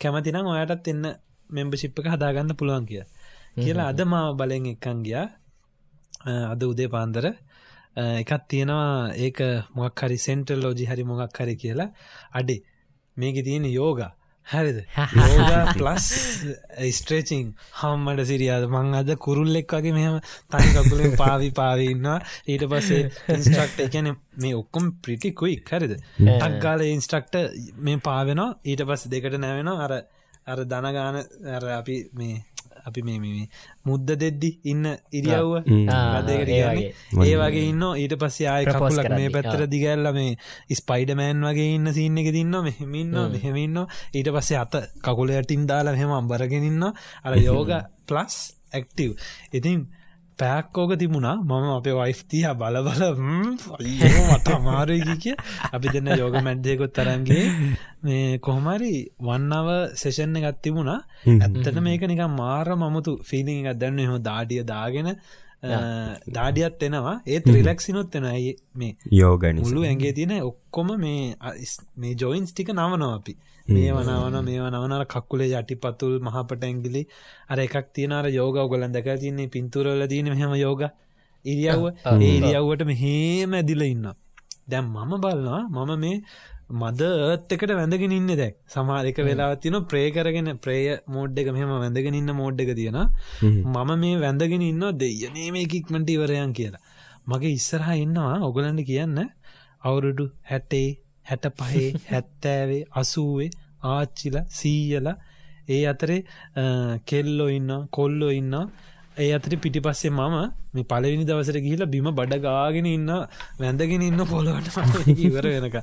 කැමතිනම් 0.00 0.50
ඔයටත් 0.54 0.92
එන්න 0.92 1.04
මෙම්බශිප් 1.50 1.98
එක 2.00 2.08
හදාගන්න 2.14 2.52
පුළුවන් 2.60 2.86
කිය 2.90 3.04
කියලා 3.62 3.88
අද 3.92 4.00
මාව 4.12 4.30
බලෙන් 4.40 4.66
එක්කන් 4.74 5.02
ගියා. 5.06 5.26
අද 6.52 6.60
උදේ 6.70 6.88
පාන්දර. 6.94 7.26
එකත් 8.22 8.42
තියෙනවා. 8.50 9.12
ඒක 9.24 9.38
මොක් 9.76 10.00
හරි 10.02 10.18
සෙන්ටල් 10.26 10.60
ලෝජි 10.64 10.84
හරි 10.90 11.04
මොකක් 11.10 11.38
හරි 11.40 11.56
කියලා. 11.62 11.90
අඩේ. 12.38 12.60
මේක 13.16 13.36
තියෙන 13.44 13.64
යෝගා 13.64 14.12
හරිද? 14.52 14.78
ප්ලස් 15.78 16.06
ස්ට්‍රේචිං 16.98 17.48
හම්මට 17.80 18.26
සිරියාද? 18.30 18.66
මං 18.70 18.94
අද 19.00 19.10
කුරුල්ලෙක් 19.26 19.76
වගේ 19.78 19.94
මෙහම 19.96 20.18
තනි 20.52 20.68
කකුලෙන් 20.76 21.16
පාවි 21.22 21.50
පාවින්නවා 21.60 22.18
ඊට 22.46 22.66
පස්සේ 22.72 23.02
ඉන්ස්ට්‍රක්ට 23.36 23.84
එකන 23.86 24.12
මේ 24.42 24.54
ඔක්කොම් 24.60 24.92
ප්‍රිටිකුයි 25.04 25.56
හරිද? 25.70 25.96
ටක්ගාල 26.18 26.86
ඉන්ස්ට්‍රක්ට 26.86 27.40
මේ 27.88 28.02
පාවෙනවා. 28.08 28.50
ඊට 28.64 28.84
පස්ස 28.88 29.10
දෙකට 29.14 29.38
නැවෙනවා. 29.38 29.78
අර 29.86 29.92
අර 30.52 30.62
දනගාන 30.72 31.16
අර 31.56 31.64
අපි 31.80 31.96
මේ 32.14 32.44
අපි 32.86 33.02
මේ 33.02 33.46
මුද්ද 33.84 34.08
දෙද්දි 34.14 34.50
ඉන්න 34.64 34.84
ඉරියව්ව 35.12 35.52
ඒ 37.24 37.36
වගේ. 37.36 37.64
ඉන්න 37.66 37.82
ඊට 37.94 38.14
පස්සේ 38.16 38.48
ආය 38.48 38.64
කකුලක් 38.68 39.10
මේ 39.12 39.30
පැත්තර 39.30 39.66
දිගැල්ල 39.68 40.10
මේ 40.12 40.36
ස්පයිඩමෑන් 40.72 41.42
වගේ 41.42 41.68
ඉන්න 41.74 41.92
සින්න 41.92 42.18
එක 42.18 42.30
දින්න 42.32 42.56
මෙහෙමින්න 42.62 43.14
මෙහෙමන්න 43.34 43.78
ඊට 44.12 44.30
පස්සේ 44.30 44.58
අත 44.58 44.74
කකුලයටින් 45.02 45.66
දාලා 45.66 45.96
හෙම 45.96 46.12
අම්බරගෙනන්න 46.12 46.90
අර 47.24 47.38
යෝග 47.40 47.72
ප්ලස් 48.06 48.36
ඇක්ටව් 48.72 49.12
ඉතින් 49.52 49.86
පැක්කෝක 50.38 50.92
තිබුණා. 51.00 51.36
මම 51.40 51.66
අපේ 51.76 51.94
වයිෆ්තිය 51.98 52.44
බල 52.60 52.76
බල 52.86 53.02
මට 54.28 54.48
අමාරුයි 54.56 55.16
කිය 55.24 55.36
අපි 55.74 55.86
දෙන්න 55.94 56.08
යෝග 56.20 56.36
මැඩ්දයකොත් 56.46 56.92
තරන්ගේ 56.96 57.46
මේ 58.04 58.38
කොහොමරි 58.38 58.92
වන්නව 59.26 59.68
සෙෂන්න 60.02 60.36
එකත් 60.40 60.60
තිබුණා. 60.64 61.00
ඇත්තට 61.36 61.80
මේක 61.86 62.04
නික 62.12 62.22
මාර 62.40 62.68
මමුතු 62.82 63.12
ෆිලි 63.28 63.58
එකක් 63.60 63.80
දැන්න. 63.82 64.00
හො 64.12 64.16
දාඩිය 64.28 64.62
දාගෙන 64.72 65.08
දාඩියත් 65.62 66.82
එනවා. 66.82 67.16
ඒත් 67.26 67.46
රිලක්සිනොත් 67.48 68.14
එෙන 68.14 68.26
ඇයි 68.32 68.56
මේ 68.74 68.92
යෝගනි 69.12 69.60
මුළු 69.60 69.84
ඇගේ 69.84 70.12
තියෙන 70.12 70.34
ඔක්කොම 70.42 70.92
මේ 70.98 71.34
මේ 71.96 72.14
ජොයින්ස් 72.14 72.52
ටික 72.52 72.72
නවනවා 72.72 73.14
අපි. 73.14 73.34
මේ 73.68 73.92
වනවන 73.92 74.44
මේ 74.44 74.60
වනවනර 74.60 75.06
කක්කුලේ 75.14 75.50
යටි 75.52 75.76
පතුල් 75.76 76.14
මහපට 76.20 76.68
ඇංගිලි 76.68 77.02
අර 77.48 77.58
එකක් 77.60 77.88
තියෙනර 77.94 78.28
යෝග 78.30 78.56
ඔගලන් 78.56 78.92
දැක 78.92 79.08
තින්නේ 79.24 79.48
පින්තුරල 79.48 80.06
දීන 80.12 80.30
මෙහම 80.34 80.54
යෝග 80.56 80.84
ඉරියව්ව. 81.44 81.84
ඒ 82.06 82.36
ඉරියව්වට 82.38 82.86
මෙහේම 82.92 83.58
ඇදිල 83.60 83.82
ඉන්න 83.88 84.06
දැම් 84.68 84.86
මම 84.94 85.12
බලනවා 85.24 85.62
මම 85.68 85.98
මේ 86.04 86.22
මද 86.70 87.00
ඒත් 87.00 87.52
එකට 87.52 87.70
වැඳගෙන 87.70 88.12
ඉන්න 88.12 88.30
දැක් 88.32 88.56
සමාරක 88.66 89.18
වෙලා 89.20 89.54
තින 89.56 89.76
ප්‍රේ 89.84 90.10
කරගෙන 90.10 90.58
ප්‍රේය 90.58 90.98
මෝඩ් 91.08 91.38
එක 91.38 91.50
මෙහම 91.52 91.70
වැඳගෙන 91.74 92.14
ඉන්න 92.14 92.32
මෝඩ් 92.32 92.60
එක 92.60 92.74
තියෙන 92.74 92.98
මම 93.40 93.90
මේ 93.96 94.16
වැඳගෙන 94.18 94.62
ඉන්න 94.62 94.82
දෙයනේ 94.94 95.52
මේ 95.52 95.66
කික්මට 95.66 96.10
ඉවරයන් 96.10 96.52
කියලා. 96.52 96.82
මගේ 97.26 97.52
ඉස්සරහා 97.52 97.96
ඉන්නවා 97.96 98.42
ඔගලන්ට 98.42 98.82
කියන්න. 98.84 99.18
අවුරුඩු 99.82 100.26
හැටේ 100.44 100.98
හැට 101.26 101.46
පහේ 101.54 101.86
හැත්තෑවේ 102.10 102.82
අසුවේ 102.92 103.50
ආච්චිල 103.84 104.36
සීයල 104.50 105.08
ඒ 105.68 105.82
අතරේ 105.86 106.20
කෙල්ලෝ 107.06 107.48
ඉන්න 107.50 107.72
කොල්ලෝ 107.90 108.32
ඉන්න 108.32 108.54
ඒ 109.16 109.30
අතර 109.32 109.56
පිටි 109.58 109.80
පස්සේ 109.80 110.12
මම 110.12 110.36
මේ 110.74 110.86
පලවිනි 110.86 111.24
දවසට 111.24 111.60
ගිහිලා 111.60 111.88
බිම 111.88 112.08
බඩගාගෙන 112.12 112.88
ඉන්න 112.88 113.10
වැඳගෙන 113.58 114.02
ඉන්න 114.02 114.24
පොළොවට 114.26 115.12
ඉවර 115.26 115.50
වෙනක 115.56 115.76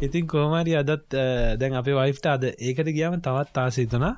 ඉතින් 0.00 0.26
කෝමාරි 0.26 0.76
අදත් 0.76 1.18
දැන් 1.58 1.74
අපේ 1.76 1.96
වයිෆ්ට 1.96 2.28
අද 2.28 2.44
ඒකට 2.50 2.90
ගියාම 2.90 3.18
තවත් 3.20 3.56
ආසහිතුනා 3.60 4.14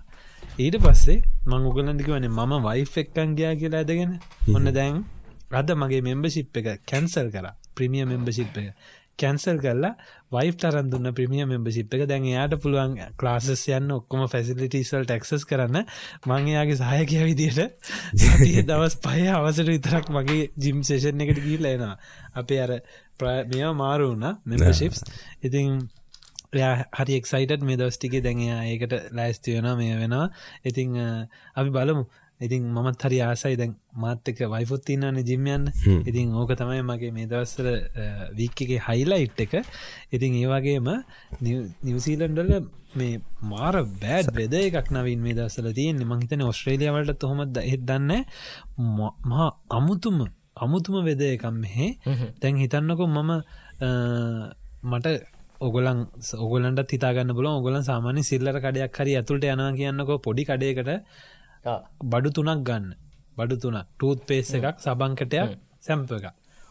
ඊට 0.56 0.76
පස්සේ 0.78 1.22
මං 1.46 1.66
උගලන්දික 1.66 2.08
වනේ 2.08 2.30
මම 2.30 2.52
වයිෆ් 2.64 2.92
එක්කන් 2.98 3.34
ගයා 3.34 3.54
කියලා 3.54 3.80
ඇදගෙන. 3.80 4.12
ඔන්න 4.48 4.70
දැන් 4.70 5.04
අද 5.52 5.70
මගේ 5.74 6.02
මෙම්බසිප් 6.02 6.56
එක 6.56 6.68
කැන්සල් 6.86 7.28
කර. 7.30 7.48
ප්‍රමිය 7.74 8.04
මෙම්බසිප් 8.06 8.54
එක 8.54 8.68
කැන්සල් 9.18 9.58
කරලා 9.58 9.92
වයිෆ් 10.32 10.56
තරන් 10.56 10.90
දුන්න 10.90 11.10
ප්‍රමිය 11.12 11.46
මෙම්බසිප් 11.46 11.94
එක. 11.94 12.04
දැන් 12.06 12.26
එයාට 12.26 12.56
පුළුවන් 12.58 12.94
ක්ලාසස් 13.16 13.64
යන්න 13.70 13.92
ඔක්කොම 13.92 14.26
ෆැසිලිටිසල් 14.26 15.04
ටක්සස් 15.04 15.44
කරන්න. 15.44 15.82
මංයාගේ 16.26 16.78
සහයකය 16.78 17.24
විදියට 17.24 17.90
සතිය 18.16 18.62
දවස් 18.64 18.98
පය 19.00 19.26
අවසට 19.30 19.68
විතරක් 19.68 20.10
මගේ 20.10 20.48
ජිම් 20.58 20.82
සේෂන් 20.82 21.20
එකට 21.20 21.42
ගීල 21.42 21.66
එනවා. 21.66 21.98
අපේ 22.34 22.62
අර 22.62 22.72
මෙ 23.48 23.66
මාරු 23.74 24.10
වුණ 24.10 24.40
මෙම්බශිප්ස් 24.44 25.04
ඉතින් 25.42 25.84
හරි 26.54 27.16
එක්සයිටත් 27.16 27.62
මේ 27.62 27.76
දවස්ටිකේ 27.76 28.22
දැඟයා 28.22 28.60
ඒකට 28.64 28.92
ලෑස්ති 29.12 29.56
වෙන 29.56 29.70
මේ 29.76 29.96
වෙනවා. 29.98 30.28
ඉතිං 30.64 30.98
අපි 31.54 31.70
බලමු. 31.70 32.04
ඉතින් 32.40 32.62
මමත් 32.66 33.00
හරි 33.00 33.18
ආසයි 33.22 33.56
දැන් 33.56 33.74
මාත්‍යක 33.96 34.40
වයිෆුත් 34.46 34.88
ඉන්නන්න 34.90 35.20
ජිම්යන්න 35.22 35.68
ඉතින් 36.04 36.32
ඕක 36.34 36.54
තමයි 36.54 36.82
මගේ 36.82 37.12
මේ 37.12 37.26
දවස්සර 37.26 37.68
වීක්කගේ 38.34 38.80
හයිලයිට් 38.82 39.40
එක 39.40 39.58
ඉතින් 40.10 40.34
ඒවාගේම 40.34 40.88
නිවසීලන්ඩල 41.40 42.54
මේ 42.94 43.20
මාර 43.44 43.76
බෑඩ් 43.96 44.32
වෙද 44.34 44.54
එකක් 44.60 44.90
නවින් 44.90 45.20
මේ 45.20 45.34
දවසල 45.34 45.70
තියෙන් 45.72 46.02
මහිතන 46.04 46.42
ඔස්ට්‍රේලියාවලට 46.44 47.18
තොහොමත් 47.18 47.60
එත් 47.64 47.82
දන්න 47.82 48.24
මහා 49.26 49.50
අමුතුම 49.70 50.24
අමුතුම 50.56 51.04
වෙද 51.04 51.22
එකම් 51.24 51.56
මෙහේ. 51.56 51.90
තැන් 52.40 52.56
හිතන්නකො 52.56 53.06
මම 53.08 53.30
මට 54.84 55.14
ඔගලන් 55.60 56.00
ඔගලන්ට 56.36 56.90
හිතාගන්න 56.90 57.32
බල 57.32 57.46
ඔගලන් 57.48 57.82
සාමාන්‍ය 57.82 58.22
සිල්ලර 58.22 58.58
කඩයක් 58.58 58.94
හරි 58.94 59.16
ඇතුළට 59.16 59.46
යනා 59.46 59.70
කියන්නකො 59.72 60.18
පොඩි 60.18 60.44
කඩයකට 60.44 60.90
බඩු 62.04 62.30
තුනක් 62.30 62.62
ගන්න. 62.62 62.86
බඩු 63.36 63.56
තුනක්. 63.58 63.86
ටූත් 63.90 64.26
පේස් 64.26 64.50
එකක් 64.52 64.76
සබංකටයක් 64.78 65.50
සැම්ප 65.80 66.12
එක 66.12 66.26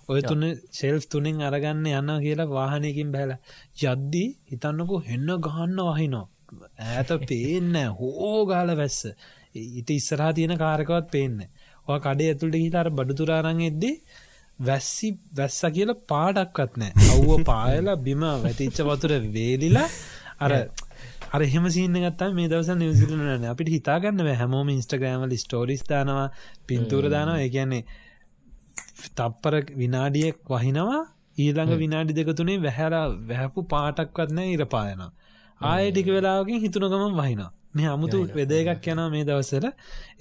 ඔය 0.10 0.22
තුන 0.22 0.44
ශෙල්ස් 0.72 1.06
තුනින් 1.08 1.42
අරගන්න 1.42 1.86
යන්න 1.92 2.12
කියලා 2.20 2.50
වාහනයකින් 2.50 3.12
බැල 3.12 3.32
ජද්දී 3.76 4.30
හිතන්නකු 4.50 4.96
හෙන්න 5.06 5.30
ගහන්න 5.40 5.80
වහිනෝ 5.90 6.26
ඇත 6.90 7.12
පේන්න 7.24 7.76
හෝ 7.94 8.46
ගාල 8.46 8.76
වැස්ස. 8.76 9.00
ඉට 9.74 9.90
ඉස්සරහා 9.92 10.34
තියෙන 10.34 10.58
කාරකවත් 10.58 11.08
පේන්න 11.12 11.40
ඔය 11.88 12.00
කඩේ 12.00 12.30
ඇතුළට 12.32 12.58
හිතර 12.58 12.88
බඩුතුරාරං 12.92 13.62
එද්දී 13.64 13.96
වැස්සි 14.60 15.10
වැස්ස 15.34 15.62
කියල 15.76 15.92
පාඩක්වත් 16.08 16.78
නෑ 16.78 16.92
අව්ව 17.10 17.32
පායලා 17.46 17.98
බිම 18.00 18.24
වැතිච්ච 18.42 18.82
වතුර 18.84 19.14
වේලිලා 19.32 19.88
අර 20.40 20.52
අර 21.34 21.42
එහෙම 21.42 21.66
සින්න 21.76 21.98
ගත්තා 21.98 22.30
මේ 22.40 22.48
දවස 22.48 22.70
නිවසිලන 22.80 23.46
අපිට 23.52 23.70
හිතාගන්න 23.76 24.28
හැමෝම 24.42 24.68
ඉන්ස්ටග්‍රෑමල 24.70 25.36
ස්ටෝරිස් 25.44 25.84
දානවා 25.90 26.28
පින්තූර 26.68 27.10
දානවා. 27.16 27.40
ඒ 27.40 27.50
කියන්නේ 27.50 27.84
තප්පර 29.18 29.56
විනාඩියෙක් 29.82 30.38
වහිනවා. 30.54 31.02
ඊළඟ 31.38 31.74
විනාඩි 31.84 32.18
දෙක 32.20 32.30
තුනේ 32.40 32.58
වැහැලා 32.66 33.06
වැහැපු 33.30 33.66
පාටක්වත් 33.74 34.36
නෑ 34.38 34.54
ඉරපායනවා 34.58 35.12
ආය 35.62 35.92
ටික 35.92 36.08
වෙලාවකින් 36.16 36.62
හිතුනගමන් 36.62 37.18
වහිනවා. 37.20 37.52
මේ 37.76 37.90
අමුතු 37.96 38.18
වෙද 38.38 38.52
එකක් 38.52 38.88
යන 38.94 39.02
මේ 39.14 39.26
දවසල 39.30 39.66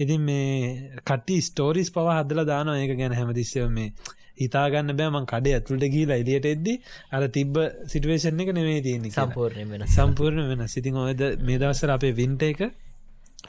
ඉතින් 0.02 0.20
මේ 0.28 1.00
කට්ටි 1.08 1.40
ස්ටෝරිස් 1.48 1.90
පව 1.94 2.06
හදල 2.18 2.44
දානවා. 2.52 2.76
ඒක 2.78 2.92
ගැන 3.00 3.16
හැමතිස්සව 3.18 3.68
මේ 3.78 3.88
හිතාගන්න 4.38 4.96
බෑමන් 4.96 5.26
කඩේ 5.26 5.56
ඇතුළට 5.56 5.88
ගීලා 5.88 6.18
එලියට 6.18 6.46
එද්දි 6.46 6.78
අර 7.12 7.28
තිබ්බ 7.30 7.58
සිටුවේෂන් 7.86 8.40
එක 8.40 8.54
නෙවේ 8.54 8.80
තියෙන 8.82 9.10
සම්පූර්ණය 9.10 9.66
වෙන 9.68 9.88
සම්පූර්ණ 9.90 10.48
වෙන 10.48 10.64
සිතින් 10.68 11.02
ඔයද 11.02 11.28
මේ 11.40 11.58
දවසර 11.58 11.94
අපේ 11.96 12.14
වින්ට 12.14 12.48
එක 12.48 12.66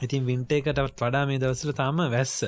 ඉතින් 0.02 0.26
වින්ට 0.26 0.52
එකටත් 0.52 0.80
වඩා 0.98 1.24
මේ 1.26 1.38
දවසල 1.38 1.72
තාම 1.72 2.02
වැස්ස. 2.10 2.42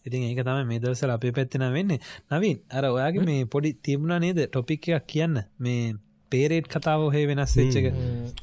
ඉතින් 0.00 0.22
ඒක 0.24 0.42
තම 0.42 0.66
මේ 0.66 0.80
දවසල 0.80 1.10
අපේ 1.10 1.32
පැත්තින 1.32 1.66
වෙන්නේ. 1.70 2.00
නවින් 2.30 2.58
අර 2.70 2.84
ඔයාගේ 2.86 3.24
මේ 3.24 3.44
පොඩි 3.46 3.74
තිබුණා 3.78 4.18
නේද? 4.18 4.40
ටොපික් 4.46 4.88
එකක් 4.90 5.06
කියන්න. 5.06 5.42
මේ 5.58 5.94
පේරේට් 6.32 6.68
කතාව 6.68 7.06
හේ 7.12 7.26
වෙනස් 7.26 7.56
වෙච්චක 7.56 7.86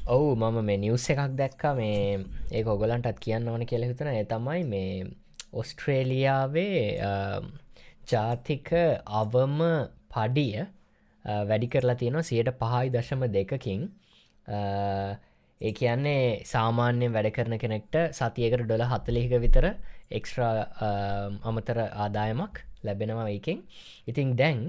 ඔවු 0.08 0.34
මම 0.36 0.58
මේ 0.62 0.78
නිවස් 0.78 1.08
එකක් 1.10 1.36
දැක්කා. 1.36 1.74
මේ 1.74 2.24
ඒ 2.50 2.64
ඔගලන්ටත් 2.66 3.18
කියන්න 3.20 3.48
ඕන 3.48 3.66
කියල 3.66 3.84
හිතන 3.84 4.12
ඒ 4.12 4.24
තමයි 4.26 4.64
මේ 4.64 4.92
ඔස්ට්‍රේලියාවේ 5.52 6.80
ජාතික 8.08 8.70
අවම 9.14 9.58
පඩිය 10.10 10.66
වැඩි 11.44 11.68
කරලා 11.68 11.96
තියෙනවා 11.96 12.22
සියට 12.22 12.50
පහයි 12.60 12.92
දශම 12.94 13.22
දෙකකින්. 13.28 13.80
ඒ 15.60 15.72
කියන්නේ 15.72 16.22
සාමාන්‍යයෙන් 16.44 17.12
වැඩ 17.12 17.30
කරන 17.30 17.58
කෙනෙක්ට 17.58 17.96
සතියකට 18.12 18.64
ඩොල 18.64 18.84
හත්තලිහික 18.84 19.34
විතර 19.44 19.66
එක්ස්ට්‍රා 20.10 20.52
අමතර 21.44 21.78
ආදායමක් 21.78 22.64
ලැබෙනවා 22.84 23.28
ඒකෙන්. 23.28 23.62
ඉතිං 24.06 24.36
දැන් 24.36 24.60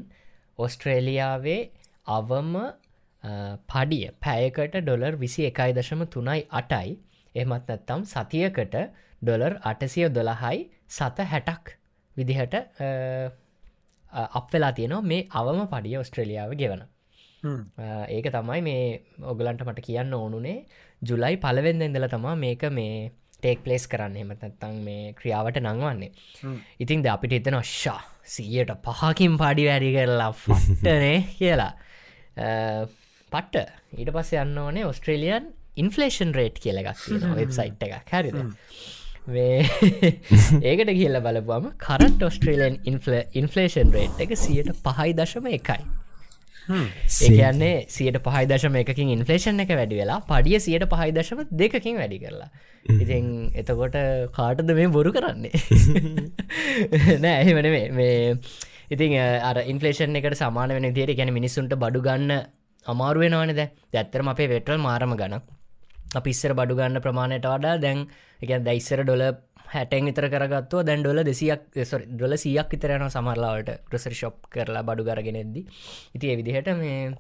ඔස්ට්‍රේලියාවේ 0.60 1.62
අවම 2.10 2.54
පඩිය 3.70 4.06
පැයකට 4.22 4.80
ඩොලර් 4.80 5.14
විසි 5.18 5.46
එකයි 5.46 5.72
දශම 5.74 6.04
තුනයි 6.08 6.42
අටයි. 6.52 6.98
එහමත් 7.36 7.68
නැත්තම් 7.68 8.02
සතියකට 8.06 8.76
ඩොලර් 9.22 9.54
අටසිය 9.64 10.10
දොළහයි 10.10 10.58
සත 10.90 11.30
හැටක් 11.32 11.79
විදිහට 12.20 12.56
අප 14.40 14.48
වෙලා 14.54 14.72
තියෙනවා 14.78 15.10
මේ 15.12 15.28
අවම 15.42 15.62
පඩිය 15.74 15.98
ඔස්ට්‍රලියාව 16.02 16.54
ගෙවන. 16.62 16.84
ඒක 18.16 18.28
තමයි 18.36 18.62
මේ 18.68 18.84
ඔගලන්ට 19.32 19.66
මට 19.68 19.86
කියන්න 19.88 20.14
ඕනුනේ. 20.20 20.60
ජුලයි 21.02 21.36
පලවෙන්න 21.46 21.88
ඉඳල 21.88 22.08
තමා 22.14 22.36
මේක 22.46 22.64
මේ 22.80 23.12
ටේක් 23.40 23.60
පලේස් 23.66 23.86
කරන්න. 23.92 24.18
එමතත්තං 24.24 24.80
මේ 24.88 25.14
ක්‍රියාවට 25.20 25.62
නංවන්නේ. 25.64 26.12
ඉතින් 26.84 27.04
ද 27.04 27.14
අපිට 27.16 27.38
එතන 27.40 27.60
ශ්ෂා 27.62 28.02
සීයට 28.34 28.74
පහකින් 28.88 29.38
පාඩි 29.42 29.70
වැඩි 29.70 29.94
කරලා 29.96 30.32
ෆටනේ 30.44 31.18
කියලා. 31.38 31.74
පට්ට. 33.32 33.66
ඊට 34.00 34.12
පස්ස 34.16 34.36
යන්න 34.44 34.58
ඕනේ 34.66 34.86
ඔස්ට්‍රේලියන් 34.90 35.54
ඉන්ෆලේෂන් 35.82 36.32
රේට් 36.36 36.58
කියලගක් 36.64 36.90
වෙබ්සයිට් 37.40 37.84
එක 37.88 38.12
හැරිද 38.12 38.38
ඒකට 40.70 40.92
කියල්ල 40.92 41.22
බලපුම 41.22 41.72
කරට 41.78 42.24
ඔස්ට්‍රේලන් 42.24 42.78
ඉන්ෆලේෂන් 42.86 43.92
රේට් 43.92 44.22
එක 44.26 44.38
සියට 44.38 44.72
පහයි 44.82 45.16
දශම 45.16 45.50
එකයි 45.52 45.82
ඒකන්නේ 46.70 47.86
සියට 47.90 48.18
පහයි 48.22 48.46
දශම 48.46 48.76
එකකින් 48.76 49.14
ඉන්ෆලේෂන් 49.16 49.64
එක 49.64 49.72
වැඩි 49.72 50.00
වෙලා 50.02 50.20
පඩිය 50.24 50.60
සියට 50.60 50.86
පහයි 50.88 51.12
දශම 51.12 51.44
දෙකකින් 51.54 51.98
වැඩි 51.98 52.20
කරලා. 52.20 52.50
ඉතින් 52.96 53.52
එතකොට 53.56 53.98
කාටද 54.32 54.72
මේ 54.72 54.90
බොරු 54.90 55.12
කරන්නේ? 55.12 55.52
නෑ 57.24 57.42
එහෙමන 57.42 57.70
මේ 57.94 58.38
ඉතින් 58.90 59.18
අර 59.44 59.62
ඉන්ෆලේෂන් 59.66 60.16
එකට 60.16 60.38
සමාන 60.38 60.70
වෙන 60.72 60.94
තියට 60.94 61.16
ගැන 61.18 61.34
මිනිස්සුන්ට 61.34 61.74
බඩු 61.76 62.02
ගන්න 62.02 62.36
අමාරුවෙනවනද 62.86 63.64
දැත්තරම 63.94 64.30
අපේ 64.30 64.50
වෙටල් 64.50 64.78
මාරම 64.80 65.16
ගනක් 65.16 65.59
අපිස්සර 66.16 66.54
බඩු 66.54 66.76
ගන්න 66.76 67.02
ප්‍රමාණයට 67.02 67.48
වඩා 67.48 67.78
දැන් 67.78 68.08
එක 68.40 68.52
දැයිස්සර 68.62 69.04
ඩොල 69.04 69.24
හැටෙන් 69.68 70.06
විතර 70.06 70.30
කරගත්තුව 70.30 70.86
දැන් 70.86 71.04
ඩොල 71.04 71.24
දෙසියක් 71.24 71.68
ඩොල 72.12 72.38
සියක් 72.38 72.70
විතරයන 72.70 73.06
සමරලාවට 73.08 73.76
ක්‍රසර් 73.86 74.14
ශොප් 74.14 74.50
කරලා 74.50 74.84
බඩු 74.84 75.06
කරගෙනෙද්දි 75.06 75.66
ඉති 76.16 76.34
එවිදිහට 76.34 76.74
මේ 76.76 77.14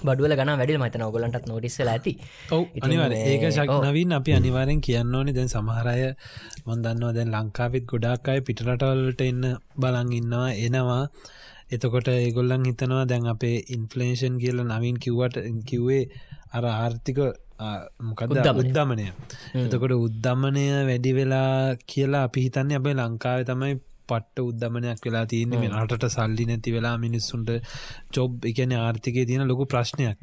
බඩුවල 0.00 0.34
ගන 0.34 0.50
වැඩි 0.52 0.78
මතන 0.78 1.04
ඔගලන්ටත් 1.04 1.46
නොටිස්සල 1.46 1.88
ඇති. 1.88 2.12
ඒක 2.50 3.44
ශක්නවින් 3.48 4.12
අපි 4.12 4.34
අනිවාරෙන් 4.34 4.80
කියන්න 4.80 5.14
ඕනි. 5.14 5.32
දැන් 5.32 5.48
සමහරය 5.48 6.08
මොන්දන්නවා 6.66 7.12
දැන් 7.12 7.30
ලංකාවිත් 7.30 7.86
ගොඩක් 7.86 8.28
අය 8.28 8.40
පිටරටවල්ට 8.40 9.22
එන්න 9.22 9.46
බලන් 9.76 10.12
ඉන්නවා 10.12 10.50
එනවා. 10.58 11.04
එතකොට 11.70 12.08
ඒගොල්ලන් 12.10 12.66
හිතනවා 12.66 13.06
දැන් 13.06 13.28
අපේ 13.28 13.62
ඉන්ෆලේෂන් 13.70 14.42
කියල 14.42 14.64
නවින් 14.64 14.98
කිව්වට 14.98 15.38
කිව්වේ 15.64 16.02
අර 16.52 16.64
ආර්ථික 16.66 17.20
මොකද 18.08 18.36
උද්දමනය. 18.62 19.06
එතකොට 19.62 19.94
උද්දමනය 19.98 20.66
වැඩි 20.90 21.12
වෙලා 21.18 21.74
කියලා 21.92 22.22
අපි 22.28 22.44
හිතන්නේ 22.46 22.78
අපේ 22.80 22.94
ලංකාව 23.00 23.44
තමයි 23.50 23.74
පට්ට 24.10 24.44
උද්දමනයක් 24.48 25.00
වෙලා 25.06 25.24
තියන්නේ. 25.32 25.60
මේ 25.62 25.72
රටට 25.82 26.14
සල්ලි 26.16 26.44
නැති 26.50 26.74
වෙලා 26.76 26.96
මිනිස්සුන්ට 27.06 27.50
චොබ් 28.14 28.48
එකන 28.50 28.74
ආර්ථිකය 28.78 29.26
තියෙන 29.30 29.46
ලොකු 29.52 29.64
ප්‍රශ්නයක්. 29.74 30.18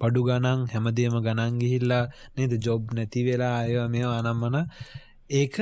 පඩු 0.00 0.20
ගනන් 0.28 0.60
හැමදේම 0.72 1.18
ගණන් 1.26 1.58
ගිහිල්ලා 1.62 2.04
නේද? 2.36 2.52
ජොබ් 2.66 2.94
නැති 2.98 3.26
වෙලා 3.28 3.56
අය 3.64 3.76
මේ 3.94 4.06
අනම්මන. 4.20 4.56
ඒක 5.40 5.56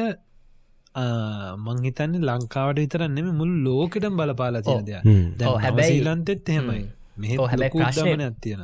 මංහිතන්නේ 1.67 2.27
ලංකාවට 2.29 2.79
විතරන්නෙම 2.83 3.29
මුල් 3.41 3.53
ලෝකටම් 3.67 4.15
බලපාලා 4.21 4.63
දැ 4.89 5.55
හැබැයි 5.65 6.01
ලන්තෙත් 6.07 6.49
එහෙමයි. 6.53 6.85
මෙ 7.21 7.27
හැබැයි 7.33 7.73
ප්‍රශ්නයක් 7.75 8.37
තියෙන 8.45 8.63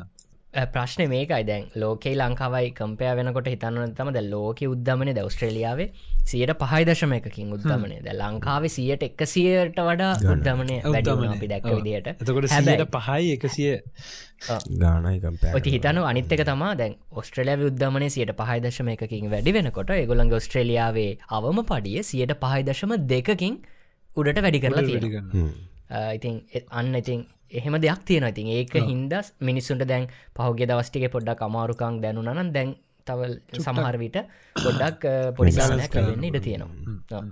ප්‍රශ්න 0.53 1.09
මේකයි. 1.09 1.44
දැන් 1.44 1.64
ලෝකේ 1.76 2.14
ලංකාවයි 2.14 2.72
කම්පය 2.72 3.12
වෙනකොට 3.18 3.48
හිතන්න 3.48 3.94
තම 3.96 4.11
ද 4.12 4.22
ලෝක 4.26 4.61
උද්දමන 4.66 5.11
ද 5.11 5.24
ස්ට්‍රේලියාවේ 5.26 5.88
සියට 6.24 6.53
පහයි 6.62 6.84
දශම 6.84 7.14
එකකින් 7.18 7.55
උද්දමනය 7.57 7.96
ද 7.98 8.12
ලංකාවේ 8.14 8.72
සියට 8.76 9.07
එකසියට 9.09 9.80
වඩා 9.80 10.12
උද්දමනය 10.34 10.76
වැඩ 10.86 11.09
අපි 11.09 11.48
දැක්ක 11.48 11.70
විදියට 11.70 12.12
එතකොට 12.12 12.48
සට 12.50 12.86
පහයි 12.98 13.32
එකසිය 13.38 13.72
ගානයි 14.78 15.16
හිතන 15.70 16.05
අනිත්තක 16.05 16.44
තම 16.44 16.64
දැන් 16.76 16.96
ඔස්ට්‍රලිය 17.14 17.68
උද්දමන 17.70 18.09
සියට 18.11 18.36
පහයි 18.36 18.61
දශම 18.61 18.94
එකකින් 18.94 19.32
වැඩි 19.32 19.59
වෙනකොට 19.59 19.96
ඒගොළන්ගේ 19.96 20.40
ඔස්ට්‍රේලියාවේ 20.42 21.11
අවම 21.32 21.64
පඩිය 21.64 22.05
සියට 22.05 22.38
පහයි 22.38 22.64
දශම 22.64 22.96
දෙකකින් 23.09 23.61
උඩට 24.16 24.42
වැඩි 24.44 24.61
කරලා 24.61 24.84
තියෙන 24.84 25.53
ඉතින් 26.14 26.40
අන්න 26.72 26.95
ඉතින් 26.95 27.26
එහෙම 27.53 27.76
දෙයක් 27.78 28.05
තියෙන 28.05 28.24
ඉතින් 28.26 28.49
ඒක 28.51 28.78
හින්දස් 28.84 29.34
මිනිස්සුන්ට 29.40 29.84
දැන් 29.86 30.09
පහුගේ 30.34 30.66
දවස්ටික 30.66 31.11
පොඩ්ඩක් 31.11 31.43
අමාරුකං 31.43 32.01
දැනුනනන් 32.01 32.53
දැන් 32.53 32.74
තවල් 33.07 33.34
සමහරවිට 33.59 34.18
පොඩ්ඩක් 34.57 35.07
පොඩිසාලයක් 35.36 35.97
වෙන්න 35.99 36.26
ඉඩ 36.28 36.38
තියෙනවා. 36.40 37.22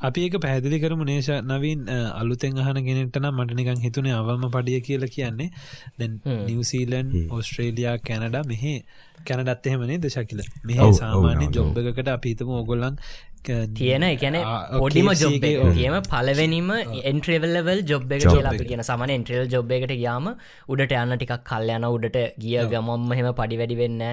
අපි 0.00 0.24
ඒක 0.26 0.38
පැදිලි 0.38 0.80
කරමු 0.80 1.04
නේශ 1.04 1.30
නවින් 1.42 1.86
අලුතෙන් 2.14 2.58
අහන 2.58 2.80
ගෙනෙටන 2.80 3.28
මටනිකං 3.32 3.80
හිතුනේ 3.80 4.14
අවම 4.14 4.48
පඩිය 4.48 4.80
කියල 4.80 5.06
කියන්නේ. 5.08 5.50
දැන් 5.98 6.18
නිවසීලන් 6.46 7.14
ඔස්ට්‍රේලයා 7.30 7.96
කැනඩා 8.00 8.44
මෙහේ 8.44 8.78
කැනඩත් 9.22 9.66
එහෙමනේ 9.66 10.00
දශකිල 10.00 10.42
මෙහ 10.64 10.90
සාමාන්‍ය 10.94 11.50
ජොබ්බකට 11.50 12.08
අපිතම 12.08 12.52
ඕගොල්ලන් 12.52 12.96
තියෙන 13.40 14.02
එකන 14.04 14.36
පොඩිම 14.74 15.08
ජොබ් 15.20 15.44
කියම 15.76 15.94
පලවෙනිම 16.08 16.68
එන්ට්‍රවල්ලවල් 17.10 17.80
ජොබ් 17.90 18.12
එක 18.12 18.24
කියලා 18.24 18.52
කියන 18.60 18.82
සමන 18.84 19.12
එන්ට්‍රල් 19.16 19.48
ජොබ් 19.54 19.72
එකට 19.72 19.94
යාම 19.96 20.28
උඩට 20.68 20.92
යන්න 20.94 21.16
ටිකක් 21.16 21.46
කල් 21.48 21.72
යන 21.76 21.88
උඩට 21.88 22.18
ගිය 22.38 22.58
ගමොම්ම 22.72 23.08
හෙම 23.12 23.30
පඩි 23.32 23.60
වැඩි 23.62 23.80
වෙන්න 23.80 24.04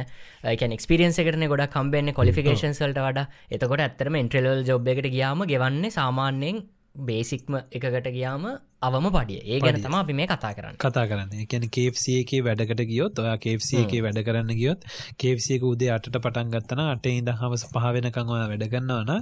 එකන 0.54 0.78
එක්ස්පිරියන්ස 0.78 1.20
එකටන 1.20 1.48
ගොඩ 1.48 1.68
කම්බෙන්න්න 1.76 2.14
කොලිෆිකේන්සල්ට 2.14 3.04
වඩ. 3.04 3.28
එතකොට 3.52 3.84
ඇත්තරම 3.84 4.20
එන්ට්‍රලල් 4.24 4.64
ජොබ් 4.64 4.88
එකට 4.88 5.12
ගියාම 5.12 5.46
ගෙවන්නේ 5.46 5.92
සාමාන්‍යයෙන් 5.92 6.64
බේසික්ම 7.06 7.58
එකකට 7.72 8.10
ගියාම 8.16 8.46
අවම 8.82 9.08
පඩිය. 9.16 9.40
ඒ 9.44 9.60
ගැන 9.60 9.80
තම 9.82 9.96
අපි 9.96 10.14
මේ 10.14 10.28
කතා 10.28 10.54
කරන්න. 10.54 10.78
කතා 10.78 11.06
කරන්න. 11.10 11.34
එකැන 11.44 11.70
කේFCක 11.70 12.34
වැඩකට 12.48 12.84
ගියොත් 12.92 13.20
ඔයා 13.20 13.38
කේFCක 13.38 13.94
වැඩ 14.06 14.22
කරන්න 14.24 14.54
ගියොත් 14.56 14.86
කේFCක 15.18 15.64
උදේ 15.64 15.92
අට 15.92 16.10
පටන් 16.16 16.52
ගත්තන 16.54 16.84
අට 16.88 17.08
ඉඳ 17.08 17.32
හවස 17.34 17.68
පහවෙනකං 17.70 18.34
ඔයා 18.36 18.50
වැඩ 18.52 18.68
කරන්නවන 18.74 19.14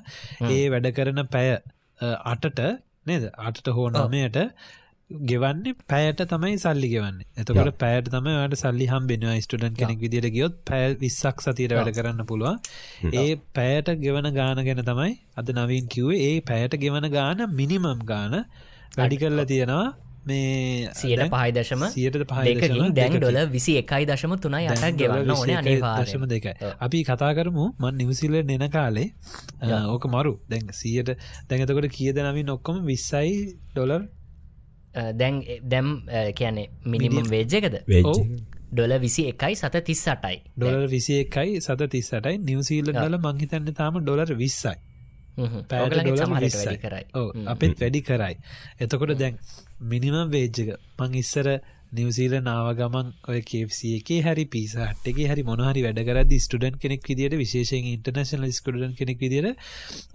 ඒ 0.49 0.65
වැඩ 0.69 0.89
කරන 0.97 1.23
පැය 1.27 1.53
අටට 2.25 2.59
නේද? 3.05 3.29
අටට 3.39 3.67
හෝ 3.69 3.89
නමයට 3.91 4.37
ගෙවන්නේ 5.09 5.73
පැයට 5.87 6.21
තමයි 6.25 6.57
සල්ලි 6.57 6.87
ගෙවන්නේ. 6.89 7.25
එතකොට 7.37 7.77
පැයට 7.77 8.07
තම 8.09 8.29
ට 8.43 8.57
සල්ලි 8.57 8.85
හම් 8.89 9.07
බෙනවා 9.07 9.35
ස්ටඩන් 9.37 9.75
කෙනෙක් 9.77 9.99
විදිට 9.99 10.27
ගියොත් 10.33 10.55
පැල් 10.65 10.95
විස්සක් 10.97 11.43
සතීර 11.45 11.75
වැඩ 11.77 11.91
කරන්න 11.93 12.25
පුළුවන්. 12.25 12.57
ඒ 13.13 13.35
පැයට 13.53 13.91
ගෙවන 14.01 14.29
ගාන 14.33 14.63
ගැන 14.65 14.81
තමයි 14.83 15.11
අද 15.35 15.51
නවීන් 15.51 15.85
කිව්වේ. 15.87 16.23
ඒ 16.29 16.41
පැයට 16.41 16.79
ගෙවන 16.81 17.05
ගාන 17.11 17.45
මිනිමම් 17.53 18.01
ගාන 18.03 18.33
වැඩි 18.97 19.21
කරලා 19.21 19.45
තියෙනවා. 19.45 19.93
මේ 20.25 20.89
සියට 20.95 21.23
පහයිදශම 21.29 21.85
සියට 21.91 22.19
පහකින් 22.25 22.95
දැන් 22.97 23.19
ඩොල 23.19 23.39
විසි 23.51 23.77
එකයි 23.83 24.09
දශම 24.09 24.35
තුනයි 24.41 24.65
අට 24.73 24.89
ගෙවන්න 24.97 25.31
ඕන 25.31 25.55
අනිවාර්ශම 25.55 26.27
දෙක 26.27 26.51
අපි 26.81 27.05
කතා 27.05 27.31
කරමු. 27.37 27.69
මන් 27.77 28.01
නිවසිල්ල 28.01 28.41
නෙන 28.43 28.67
කාලේ 28.71 29.07
ඕක 29.85 30.09
මරු. 30.09 30.35
දැන් 30.49 30.73
සියට 30.73 31.15
දැඟතකොට 31.47 31.91
කියද 31.93 32.23
නමින් 32.25 32.53
ඔක්කොම? 32.57 32.85
විස්සයි 32.91 33.33
ඩොලර් 33.71 34.03
දැන් 35.15 35.41
දැම් 35.67 35.93
කියැනෙ 36.33 36.67
මිනිමම් 36.87 37.23
වේජ්ජකද 37.27 37.79
ඩොල 38.71 38.93
විසි 38.99 39.27
එකයි 39.27 39.55
සත 39.55 39.83
තිස් 39.83 40.03
අටයි. 40.07 40.41
ඩොලර් 40.55 40.87
විසි 40.87 41.19
එකයි 41.19 41.61
සත 41.61 41.87
තිස්සටයි 41.89 42.41
නිවසීල්ල 42.41 42.91
ඩල 42.91 43.17
මංහිතන්න 43.19 43.71
තාම 43.73 44.01
ඩොලර් 44.01 44.35
විස්සයි. 44.35 44.75
කරයි. 46.79 47.05
අපිත් 47.47 47.79
වැඩි 47.79 48.01
කරයි. 48.03 48.35
එතකොට 48.79 49.15
දැන් 49.17 49.39
මිනිමම් 49.85 50.19
වේජ්ජක 50.29 50.75
මං 50.99 51.15
ඉස්සර 51.15 51.49
නිවසීල 51.91 52.35
නාව 52.41 52.69
ගමන් 52.73 53.13
ඔය 53.27 53.41
කේසේ 53.43 53.93
එක 53.97 54.11
හරි 54.23 54.45
පිසාට්ක 54.47 55.21
හරි 55.23 55.43
මොනහරි 55.43 55.83
වැඩකරද 55.83 56.35
ස්ටඩන් 56.37 56.79
කෙනෙක් 56.79 57.03
විදිට 57.03 57.35
විශේෂෙන් 57.35 57.89
ඉන්ටර්නශනල් 57.91 58.51
ස්කඩන් 58.51 58.95
කෙනෙක් 58.95 59.19
විදිට 59.19 59.65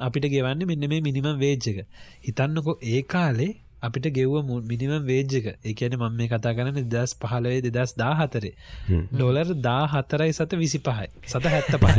අපිට 0.01 0.29
ගෙවන්න 0.29 0.67
මෙන්න 0.67 0.89
මේ 0.89 1.01
මිනිමම් 1.01 1.33
වේජ්ජක 1.39 1.85
හිතන්නකො 2.23 2.79
ඒ 2.85 3.03
කාලේ 3.07 3.53
අපිට 3.83 4.09
ගෙව්ව 4.11 4.35
මිනිමම් 4.65 4.97
වේජ්ජක 5.05 5.47
එකන 5.65 5.97
මම 5.97 6.17
මේ 6.17 6.29
කතා 6.29 6.55
කරන 6.55 6.81
දස් 6.89 7.15
පහලවේ 7.17 7.61
දෙදස් 7.69 7.95
දා 7.97 8.15
හතරේ 8.17 8.55
ඩොලර් 9.13 9.55
දා 9.61 9.85
හතරයි 9.89 10.33
සත 10.33 10.53
විසි 10.57 10.81
පහයි 10.81 11.09
සත 11.27 11.45
හැත්ත 11.47 11.73
පහ 11.77 11.97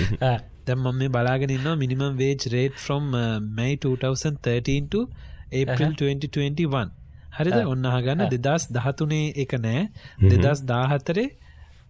දැම් 0.66 0.78
මම 0.80 0.98
මේ 0.98 1.10
බලාගෙනන්න 1.10 1.70
minimum 1.78 2.04
wage 2.16 2.50
rate 2.50 2.76
from 2.78 3.08
my 3.52 3.72
2013 3.78 5.08
April 5.54 5.90
2021 5.94 6.90
හරිද? 7.36 7.56
ඔන්නහ 7.66 7.96
ගන්න 8.00 8.28
දෙදස් 8.36 8.68
දහතුනේ 8.70 9.32
එක 9.36 9.56
නෑ. 9.60 9.88
දෙදස් 10.32 10.60
දාහතරේ 10.64 11.26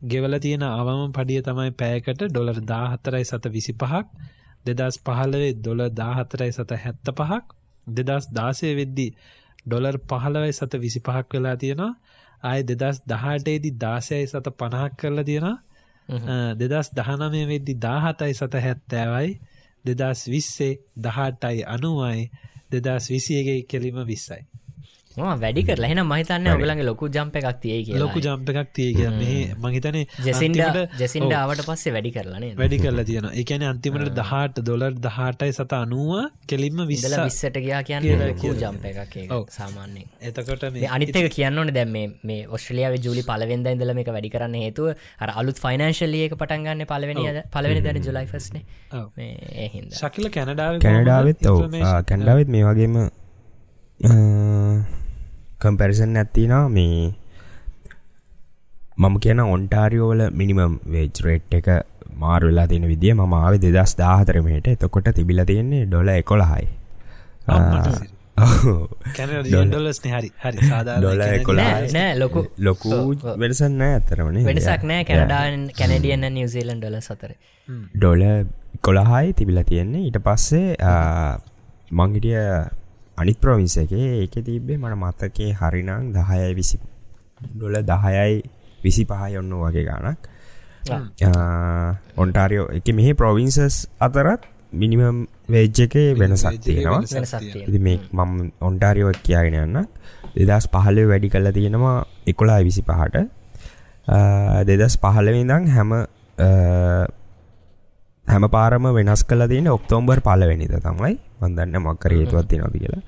ගෙවල 0.05 0.39
තියෙන 0.39 0.65
අවම 0.65 1.13
පඩිය 1.13 1.43
තමයි 1.43 1.75
පෑකට 1.75 2.25
ඩොලර් 2.25 2.59
දාහතරයි 2.67 3.25
සත 3.25 3.45
විසි 3.51 3.73
පහක් 3.75 4.33
දෙදස් 4.67 4.99
පහලවේ 5.01 5.53
දොල 5.59 5.81
දාහතරයි 5.93 6.53
සත 6.53 6.79
හැත්ත 6.79 7.13
පහක් 7.13 7.45
දෙදස් 7.87 8.25
දාසය 8.31 8.75
වෙද්දි 8.75 9.09
ඩොලර් 9.67 9.97
පහලවයි 10.05 10.53
සත 10.53 10.73
විසි 10.77 11.01
පහක් 11.01 11.29
වෙලා 11.33 11.57
තියෙනවා. 11.57 11.93
ආය 12.43 12.61
දෙදස් 12.63 12.97
දහටේදි 13.05 13.71
දාසයයි 13.77 14.27
සත 14.27 14.47
පණහක් 14.53 14.93
කරලා 14.97 15.25
තියෙනවා. 15.25 15.57
දෙදස් 16.55 16.89
දහනමය 16.93 17.43
වෙද්දි 17.47 17.75
දාහතයි 17.77 18.35
සත 18.35 18.55
හැත්තෑවයි. 18.57 19.31
දෙදස් 19.85 20.21
විස්සේ 20.27 20.75
දහටයි 20.99 21.65
අනුවයි. 21.67 22.31
දෙදස් 22.73 23.05
විසියගේ 23.11 23.61
කෙලිම 23.63 23.99
විස්සයි 24.05 24.43
වැඩි 25.17 25.63
කරලා? 25.67 25.89
එහෙනම් 25.89 26.09
මහිතන්න 26.13 26.47
ඔගලගේ 26.53 26.85
ලොකු 26.89 27.09
ජම්ප 27.09 27.37
එකක් 27.41 27.59
තිය 27.63 27.79
කිය 27.87 27.99
ලොකු 28.03 28.19
ජම්ප 28.21 28.49
එකක් 28.53 28.71
තිය 28.77 28.89
කිය 28.97 29.11
මේ 29.13 29.37
මහිතන 29.65 29.99
ජෙසින්ඩ 30.27 30.79
ජෙසින්ඩ 31.01 31.35
ආවට 31.35 31.63
පස්සේ 31.69 31.93
වැඩි 31.97 32.11
කරලන 32.17 32.47
වැඩි 32.61 32.79
කරලා 32.85 33.05
තියෙන 33.11 33.29
එකන 33.43 33.65
අන්තිමට 33.71 34.11
දහට 34.19 34.65
දොලර් 34.69 34.91
දහටයි 34.99 35.53
සත 35.53 35.73
අනුව. 35.79 36.13
කෙලින්ම 36.47 36.83
විස්සල 36.91 37.15
විස්සට 37.21 37.59
ගයා 37.59 37.83
කියන්න 37.85 38.09
ලොකු 38.23 38.55
ජම්ප 38.63 38.85
එකක් 38.93 39.15
සාමාන්‍යෙන් 39.51 40.07
එතකොට 40.23 40.67
අනිතක 40.91 41.21
කියන්නන 41.37 41.73
දැම 41.79 41.95
මේ 42.25 42.41
ඔස්ට්‍රලියාව 42.51 42.99
ජුලි 43.07 43.23
පලවෙද 43.23 43.71
ඉදල 43.75 43.95
මේ 44.01 44.09
වැඩි 44.09 44.33
කරන්න 44.35 44.59
හේතුව 44.63 44.91
අර 45.21 45.31
අලුත් 45.37 45.63
ෆයිනන්ශල්ලියක 45.65 46.35
පටන්ගන්න 46.35 46.87
පලවෙනි 46.87 47.25
පලවෙනි 47.55 47.87
දැන 47.87 48.03
ජුලයිෆස්න 48.09 48.59
ශකිල 49.95 50.29
කැනඩාව 50.37 50.83
කැනඩාවත් 50.83 51.49
කැන්ඩාවත් 52.11 52.53
මේ 52.57 52.67
වගේම 52.69 53.01
කම්පැරිසන් 55.61 56.17
ඇත්තිනා 56.17 56.65
මේ 56.69 57.13
මම 58.97 59.15
කියන 59.19 59.41
ඔන්ටාරියෝවල 59.47 60.23
මිනිමම් 60.33 60.75
වේජ් 60.87 61.11
රේට් 61.25 61.55
එක 61.55 61.69
මාරු 62.17 62.51
වෙලා 62.51 62.67
තියෙන 62.67 62.89
විදිිය 62.89 63.15
ම 63.15 63.33
ආව 63.35 63.55
දෙදස් 63.59 63.95
දාහතරමයට 63.99 64.69
එතකොට 64.69 65.09
තිබිල 65.15 65.41
තියෙන්නේ 65.45 65.87
ඩොල 65.87 66.11
එකොළහයි. 66.11 66.67
ලොකු 72.17 72.45
ලොකු 72.61 72.91
වෙනසන්න 73.43 73.83
ඇතරමන 73.83 74.39
වෙනසක් 74.45 74.87
නෑ 74.91 75.03
කැනඩාන් 75.05 75.67
කැනඩියන්න 75.79 76.29
නිවසිීලන් 76.31 76.79
ඩොල 76.79 77.01
සතර 77.01 77.35
ඩොල 77.95 78.23
කොළහයි 78.83 79.35
තිබිල 79.35 79.61
තියෙන්නේ. 79.65 80.07
ඊට 80.07 80.19
පස්සේ 80.21 80.69
මංගිටිය 81.93 82.39
අනිත් 83.17 83.39
ප්‍රවින්ස 83.39 83.77
එක 83.77 83.93
ඒක 83.93 84.35
තිබ්බේ 84.41 84.79
මට 84.79 84.97
මතකේ 84.97 85.51
හරිනං 85.55 86.13
දහයයි 86.13 86.55
විසි 86.55 86.79
ඩොල 87.49 87.77
දහයයි 87.85 88.43
විසි 88.83 89.05
පහයි 89.05 89.39
ඔන්න 89.39 89.53
වගේ 89.57 89.85
ගානක් 89.85 90.31
ඔන්ටාරියෝ 92.17 92.67
එක 92.71 92.87
මෙහි 92.93 93.13
ප්‍රොවින්සස් 93.15 93.77
අතරත් 94.01 94.43
මිනිමම් 94.73 95.27
වේජ් 95.47 95.81
එක 95.81 95.95
වෙනසක් 96.17 96.61
තියෙනවා. 96.61 97.03
මේ 97.81 97.99
මම 98.13 98.53
ඔන්ටාරියෝ 98.61 99.13
කියගෙන 99.23 99.57
යන්න. 99.57 99.87
දෙදස් 100.37 100.67
පහල 100.69 100.99
වැඩි 101.07 101.29
කල්ල 101.29 101.49
තියෙනවා 101.53 101.97
එකොලා 102.27 102.61
විසි 102.61 102.83
පහට 102.83 103.17
දෙදස් 104.67 104.97
පහලවිදං 104.99 105.69
හැම 105.69 105.93
හැම 108.27 108.45
පාරම 108.49 108.85
වෙනස් 108.93 109.23
කල 109.25 109.47
තියෙන 109.47 109.69
ඔක්තෝම්බර් 109.69 110.21
පලවෙනිද 110.21 110.75
තමයි 110.81 111.15
මන්දන්න 111.45 111.79
මක්කර 111.83 112.17
හේතුවත් 112.19 112.49
තිනොද 112.51 112.75
කියලා. 112.77 113.03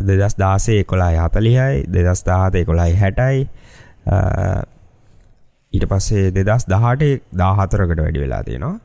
දෙදස් 0.00 0.36
දාසේ 0.38 0.80
කොලායි 0.84 1.18
හතලිහයි 1.24 1.82
දෙදස් 1.94 2.22
දාහත 2.26 2.54
කොලායි 2.68 2.94
හැටයි 3.00 3.38
ඊට 5.72 5.86
පස්සේ 5.90 6.30
දෙදස් 6.36 6.64
දහට 6.72 7.02
දාහතරකට 7.40 8.00
වැඩි 8.04 8.22
වෙලා 8.24 8.42
තියෙනවා. 8.48 8.76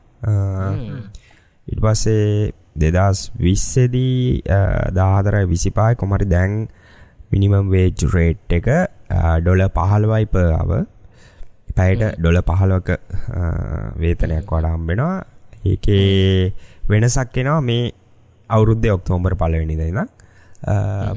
ඉට 1.68 1.80
පස්සේ 1.84 2.52
දෙදස් 2.76 3.20
විස්සෙදී 3.38 4.42
දාහතරයි 4.94 5.46
විසිපායි. 5.52 5.98
කොමරි 6.02 6.26
දැන් 6.34 6.52
මිනිමම් 7.32 7.72
වේජ් 7.72 8.06
රේට් 8.14 8.56
එක 8.58 8.68
ඩොල 9.42 9.62
පහළවයිප 9.76 10.36
අව 10.60 10.70
පැයිට 11.76 12.04
ඩොල 12.20 12.38
පහලොක 12.50 12.88
වේතනයක් 14.02 14.52
වඩා 14.52 14.74
හම්බෙනවා. 14.76 15.16
ඒකේ 15.66 16.52
වෙනසක් 16.90 17.28
කෙනවා 17.34 17.60
මේ 17.60 17.92
අවුරුද්ධ 18.50 18.88
ඔක්තෝම්බර් 18.90 19.34
පලවෙනිදයින 19.34 20.00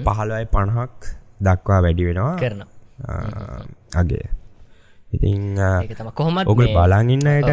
පහලොයි 0.06 0.46
පණහක් 0.48 0.96
දක්වා 1.42 1.82
වැඩි 1.82 2.08
වෙනවා. 2.08 2.36
කරන 2.38 2.62
අගේ. 3.96 4.26
ඉතිං 5.12 5.58
කොහොමත් 6.14 6.48
ඔගල් 6.48 6.68
බලාගන්නයට 6.70 7.50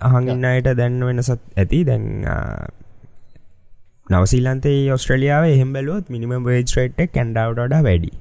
අහගන්නයට 0.00 0.68
දැන්න 0.74 1.00
වෙනසත් 1.02 1.30
ඇති. 1.56 1.84
දැන් 1.84 2.04
නවසිල්ලන්තේ 4.06 4.78
ඔස්ට්‍රලියාව 4.92 5.44
එහෙම 5.46 5.72
බැලුවත් 5.72 6.10
මිනිම 6.10 6.44
වේජ්‍රේට් 6.44 7.00
කැන්ඩව්ඩ 7.12 7.82
වැඩි 7.82 8.12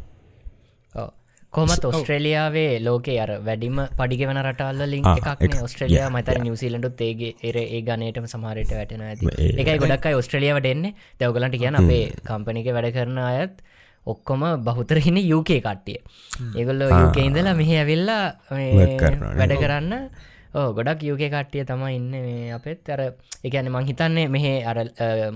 කොමත් 1.55 1.85
ඔස්ට්‍රලියාවේ 1.89 2.71
ලෝකේ 2.85 3.17
අර 3.23 3.31
වැඩිම 3.47 3.77
පඩිගෙවන 3.99 4.39
රටල්ල 4.41 4.81
ලින් 4.93 5.05
එකක්න 5.11 5.55
ඔස්ට්‍රලියයා 5.67 6.09
මත 6.09 6.35
නිවසිලන්ඩුත් 6.45 7.03
ඒගේ 7.07 7.31
එර 7.49 7.57
ඒ 7.61 7.81
ගනයටම 7.87 8.27
සමහරයට 8.33 8.73
වැටෙන 8.77 9.05
ඇති. 9.07 9.31
එකයි 9.61 9.77
ගොඩක්යි 9.83 10.19
ඔස්ට්‍රලියාවට 10.19 10.69
එන්නේ 10.73 10.93
දැවගලන්ට 11.19 11.57
කියන 11.63 11.79
අපේ 11.81 12.03
කම්පනික 12.27 12.69
වැඩ 12.77 12.91
කරන 12.97 13.19
අයත් 13.29 13.55
ඔක්කොම 14.05 14.43
බහුතරහින 14.67 15.17
යුකේ 15.23 15.61
කට්ටිය. 15.61 15.99
ඒගොල්ල 16.59 16.87
යුකේ 16.93 17.27
ඉඳලා 17.29 17.55
මෙහ 17.61 17.71
ඇවිල්ලා 17.79 18.23
වැඩ 19.39 19.55
කරන්න 19.61 19.93
ගොඩක් 20.77 21.01
යුකේ 21.03 21.29
කට්ටිය 21.29 21.65
තම 21.65 21.83
ඉන්න 21.89 22.11
මේ 22.11 22.51
අපත්. 22.57 22.89
අර 22.89 23.01
එකන 23.47 23.71
මං 23.71 23.87
හිතන්නේ 23.89 24.27
මෙහ 24.29 24.45
අර 24.65 24.77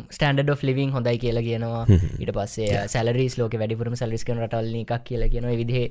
ස්ටන්ඩ 0.09 0.53
ෝ 0.53 0.57
ලිවිං 0.63 0.95
හොඳයි 0.95 1.17
කියලා 1.23 1.45
කියනවා. 1.47 1.83
ඉට 2.23 2.31
පස්සේ 2.37 2.87
සැලරිස් 2.87 3.37
ලෝක 3.37 3.59
වැඩිපුරම 3.61 3.99
සල්ලිස් 4.01 4.23
කන 4.23 4.41
රටල්ල 4.45 4.79
එකක් 4.83 5.03
කියලා 5.09 5.33
කියන 5.33 5.51
විදිහ 5.53 5.85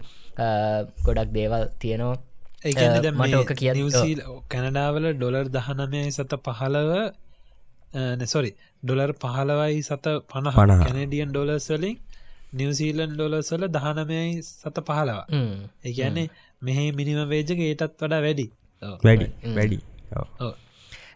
ගොඩක් 1.06 1.30
දේවල් 1.38 1.68
තියෙනවා. 1.78 2.16
මට 2.64 3.34
ඕක 3.34 3.52
කිය 3.54 4.18
කැනඩාවල 4.48 5.04
ඩොලර් 5.14 5.46
දහනමය 5.50 6.02
සත 6.10 6.32
පහලව 6.44 6.92
නැසොරි 8.16 8.52
ඩොලර් 8.82 9.12
පහලවයි 9.14 9.82
සත 9.82 10.06
පණ 10.30 10.52
පණ 10.56 10.84
කැනඩියන් 10.84 11.30
ඩොලර්ස්වලින් 11.30 11.96
නිවසීලන් 12.52 13.12
ඩොලර්ස්වල 13.14 13.68
දහනමයයි 13.70 14.42
සත 14.42 14.84
පහලවා 14.88 15.24
ඒගැන්නේ 15.84 16.28
මෙහ 16.62 16.78
මිනිම 16.98 17.20
වේජක 17.28 17.60
ඒටත් 17.60 17.94
වඩා 18.02 18.22
වැඩි 18.26 18.46
වැඩි 18.82 19.26
වැඩි. 19.54 19.78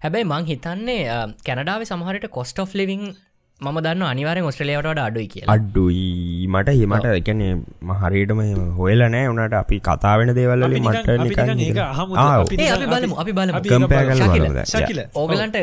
හැබැයි 0.02 0.26
මං 0.26 0.46
හිතන්නේ 0.46 1.02
කැනඩාව 1.44 1.84
සමහරට 1.84 2.26
කොස්ට 2.30 2.58
of 2.58 2.74
ලිවිං 2.74 3.04
මම 3.60 3.78
දන්න 3.80 4.04
අනිවාරෙන් 4.04 4.44
ඔස්ට්‍රලියාවට 4.44 5.00
අඩුයි 5.00 5.28
කිය 5.28 5.44
අඩ්ඩුයි 5.48 6.06
මට 6.48 6.74
හිමට 6.78 7.06
එකන 7.10 7.42
මහරිටම 7.90 8.40
හොයල 8.78 9.04
නෑ 9.06 9.28
වනට 9.28 9.54
අපි 9.60 9.76
කතාවෙන 9.82 10.34
දේවල්ලින් 10.34 10.82
මට 10.84 11.08
අපි 13.18 13.32
බල 13.32 13.50
ඕගලන්ට 15.14 15.56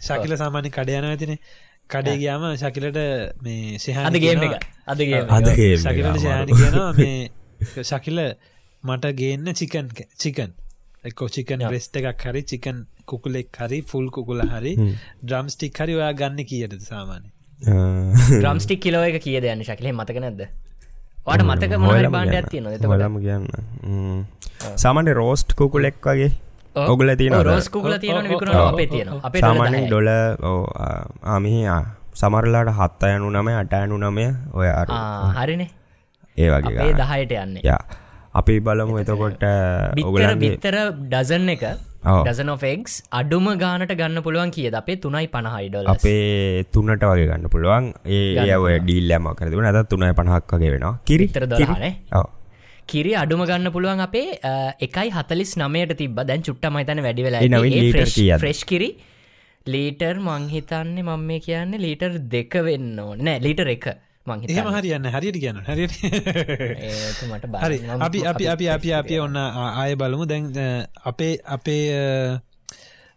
ශකිල 0.00 0.36
සාමාන්‍ය 0.36 0.70
කඩයන 0.70 1.04
ඇතින. 1.04 1.34
කඩේ 1.90 2.16
ගයාම 2.18 2.44
ශකිලට 2.54 2.98
මේ 3.42 3.78
සහාදගේ 3.78 4.34
එක. 4.48 4.64
අදගේ 4.86 5.20
අදගේ 5.30 5.76
ශකිලට 5.76 6.20
ශයාන 6.20 6.46
කියනවා. 6.48 6.92
මේ 6.98 7.30
ශකිල 7.82 8.18
මට 8.84 9.10
ගේන්න 9.14 9.48
චිකන් 9.54 9.88
චිකන් 10.16 10.52
එක්කෝ 11.04 11.28
චිකන් 11.28 11.66
රෙස්ට 11.70 11.96
එකක් 11.96 12.22
හරි 12.24 12.42
චිකන් 12.42 12.78
කුකුලෙක් 13.06 13.58
හරි 13.58 13.80
ෆුල් 13.82 14.06
කුකුල 14.10 14.40
හරි 14.52 14.72
ඩ්‍රම්ස්ටික් 15.22 15.78
හරි 15.80 15.98
ඔයා 15.98 16.12
ගන්න 16.14 16.46
කියද 16.50 16.78
සාමානය 16.80 17.28
්‍රම්ස්ටික් 18.44 18.80
කිලෝ 18.80 19.02
එක 19.02 19.18
කියද 19.22 19.44
යන්න 19.44 19.64
ශකලේ? 19.64 19.92
මතක 19.92 20.20
නැද්ද? 20.24 20.42
වාට 21.26 21.42
මතක 21.44 21.78
මොහල 21.78 22.08
බාණ්ඩ 22.16 22.36
ඇති 22.40 22.60
නො 22.60 22.70
ලම 22.96 23.18
කියන්න 23.24 23.44
සාමන්‍ය 24.76 25.14
රෝස්ට් 25.14 25.54
කුකුලෙක් 25.58 25.98
වගේ 26.04 26.30
ඔගුල 26.86 27.14
තින 27.16 27.34
රෝස් 27.42 27.68
කුල 27.70 27.98
තියන 27.98 28.28
විකර 28.32 28.50
අපේ 28.56 28.86
තියෙන 28.86 29.14
අපේ 29.22 29.40
සාමානෙන් 29.40 29.86
ඩොල 29.86 30.10
ආමිහි 31.34 31.62
සමරලාට 32.14 32.70
හත්ත 32.78 33.16
යනු 33.16 33.30
නමය 33.34 33.52
අටයනු 33.62 33.98
නමය 34.00 34.26
ඔය 34.52 34.68
හරිනේ. 35.38 35.70
ඒ 36.36 36.48
වගේ 36.52 36.92
දහයට 37.00 37.32
යන්න. 37.42 37.58
යා 37.64 37.82
අපි 38.34 38.60
බලමු 38.60 38.98
එතකොට 39.02 39.44
ඔගල 40.04 40.24
බිත්තර 40.42 40.76
ඩසන් 41.12 41.48
එක 41.54 41.64
ඩසනෝෆෙක්ස් 42.04 42.92
අඩුම 43.20 43.46
ගානට 43.62 43.92
ගන්න 44.00 44.22
පුළුවන් 44.22 44.50
කියද? 44.56 44.74
අපේ 44.80 44.96
තුනයි 45.04 45.26
පණහයිඩොල 45.34 45.86
අපේ 45.94 46.64
තුන්නට 46.72 47.04
වගේ 47.10 47.28
ගන්න 47.30 47.50
පුළුවන්. 47.54 47.92
ඒ 48.06 48.56
ඔය 48.56 48.78
ඩීල්ලම 48.80 49.28
කරදුන 49.38 49.68
ඇත 49.70 49.88
තුනයි 49.92 50.12
පණහක්කගේ 50.20 50.72
වෙනවා. 50.74 50.94
කිරිතර 51.04 51.46
දොලානේ 51.46 51.94
කිරි. 52.86 53.12
අඩුම 53.22 53.44
ගන්න 53.50 53.72
පුළුවන් 53.76 54.00
අපේ 54.00 54.38
එකයි 54.86 55.08
හතලිස් 55.16 55.54
නමයට 55.62 55.94
තිබ 56.00 56.20
දැන් 56.30 56.42
චුට්ට 56.48 56.72
මයිතන 56.76 57.04
වැඩි 57.06 57.28
වෙලා 57.28 58.40
ෆ්‍රෙශ් 58.42 58.64
කිරි. 58.72 58.90
ලීටර් 59.66 60.16
මංහිතන්නේ 60.26 61.02
මං 61.06 61.24
මේ 61.30 61.40
කියන්නේ 61.46 61.80
ලීටර් 61.86 62.12
දෙක 62.34 62.54
වෙන්න 62.68 63.00
ඕ 63.02 63.10
නෑ 63.16 63.42
ලීටර් 63.46 63.68
එක 63.74 63.86
මං 64.28 64.44
හරියන්න 64.72 65.08
හරියට 65.08 65.38
කියන්න 65.38 65.62
හරියට 65.62 65.94
හරි. 67.62 67.78
අපි 68.00 68.18
අපි 68.24 68.44
අපි 68.48 68.68
අපි 68.70 68.92
අපි 68.94 69.20
ඔන්න 69.20 69.36
ආය 69.36 69.96
බලමු. 69.96 70.26
දැන් 70.26 70.52
අපේ 71.04 71.32
අපේ 71.46 71.80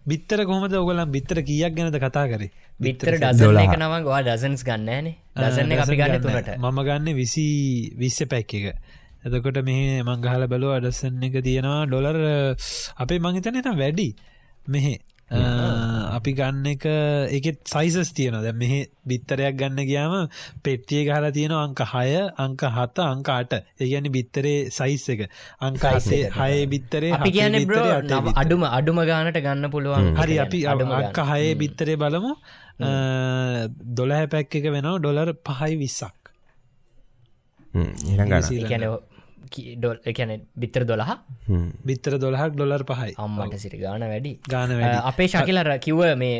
බිත්තර 0.05 0.45
කොහමද 0.45 0.73
ඔගලන් 0.75 1.03
බිත්තර 1.09 1.43
කියක් 1.43 1.75
ගැනද 1.75 1.97
කතා 1.97 2.25
කරේ? 2.27 2.49
බිත්තර 2.79 3.17
ඩසල 3.17 3.59
එක 3.59 3.75
නම 3.75 3.93
ගවා 4.01 4.23
ඩසන්ස් 4.23 4.63
ගන්නන 4.63 5.13
දසන්න 5.35 5.77
අපි 5.79 5.95
ගන්න 5.97 6.21
තුනට. 6.21 6.49
මම 6.57 6.81
ගන්න 6.81 7.13
විසි 7.15 7.45
විස්ස 7.95 8.25
පැක් 8.27 8.53
එක. 8.53 8.65
එතකොට 9.23 9.61
මේ 9.63 10.01
මංගහල 10.01 10.47
බලෝ 10.47 10.73
අඩසන්න 10.73 11.21
එක 11.23 11.37
තියෙනවා. 11.39 11.85
ඩොලර් 11.85 12.17
අපේ 12.97 13.19
මංහිතන 13.19 13.61
එන 13.61 13.77
වැඩි. 13.77 14.09
මෙහෙ 14.67 14.93
අපි 15.31 16.33
ගන්න 16.33 16.65
එක 16.67 16.85
එකත් 17.31 17.61
සයිසස් 17.65 18.11
තියන 18.13 18.35
දැ 18.37 18.53
මෙහ 18.53 18.71
බිත්තරයක් 19.03 19.55
ගන්න 19.55 19.85
ගියාම 19.85 20.29
පෙට්ටිය 20.61 21.05
ගහල 21.05 21.27
තියෙන 21.31 21.53
අංක 21.53 21.83
හය 21.87 22.09
අංක 22.37 22.65
හත 22.69 23.05
අංකාට 23.05 23.53
ඒගැන 23.79 24.11
බිත්තරේ 24.11 24.69
සයිස් 24.69 25.07
එක. 25.09 25.29
අංකාසේ 25.61 26.23
හය 26.31 26.65
බිත්තරේ 26.67 27.13
අපි 27.13 27.31
කියන්න 27.31 27.55
අඩුම 28.35 28.67
අඩුම 28.69 28.99
ගානට 29.03 29.39
ගන්න 29.39 29.71
පුළුවන්. 29.71 30.15
හරි 30.15 30.39
අපි 30.39 30.65
අංක 30.67 31.21
හයේ 31.25 31.55
බිත්තරේ 31.55 31.95
බලමු. 31.97 32.33
දොළහැ 33.93 34.27
පැක් 34.27 34.55
එක 34.55 34.67
වෙනවා 34.69 34.99
ඩොලර් 34.99 35.33
පහයි 35.43 35.77
විස්සක් 35.77 36.21
ඉරග 37.73 39.10
ඩොල් 39.77 39.97
එකැන 40.11 40.33
බිත්තර 40.63 40.83
දොළහ? 40.91 41.11
බිත්තර 41.89 42.17
දොළහක් 42.23 42.57
ඩොලර් 42.57 42.83
පහයි. 42.91 43.13
අම්මට 43.25 43.55
සිරි 43.63 43.79
ගාන 43.85 44.05
වැඩි. 44.13 44.33
ගාන 44.53 44.75
අපේ 45.11 45.29
ශකිලර 45.35 45.71
කිව්ව 45.87 46.03
මේ 46.17 46.37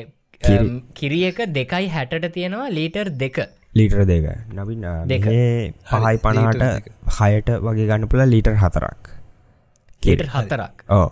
කිරියක 0.99 1.39
දෙකයි 1.57 1.87
හැටට 1.95 2.29
තියෙනවා 2.37 2.69
ලීටර් 2.77 3.07
දෙක. 3.23 3.39
ලීටර් 3.79 4.05
දෙක. 4.11 4.27
නවින් 4.59 4.85
දෙක. 5.13 5.25
පහයි 5.93 6.15
පණහට 6.25 6.63
හයට 7.17 7.49
වගේ 7.65 7.89
ගන්න 7.89 8.11
පුළ 8.11 8.27
ලීටර් 8.35 8.55
හතරක්. 8.65 9.01
කීට 10.03 10.29
හතරක්. 10.35 10.85
ඕ 10.99 11.09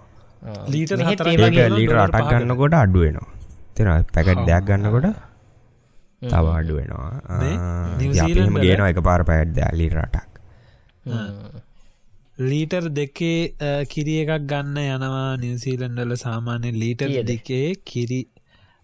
ලීට 0.74 0.92
ලීට 0.96 1.96
අටක් 2.04 2.30
ගන්නකොට 2.32 2.76
අඩුවෙනවා 2.82 3.28
තෙන 3.76 3.88
පැකට් 4.16 4.42
දෙයක් 4.50 4.64
ගන්නකොට 4.70 5.08
තව 6.22 6.46
අඩුවෙනවා 6.60 7.12
ගේන 8.64 8.86
එක 8.88 9.02
පාර 9.08 9.22
පැට් 9.30 9.52
දෙයක් 9.58 9.74
ලීටරටක් 9.80 10.28
ලීටර් 12.40 12.84
දෙකේ 12.92 13.54
කිරි 13.86 14.14
එකක් 14.24 14.44
ගන්න 14.48 14.78
යනවා 14.88 15.38
නිවසීලන්ඩල 15.38 16.14
සාමාන්‍ය 16.18 16.70
ලීටර් 16.74 17.10
දෙකේ 17.26 17.66
කිරි 17.86 18.20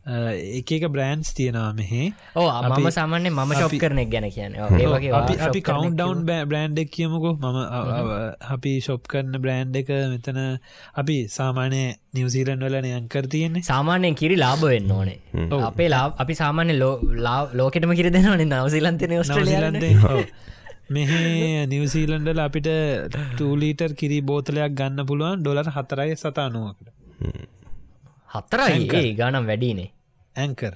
එකක 0.05 0.83
බ්‍රෑන්ස් 0.87 1.29
තියෙනවා 1.33 1.71
මෙහේ. 1.73 2.07
ඕ 2.35 2.47
අපම 2.49 2.87
සාමාන්‍ය 2.89 3.29
මම 3.29 3.53
ශොප් 3.53 3.75
කරනෙක් 3.75 4.09
ගැන 4.09 4.27
කියන 4.29 4.57
අපි 5.11 5.37
අපි 5.39 5.61
කවුන්් 5.61 5.95
ඩවන් 5.95 6.25
බ්‍රෑන්්ඩක් 6.49 6.91
කියමුකෝ. 6.91 7.33
මම 7.35 7.57
අපි 8.49 8.73
ශොප් 8.81 9.07
කරන 9.07 9.39
බ්‍රෑන්් 9.39 9.71
එක 9.73 9.91
මෙතන 10.13 10.39
අපි 10.95 11.15
සාමානය 11.29 11.81
නිවසීලන් 12.13 12.65
වලන 12.67 12.89
යංකර 12.91 13.25
තියෙන්නේ. 13.27 13.63
සාමානයෙන් 13.63 14.15
කිරි 14.15 14.35
ලාබ 14.35 14.65
වෙන්න 14.65 14.91
ඕනේ. 14.91 15.19
අපේ 15.61 15.89
ලා 15.89 16.05
අපි 16.17 16.35
සාමාන්‍ය 16.35 16.75
ලෝ 16.75 16.93
ලෝකෙටම 17.53 17.95
කිරි 17.95 18.11
දෙනවන 18.11 18.45
නවසිලන්තන 18.49 19.15
ස්ට්‍රලියන්ද 19.23 19.87
මෙහ 20.89 21.11
නිවසීලන්ඩල 21.67 22.39
අපිට 22.45 22.67
ටූලීටර් 23.33 23.91
කිරි 23.99 24.17
බෝතලයක් 24.21 24.73
ගන්න 24.79 25.07
පුළුවන් 25.09 25.41
ඩොලර් 25.41 25.69
හතරයි 25.75 26.15
සතානුවකට 26.15 26.88
හතරයි? 28.36 29.13
ගනම් 29.19 29.45
වැඩිනේ. 29.49 29.89
ඇංකර් 30.36 30.73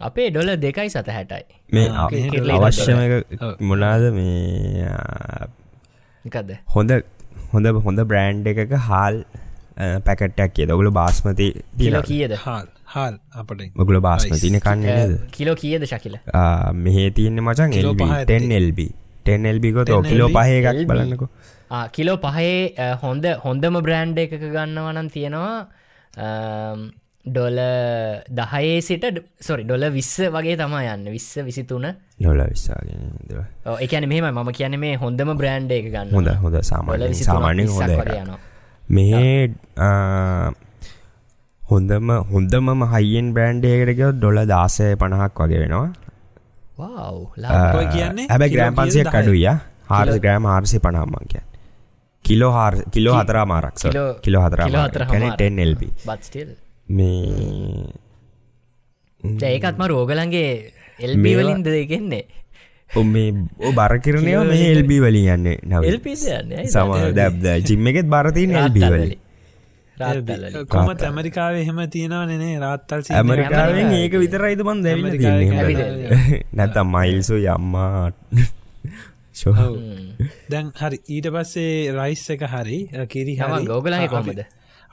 අපේ 0.00 0.28
ඩොල 0.30 0.50
දෙකයි 0.64 0.90
සත 0.90 1.08
හැටයි 1.16 1.44
මේ 1.72 1.88
අවශ්‍යම 2.56 2.98
මොනාද 3.70 4.04
මේ 4.18 4.88
එකද 6.24 6.50
හොඳ 6.76 6.90
හොඳ 7.52 7.66
හොඳ 7.86 8.00
බ්‍රෑන්් 8.12 8.46
එකක 8.46 8.76
හාල් 8.88 9.24
පැකට්ටක් 10.06 10.54
කිය 10.54 10.66
දගුල 10.70 10.90
බාස්මති 11.00 11.48
කියද? 11.78 12.32
හාල්. 12.46 12.66
හාල් 12.94 13.14
අපට. 13.40 13.60
මොගුල 13.74 14.00
බාස්මතින 14.06 14.60
කන්නේද 14.64 15.12
කිලෝ 15.36 15.56
කියද 15.62 15.82
ශකිල? 15.90 16.16
මෙහේ 16.86 17.10
තියන්නේ 17.18 17.44
මචන් 17.46 17.70
එල්බ 18.60 18.80
ටෙන්ල්බිකොත් 19.20 19.92
කිලෝ 20.08 20.28
පහය 20.36 20.56
එකක් 20.60 20.86
බලන්නකෝ. 20.90 21.28
කිලෝ 21.92 22.16
පහේ 22.18 22.88
හොඳ 23.02 23.24
හොඳම 23.44 23.82
බ්‍රෑන්්ඩ 23.86 24.18
එකක 24.24 24.34
ගන්නවනම් 24.46 25.08
තියෙනවා 25.16 25.54
ඩොල 27.26 27.58
දහයේ 28.36 28.76
සිට 28.82 29.04
සොරි 29.40 29.64
ඩොල 29.64 29.84
විස්ස 29.92 30.14
වගේ 30.36 30.56
තමා 30.56 30.94
යන්න. 30.94 31.10
විස්ස 31.14 31.36
විසිතුන. 31.48 31.86
නොල 32.20 32.40
විස්සාගෙන 32.52 33.02
එකන 33.84 34.08
මෙම 34.08 34.26
ම 34.36 34.50
කියන 34.52 34.74
මේ 34.80 34.96
හොඳම 35.02 35.30
බ්‍රෑන්්ඩ 35.40 35.72
එක 35.72 35.86
ගන්න 35.92 36.16
හොඳ 36.16 36.30
හොඳ 36.42 36.56
සාමාන්‍ය 36.70 37.14
සාමාන්‍ය 37.20 37.66
හොඳ 37.68 37.92
මේ 38.90 39.30
හොඳම 41.62 42.12
හොඳම 42.32 42.84
හයිෙන් 42.94 43.26
බ්‍රෑන්්ඩේකටක 43.34 44.02
ඩොල 44.16 44.38
දාසය 44.52 44.88
පණහක් 45.02 45.42
වගේ 45.42 45.60
වෙනවා 45.64 45.88
හැබැ 48.28 48.48
ග්‍රෑම් 48.48 48.74
පන්සියක් 48.74 49.14
අඩුය 49.14 49.44
හාර 49.88 50.08
ග්‍රෑම් 50.18 50.46
ආර්සි 50.46 50.78
පනාම්මන්කය 50.78 51.40
කිලෝ 52.24 52.52
හාර 52.52 52.74
කිලෝ 52.90 53.14
හතරා 53.20 53.46
මාරක් 53.46 53.74
කිලෝ 54.22 54.42
හතර 54.44 54.60
ටෙන්ල්බ 55.36 55.82
බත්ස්ටල් 56.06 56.52
මේ 56.90 57.88
ඒකත්ම 59.48 59.82
රෝගලන්ගේ 59.86 60.72
එල්බී 60.98 61.34
වලින්ද 61.36 61.64
දෙකෙන්නේ. 61.66 62.24
ඔ 62.90 63.02
මේ 63.04 63.32
බරකිරණය 63.72 64.32
මේ 64.44 64.70
එල්බී 64.72 65.00
වලින් 65.00 65.28
යන්නේ 65.34 65.58
නව. 65.64 65.82
සම 66.66 66.92
දැබ්ද 67.14 67.44
ජිම්ම 67.66 67.86
එකෙත් 67.86 68.06
බරතින 68.06 68.54
එල්බී 68.54 68.90
වලි 68.94 69.18
කොමත් 70.74 71.02
ඇමරිකාව 71.08 71.58
එහෙම 71.62 71.80
තියෙනව 71.94 72.22
නේ 72.30 72.54
රාත්තල් 72.64 73.00
ඇමරිකාවෙන් 73.20 73.92
ඒක 73.98 74.14
විතරයිද 74.24 74.62
බන් 74.68 74.78
දැ 74.86 74.94
නැතම් 76.60 76.88
මයිල්සු 76.96 77.36
යම්මා. 77.44 78.10
දැන් 80.52 80.66
හරි 80.80 80.98
ඊට 81.16 81.28
පස්සේ 81.36 81.92
රයිස් 82.00 82.24
එක 82.36 82.42
හරි 82.54 82.78
කිරි 83.14 83.36
හම 83.40 83.70
ගෝගලගේ 83.70 84.10
කොමද 84.16 84.40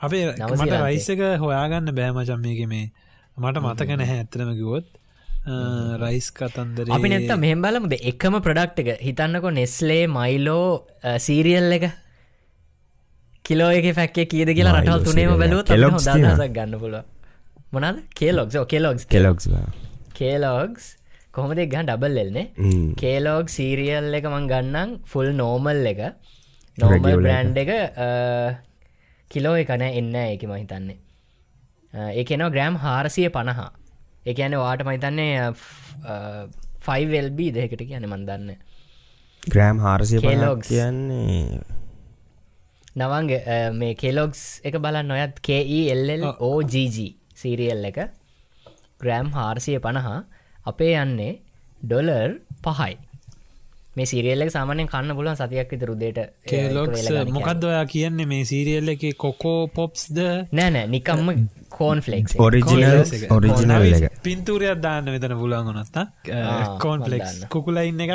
අපේ 0.00 0.22
මට 0.60 0.74
රයිස්සක 0.86 1.22
හොයාගන්න 1.44 1.92
බෑමචම් 1.98 2.40
මේක 2.46 2.62
මේ. 2.72 2.86
මට 3.36 3.60
මතක 3.64 3.90
නැහැ 4.00 4.18
ඇත්තනම 4.22 4.50
කිවොත් 4.60 4.86
රයිස් 6.02 6.28
කතන්දර 6.38 6.90
අපි 6.96 7.08
නැත්ත 7.12 7.32
මෙහම් 7.44 7.60
බලමුද? 7.64 7.94
එකම 8.10 8.34
ප්‍රඩක්් 8.46 8.78
එක. 8.82 8.88
හිතන්නකො 9.06 9.48
නෙස්ලේ 9.58 10.04
මයිලෝ 10.16 10.68
සීරියල් 11.26 11.70
එක 11.78 11.84
කිලෝ 13.48 13.70
එක 13.78 13.88
ෆැක්කේ 13.98 14.26
කියද 14.34 14.52
කියලා 14.58 14.76
රටල් 14.76 15.04
තුනේම 15.08 15.34
බැලුව 15.42 15.64
දසක් 15.64 16.48
ගන්න 16.56 16.78
පුල 16.84 16.96
මොනද 17.72 18.04
කේලොක්ස් 18.20 18.56
කෙලොක්ස් 18.72 19.08
කෙලොක්ස් 19.14 19.50
කේලොක්ස් 20.14 20.86
කොහොමද 21.32 21.60
ගන් 21.74 21.90
ඩබල් 21.90 22.22
එල්නේ 22.24 22.46
කේලෝග් 23.02 23.52
සීරියල් 23.56 24.08
එක 24.20 24.30
මං 24.30 24.48
ගන්නම්. 24.52 24.96
ෆුල් 25.04 25.28
නෝමල් 25.34 25.92
එක. 25.92 26.00
නෝමල් 26.78 27.20
බ්‍රන්් 27.20 27.54
එක. 27.64 27.70
කිලෝ 29.30 29.56
එකන 29.62 29.84
එන්න 29.84 30.14
එක 30.16 30.44
මහිතන්නේ 30.50 30.98
ඒකනවා 32.12 32.52
ග්‍රෑම් 32.54 32.76
හාරසිය 32.84 33.28
පණහා 33.30 33.70
එකන 34.26 34.56
වාට 34.62 34.84
මහිතන්නේ 34.88 35.32
ෆයිවල්බී 36.86 37.50
දෙකට 37.56 37.82
කියන 37.88 38.08
මන්දන්න 38.08 38.54
ග්‍රෑම් 39.42 39.84
හාරසිය 39.84 40.24
ලෝක් 40.36 40.64
කියන්නේ 40.64 41.77
නවන්ගේ 42.96 43.58
මේ 43.80 43.94
කෙලොග්ස් 43.94 44.60
එක 44.64 44.78
බලන්න 44.84 45.10
නොයත් 45.12 45.42
KELL 45.46 46.24
OGG 46.50 46.96
සීරියල් 47.42 47.84
එක. 47.90 47.98
ග්‍රෑම් 49.00 49.28
හාරසිය 49.36 49.78
පණහා 49.84 50.24
අපේ 50.66 50.94
යන්නේ 51.02 51.34
ඩොලර් 51.82 52.40
පහයි. 52.64 52.94
මේ 53.96 54.06
සිරියල්ල 54.06 54.50
සාමනය 54.54 54.84
කන්න 54.90 55.14
පුලන් 55.18 55.38
සතියක් 55.38 55.70
විතර 55.74 55.90
උදේට 55.94 56.18
කේලොක්ස් 56.50 57.06
මොකක්ද 57.36 57.64
ඔයා 57.70 57.86
කියන්නේ? 57.92 58.26
මේ 58.32 58.44
සීරියල්ල 58.50 58.92
එක 58.94 59.04
කොකෝ 59.24 59.60
පොප්ස්ද 59.78 60.18
නෑනෑ 60.58 60.86
නිකම්ම 60.94 61.48
කෝන් 61.78 62.02
ෆලෙක් 62.06 62.34
ඔරිජිනල් 62.46 63.02
ඔරිජිනල් 63.36 63.88
එක. 63.88 64.20
පින්තූරයක් 64.26 64.78
දාන්න 64.84 65.10
වෙතන 65.14 65.34
පුලන් 65.42 65.66
ගොනස්ත 65.70 65.98
කෝන් 66.84 67.02
ෆලෙක්ස් 67.06 67.42
කුකුලයින්න 67.54 68.04
එක 68.06 68.14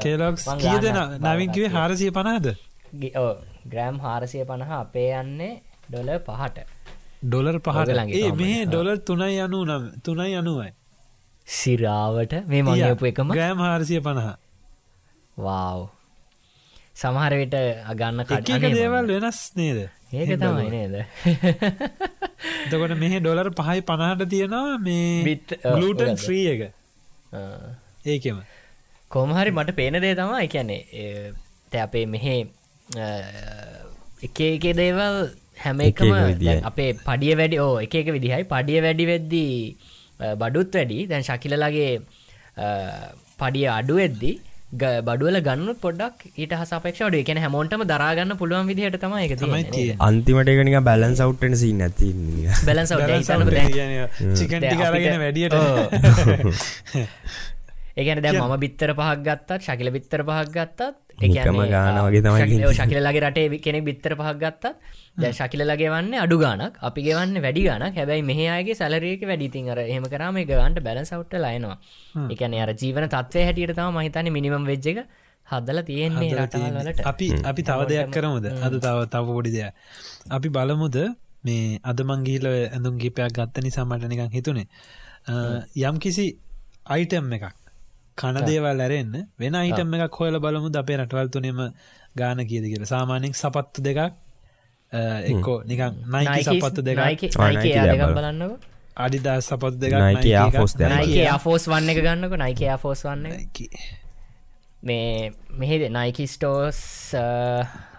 කේලොක්ස් 0.00 0.48
කියද 0.58 0.88
නවින්කිවේ 1.20 1.70
හාරසිය 1.70 2.10
පනාද 2.12 2.54
ග්‍රෑම් 3.66 3.98
හාරසිය 4.00 4.44
පණහ 4.44 4.72
අපේ 4.74 5.10
යන්නේ 5.20 5.52
ඩොල 5.88 6.10
පහට. 6.20 6.64
ඩොලර් 7.22 7.58
පහට? 7.60 7.96
ලගේ 7.98 8.32
මේ 8.34 8.64
ඩොලර් 8.66 8.98
තුනයි 9.00 9.38
අනු 9.40 9.64
නම් 9.64 9.84
තුනයි 10.02 10.34
අනුවයි. 10.36 10.72
සිරාවට? 11.48 12.34
මේ 12.46 12.62
මංගපු 12.62 13.10
එකම? 13.10 13.30
ගෑම් 13.32 13.58
හාරසිය 13.58 14.00
පණහ 14.00 14.32
වාව් 15.38 15.88
සමහරවිට 16.96 17.56
අගන්න 17.86 18.24
කට 18.24 18.72
දේවල් 18.72 19.12
වෙනස් 19.14 19.40
නේද? 19.54 19.80
ඒක 20.12 20.36
තමයි 20.36 20.68
නේද? 20.70 20.94
එතකොට 22.64 22.94
මෙහ 22.98 23.18
ඩොලර් 23.18 23.50
පහයි 23.54 23.82
පණහට 23.82 24.30
තියෙනවා 24.30 24.78
මේ 24.80 25.38
ලූටන් 25.74 26.16
ශ්‍රී 26.18 26.46
එක 26.54 26.62
ඒකෙම. 28.06 28.42
කෝමහරි 29.10 29.52
මට 29.52 29.74
පේන 29.74 30.00
දේ 30.00 30.14
තමා 30.14 30.42
එකන්නේ 30.42 31.32
තැ 31.70 31.82
අපේ 31.82 32.06
මෙහේ 32.06 32.46
එක 34.22 34.40
එක 34.46 34.76
දේවල් 34.76 35.30
හැම 35.58 35.80
එකම 35.80 36.14
අපේ 36.64 36.92
පඩිය 37.02 37.34
වැඩි 37.34 37.58
ඕ 37.58 37.80
එක 37.80 37.94
එක 37.94 38.12
විදිහයි. 38.16 38.46
පඩිය 38.46 38.80
වැඩි 38.80 39.06
වෙද්දී 39.06 39.76
බඩුත් 40.36 40.74
වැඩි. 40.74 41.06
දැන් 41.06 41.22
ශකිලලගේ 41.22 42.00
පඩිය 43.38 43.70
අඩු 43.70 44.00
එද්දි 44.00 44.40
බඩුවල 44.68 45.40
ගන්න 45.40 45.74
පොඩක් 45.78 46.26
ඊට 46.34 46.52
හසපක්ෂඩ 46.52 47.14
එකන 47.16 47.38
හැමෝටම 47.38 47.86
දරාගන්න 47.86 48.36
පුළුවන් 48.36 48.66
විදිහට 48.66 48.98
තම 48.98 49.14
එක 49.16 49.38
අන්තිමට 50.00 50.48
එකනික 50.48 50.82
බැලන් 50.82 51.14
සවට්ටන 51.14 51.56
සී 51.56 51.74
නැති 51.74 52.12
බැලන් 52.66 52.86
වැඩියට 55.22 55.54
ඒගැන 57.96 58.20
දැ 58.20 58.32
ම 58.36 58.54
බිත්තර 58.58 58.90
පහක් 58.92 59.18
ගත්තත් 59.22 59.60
ශකිල 59.62 59.90
බිත්තර 59.90 60.22
පහක් 60.22 60.48
ගත්තත් 60.50 60.80
එකම 61.18 61.60
ගාන 61.66 61.98
වගේ 61.98 62.22
තමයි 62.22 62.72
ශකිලගේ 62.74 63.22
රටේ 63.22 63.60
කෙනෙක් 63.60 63.84
බිත්තර 63.84 64.14
පහක් 64.14 64.34
ගත්තත් 64.36 64.64
දැ 65.18 65.32
ශකිලගේ 65.32 65.88
වන්න 65.88 66.16
අඩු 66.18 66.36
ගානක් 66.38 66.76
අපි 66.82 67.00
ගවන්න 67.02 67.40
වැඩි 67.40 67.62
ගනක් 67.64 67.94
හැබැයි 67.96 68.24
මෙහයාගේ 68.24 68.76
සැලරේක 68.76 69.24
වැඩිතින් 69.24 69.72
අර 69.72 69.80
එහම 69.84 70.04
කරම 70.06 70.40
ගවන්ට 70.44 70.82
බැලසවට්ට 70.82 71.40
ලයිනවා 71.40 71.76
එකන 72.30 72.58
අර 72.60 72.74
ජීවන 72.76 73.08
තත්වය 73.10 73.46
හැටියට 73.46 73.74
තම 73.74 73.98
මහිතන 73.98 74.32
මිනිමම් 74.32 74.66
වෙච්ජක 74.66 75.04
හදල 75.46 75.82
තියෙන්නේ 75.82 76.32
රටවලට 76.36 77.04
අපි 77.06 77.28
අපි 77.42 77.62
තව 77.64 77.80
දෙයක් 77.88 78.08
කරමුද? 78.12 78.46
අද 78.60 78.74
තව 78.78 78.96
තව 79.08 79.26
පොඩි 79.30 79.50
දෙය 79.52 79.68
අපි 80.30 80.48
බලමුද 80.50 80.96
මේ 81.44 81.78
අදමංගීල 81.82 82.46
ඇඳුම් 82.48 82.96
ගිපයක් 82.98 83.30
ගත්ත 83.32 83.64
නිසා 83.64 83.86
මට 83.86 84.10
නිකං 84.10 84.30
හිතුනේ. 84.30 84.66
යම් 85.82 85.96
කිසි 85.98 86.26
අයිටම් 86.86 87.32
එකක් 87.32 87.65
කන 88.18 88.36
දේවල් 88.48 88.80
ඇරෙන්න්න 88.80 89.26
වෙන 89.40 89.58
අයිටම් 89.62 89.98
එකක් 89.98 90.20
හොයල 90.20 90.38
බලමුද 90.44 90.76
අපේ 90.82 90.96
රටවල් 91.00 91.28
තුනෙම 91.34 91.58
ගාන 92.16 92.38
කියද 92.50 92.64
කියල? 92.70 92.86
සාමානෙක් 92.86 93.34
සපත්තු 93.34 93.84
දෙකක්. 93.88 94.00
එක්කෝ 95.32 95.58
නිකං 95.64 96.00
නයි 96.14 96.42
සපත්තු 96.44 96.80
දෙක 96.82 96.96
බලන්නක. 98.16 98.52
අඩිදා 98.96 99.38
සපත් 99.40 99.74
දෙක 99.82 99.92
ෆෝස් 100.56 100.74
ෆෝස් 101.44 101.68
වන්න 101.68 101.92
එක 101.92 102.02
ගන්නක. 102.06 102.32
නයිකයා 102.44 102.78
ෆෝස් 102.78 103.04
වන්න 103.06 103.24
මේ 104.82 105.32
මෙහෙද 105.60 105.82
නයිකි 105.90 106.26
ස්ටෝස් 106.26 106.78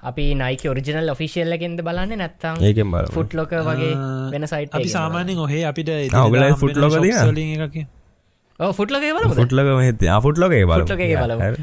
අපි 0.03 0.26
නයික 0.41 0.65
ෝරිජනල් 0.72 1.13
ඔෆිසිල්ල 1.15 1.57
ගෙන්ද 1.63 1.84
බලන්න 1.88 2.18
නැත්තම් 2.22 2.63
බල 2.93 3.11
ෆුට් 3.15 3.38
ලොක 3.39 3.53
වගේ 3.70 3.93
වෙන 4.34 4.47
සයිට 4.47 4.76
අපි 4.80 4.89
සාමානෙන් 4.89 5.43
ඔහේ 5.45 5.63
අපිට 5.72 5.93
ඔගල 6.24 6.43
ෆුට් 6.63 6.78
ලොක 6.78 6.97
ෆුට්ලගේ 8.59 9.13
බල 9.15 9.25
ෆුට්ලක 9.39 9.67
ෆුට්ලගේ 10.25 10.65
බල 10.65 10.77
බල 11.41 11.57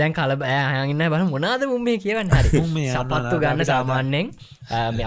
දැන් 0.00 0.12
කල 0.16 0.32
බෑහගන්න 0.42 1.02
බල 1.12 1.22
මොනාද 1.32 1.62
මුම්ේ 1.72 1.96
කියවන්න? 2.04 2.30
හරි. 2.36 2.60
සපත්තු 2.94 3.36
ගන්න 3.42 3.64
සාමාන්‍යෙන් 3.70 4.26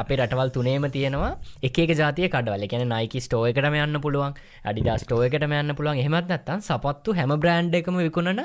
අපේ 0.01 0.17
රටවල් 0.17 0.49
තුනේම 0.57 0.85
තියෙනවා. 0.95 1.31
එක 1.67 1.77
ජාතිය 2.01 2.29
කඩවල. 2.35 2.65
කියන 2.71 2.83
නයිකි 2.93 3.21
ස්ටෝ 3.25 3.43
එකටම 3.49 3.77
යන්න 3.81 4.01
පුළුවන් 4.05 4.33
අඩිඩා 4.71 4.97
ස්ටෝ 5.03 5.21
එකටම 5.27 5.53
යන්න 5.61 5.75
පුළුවන්. 5.77 6.01
එහමත් 6.03 6.27
නැත්තන් 6.33 6.61
සපත්තු 6.67 7.15
හැම 7.19 7.33
බ්‍රන්් 7.45 7.71
එකම 7.81 7.97
විකුණන 8.01 8.43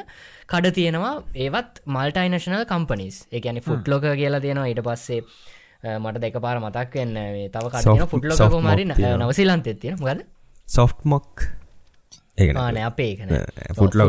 කඩ 0.53 0.72
තියෙනවා. 0.78 1.14
ඒවත් 1.47 1.82
මල්ටයිනශනල් 1.97 2.64
කම්පනිස් 2.72 3.16
එකන 3.32 3.61
ෆුට්ලෝක 3.68 4.09
කියලා 4.20 4.41
තියෙනවා. 4.47 4.70
ඊට 4.72 4.85
පස්සේ 4.89 5.20
මට 6.05 6.16
දෙක 6.24 6.41
පාර 6.47 6.57
මතක් 6.64 6.93
වෙන්න. 7.01 7.20
තව 7.57 7.64
කට 7.74 8.09
ෆුට්ලෝක 8.14 8.57
මරි 8.70 8.89
නවසිලන්තෙත් 8.93 9.85
තියෙන 9.85 10.01
ගද 10.07 10.24
සොෆ්ට් 10.68 11.05
ආන 12.39 12.78
අපේ 12.80 13.11
එකන 13.14 13.30
ෆුට්ලෝ 13.74 14.09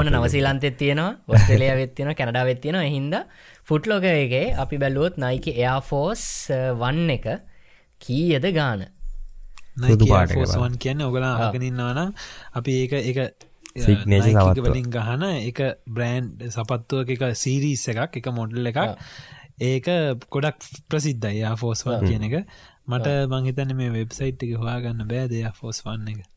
න 0.00 0.12
නවසීලන්තෙත් 0.12 0.76
තියෙනවා 0.76 1.12
ඔස්ට්‍රලයා 1.30 1.76
වෙත්තියෙන 1.76 2.14
කැනඩා 2.14 2.44
වෙත්තියෙන 2.44 2.78
හින්ද 2.88 3.14
ෆුට්ලෝක 3.64 4.04
එකගේ 4.06 4.44
අපි 4.56 4.78
බැලුවොත් 4.78 5.18
නයික 5.18 5.48
එයාෆෝස් 5.50 6.22
වන්න 6.78 7.10
එක 7.10 7.26
කීයද 8.00 8.46
ගාන? 8.52 8.86
ෆෝස්වන් 10.32 10.78
කියන්න 10.78 11.02
ඔගලා 11.02 11.32
ආගනින්නවනම් 11.40 12.12
අපි 12.54 12.76
ඒක 12.82 12.92
එක 13.02 13.18
සිග්නේච 13.76 14.60
වලින් 14.60 14.86
ගහන 14.90 15.26
එක 15.32 15.64
බ්‍රෑන්් 15.88 16.30
සපත්තුව 16.48 17.10
එක 17.10 17.26
සීරීස් 17.36 17.88
එකක් 17.88 18.20
එක 18.22 18.30
මොඩල් 18.32 18.70
එකක්. 18.70 18.80
ඒක 19.62 19.90
ගොඩක් 20.30 20.70
ප්‍රසිද්ධයි 20.86 21.52
ෆෝස්වන් 21.56 22.06
කියන 22.06 22.30
එක. 22.30 22.38
මට 22.86 23.18
මංහිතන 23.28 23.74
මේ 23.74 23.92
වෙබ්සයිට් 23.92 24.42
එක 24.42 24.56
හොයාගන්න 24.56 25.06
බෑදයා 25.06 25.52
ෆෝස් 25.52 25.82
වන්න 25.82 26.14
එක 26.14 26.35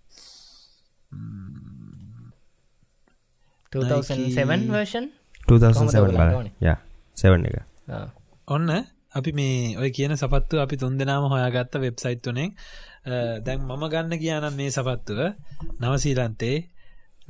2007 3.71 4.69
වර්ෂන් 4.69 5.05
2007 5.47 6.05
බල 6.09 6.21
ය 6.61 6.73
7 7.17 7.45
එක. 7.45 7.57
ඔන්න 8.47 8.69
අපි 9.11 9.31
මේ 9.31 9.77
ඔය 9.77 9.89
කියන 9.91 10.13
සපත්තු 10.13 10.55
අපි 10.59 10.75
තුන් 10.77 10.97
දෙනාම 10.97 11.25
හොයාගත්ත 11.25 11.73
වෙබ්සයිට් 11.75 12.21
තුනෙන් 12.21 12.49
දැන් 13.41 13.59
මම 13.61 13.83
ගන්න 13.89 14.13
කියනම් 14.15 14.55
මේ 14.55 14.69
සපත්තුව. 14.69 15.19
නවසීලන්තේ 15.79 16.57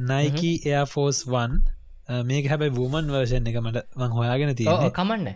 නයිකී 0.01 0.55
එයාෆෝස් 0.65 1.17
වන් 1.27 1.51
මේක 2.23 2.45
හැබැයි 2.47 2.75
වූමන් 2.75 3.05
වර්ෂන් 3.07 3.47
එක 3.47 3.57
මට 3.57 3.86
මං 3.95 4.11
හොයාගෙන 4.11 4.55
තියෙන 4.55 4.91
කමන්න. 4.91 5.27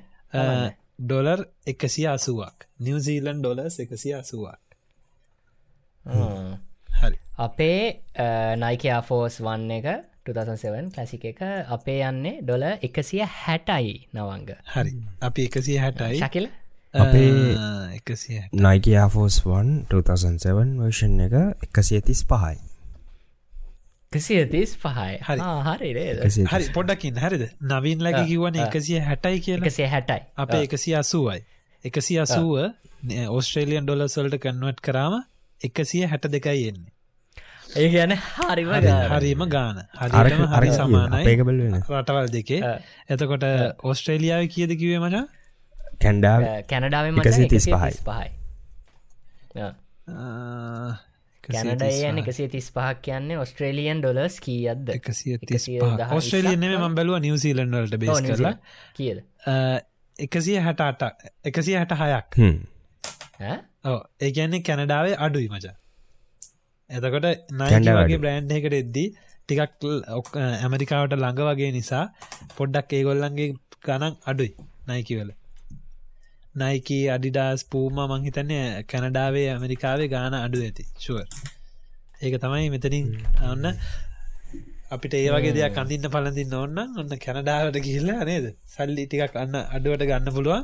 ඩොලර් 0.99 1.39
එකසිය 1.67 2.07
අසුවක්. 2.07 2.57
නිවසීලන් 2.79 3.37
ඩොලස් 3.39 3.79
එකසිය 3.79 4.13
අසුවක්. 4.13 4.61
හරි 6.05 6.72
අපේ 7.39 7.79
නයිකයා 8.57 9.01
ෆෝස් 9.03 9.39
වන්න 9.41 9.71
එක 9.73 9.87
2007 10.25 10.91
කලසික 10.91 11.23
එක 11.25 11.39
අපේ 11.69 12.01
යන්නේ 12.07 12.41
ඩොල 12.41 12.63
එකසිය 12.79 13.23
හැටයි 13.37 13.95
නවංග. 14.13 14.51
හරි. 14.65 14.91
අපි 15.21 15.41
එකසිය 15.43 15.77
හැටයි 15.77 16.19
ශකිල 16.19 16.47
අපේ 16.93 17.57
නයිකයාෆෝස් 18.57 19.39
වන් 19.45 19.73
2007 19.89 20.77
වර්ෂන් 20.79 21.19
එක 21.19 21.35
එකසිය 21.67 22.01
තිස් 22.01 22.21
පහයි 22.25 22.55
එකසිය 24.11 24.45
තිස් 24.47 24.77
පහයි 24.77 25.19
හරි 25.21 25.91
හරි 26.47 26.71
පොඩ්ඩකින් 26.71 27.17
හරිද? 27.17 27.43
නවින් 27.65 27.99
ලැග 27.99 28.19
කිවන 28.23 28.61
එකසිය 28.61 29.01
හැටයි 29.01 29.41
කිය 29.41 29.59
එකසිය 29.59 29.87
හැටයි 29.87 30.21
අපේ 30.37 30.63
එකසිය 30.63 30.95
අසුවයි 30.95 31.43
එකසිය 31.85 32.19
අසුව 32.19 32.55
ඔස්ට්‍රේලියන් 33.31 33.83
ඩොලසල්ට 33.83 34.39
කන්වට් 34.39 34.81
කරාම 34.81 35.19
එකසිය 35.61 36.05
හැට 36.05 36.31
දෙකයි 36.31 36.67
එන්නේ 36.69 36.92
ඒ 37.75 37.87
ගැන. 37.93 38.11
හරිම 38.39 38.69
හරිම 39.13 39.41
ගාන 39.53 39.77
හරි 40.01 40.33
හරි 40.55 40.69
සමානයි. 40.77 41.23
රටවල් 41.93 42.27
දෙකේ. 42.35 42.61
එතකොට 43.09 43.45
ඔස්ට්‍රේලියාව 43.83 44.43
කියද 44.55 44.71
කිවේ 44.81 44.99
මචා? 45.05 45.23
කැන්ඩාව 46.03 46.41
කැනඩාව 46.69 47.05
තිස් 47.55 47.67
පහයි. 47.67 47.93
පහයි. 48.09 48.29
කැනඩ 51.43 51.83
යන 52.09 52.19
එකසේ 52.23 52.49
තිස් 52.53 52.67
පහක් 52.75 52.97
කියන්නේ 53.07 53.37
ඔස්ට්‍රේලියන් 53.45 54.03
ඩොලස් 54.03 54.35
කියද්ද 54.45 54.93
ඔස්ට්‍රේලියන 56.17 56.67
ම 56.79 56.95
බැලුව 56.99 57.19
නිවසිීලන්ඩලට 57.25 57.97
බේස් 58.03 58.21
කරලා. 58.27 58.55
කියද? 58.99 59.23
එකසිය 60.19 60.59
හැට 60.65 60.81
අට 60.81 61.01
එකසිය 61.51 61.75
හැට 61.79 61.93
හයක් 62.01 62.39
ඕ 63.91 63.99
ඒ 64.21 64.31
කියන්නේ 64.31 64.61
කැනඩාවේ 64.67 65.15
අඩුයි 65.27 65.49
මචා 65.53 65.75
එතකොට 66.89 67.27
නයිගේ 67.53 68.19
බ්‍රෑන්් 68.19 68.51
එකට 68.51 68.75
එද්දී 68.75 69.07
ටිකක් 69.49 69.85
ඇමරිකාවට 70.61 71.15
ළඟ 71.15 71.41
වගේ 71.49 71.71
නිසා 71.71 72.03
පොඩ්ඩක් 72.57 72.93
ඒගොල්ලන්ගේ 72.93 73.49
ගණන් 73.85 74.15
අඩුයි 74.25 74.51
නයිකිවල 74.87 75.31
නයිකී 76.55 77.03
අඩිඩාස් 77.09 77.63
පූම 77.65 77.99
මංහිතන්නේ 78.03 78.65
කැනඩාවේ 78.85 79.47
ඇමරිකාවේ 79.49 80.09
ගාන 80.09 80.35
අඩු 80.37 80.59
ඇති. 80.61 80.83
ශුව 80.99 81.17
ඒක 82.21 82.35
තමයි 82.37 82.67
මෙතනින් 82.69 83.07
ඔන්න 83.43 83.65
අපිට 84.91 85.13
ඒවගේ 85.15 85.53
දෙයක් 85.53 85.77
අඳන්න 85.77 86.07
පලඳින්න 86.09 86.55
ඔන්න 86.55 86.77
ඔන්න 86.99 87.11
කැනඩාවට 87.17 87.79
ගිහිල්ලා 87.79 88.21
නේද? 88.23 88.45
සල්ලි 88.67 89.07
ටිකක් 89.07 89.35
අන්න 89.37 89.59
අඩුවට 89.67 90.05
ගන්න 90.05 90.35
පුළුවන් 90.35 90.61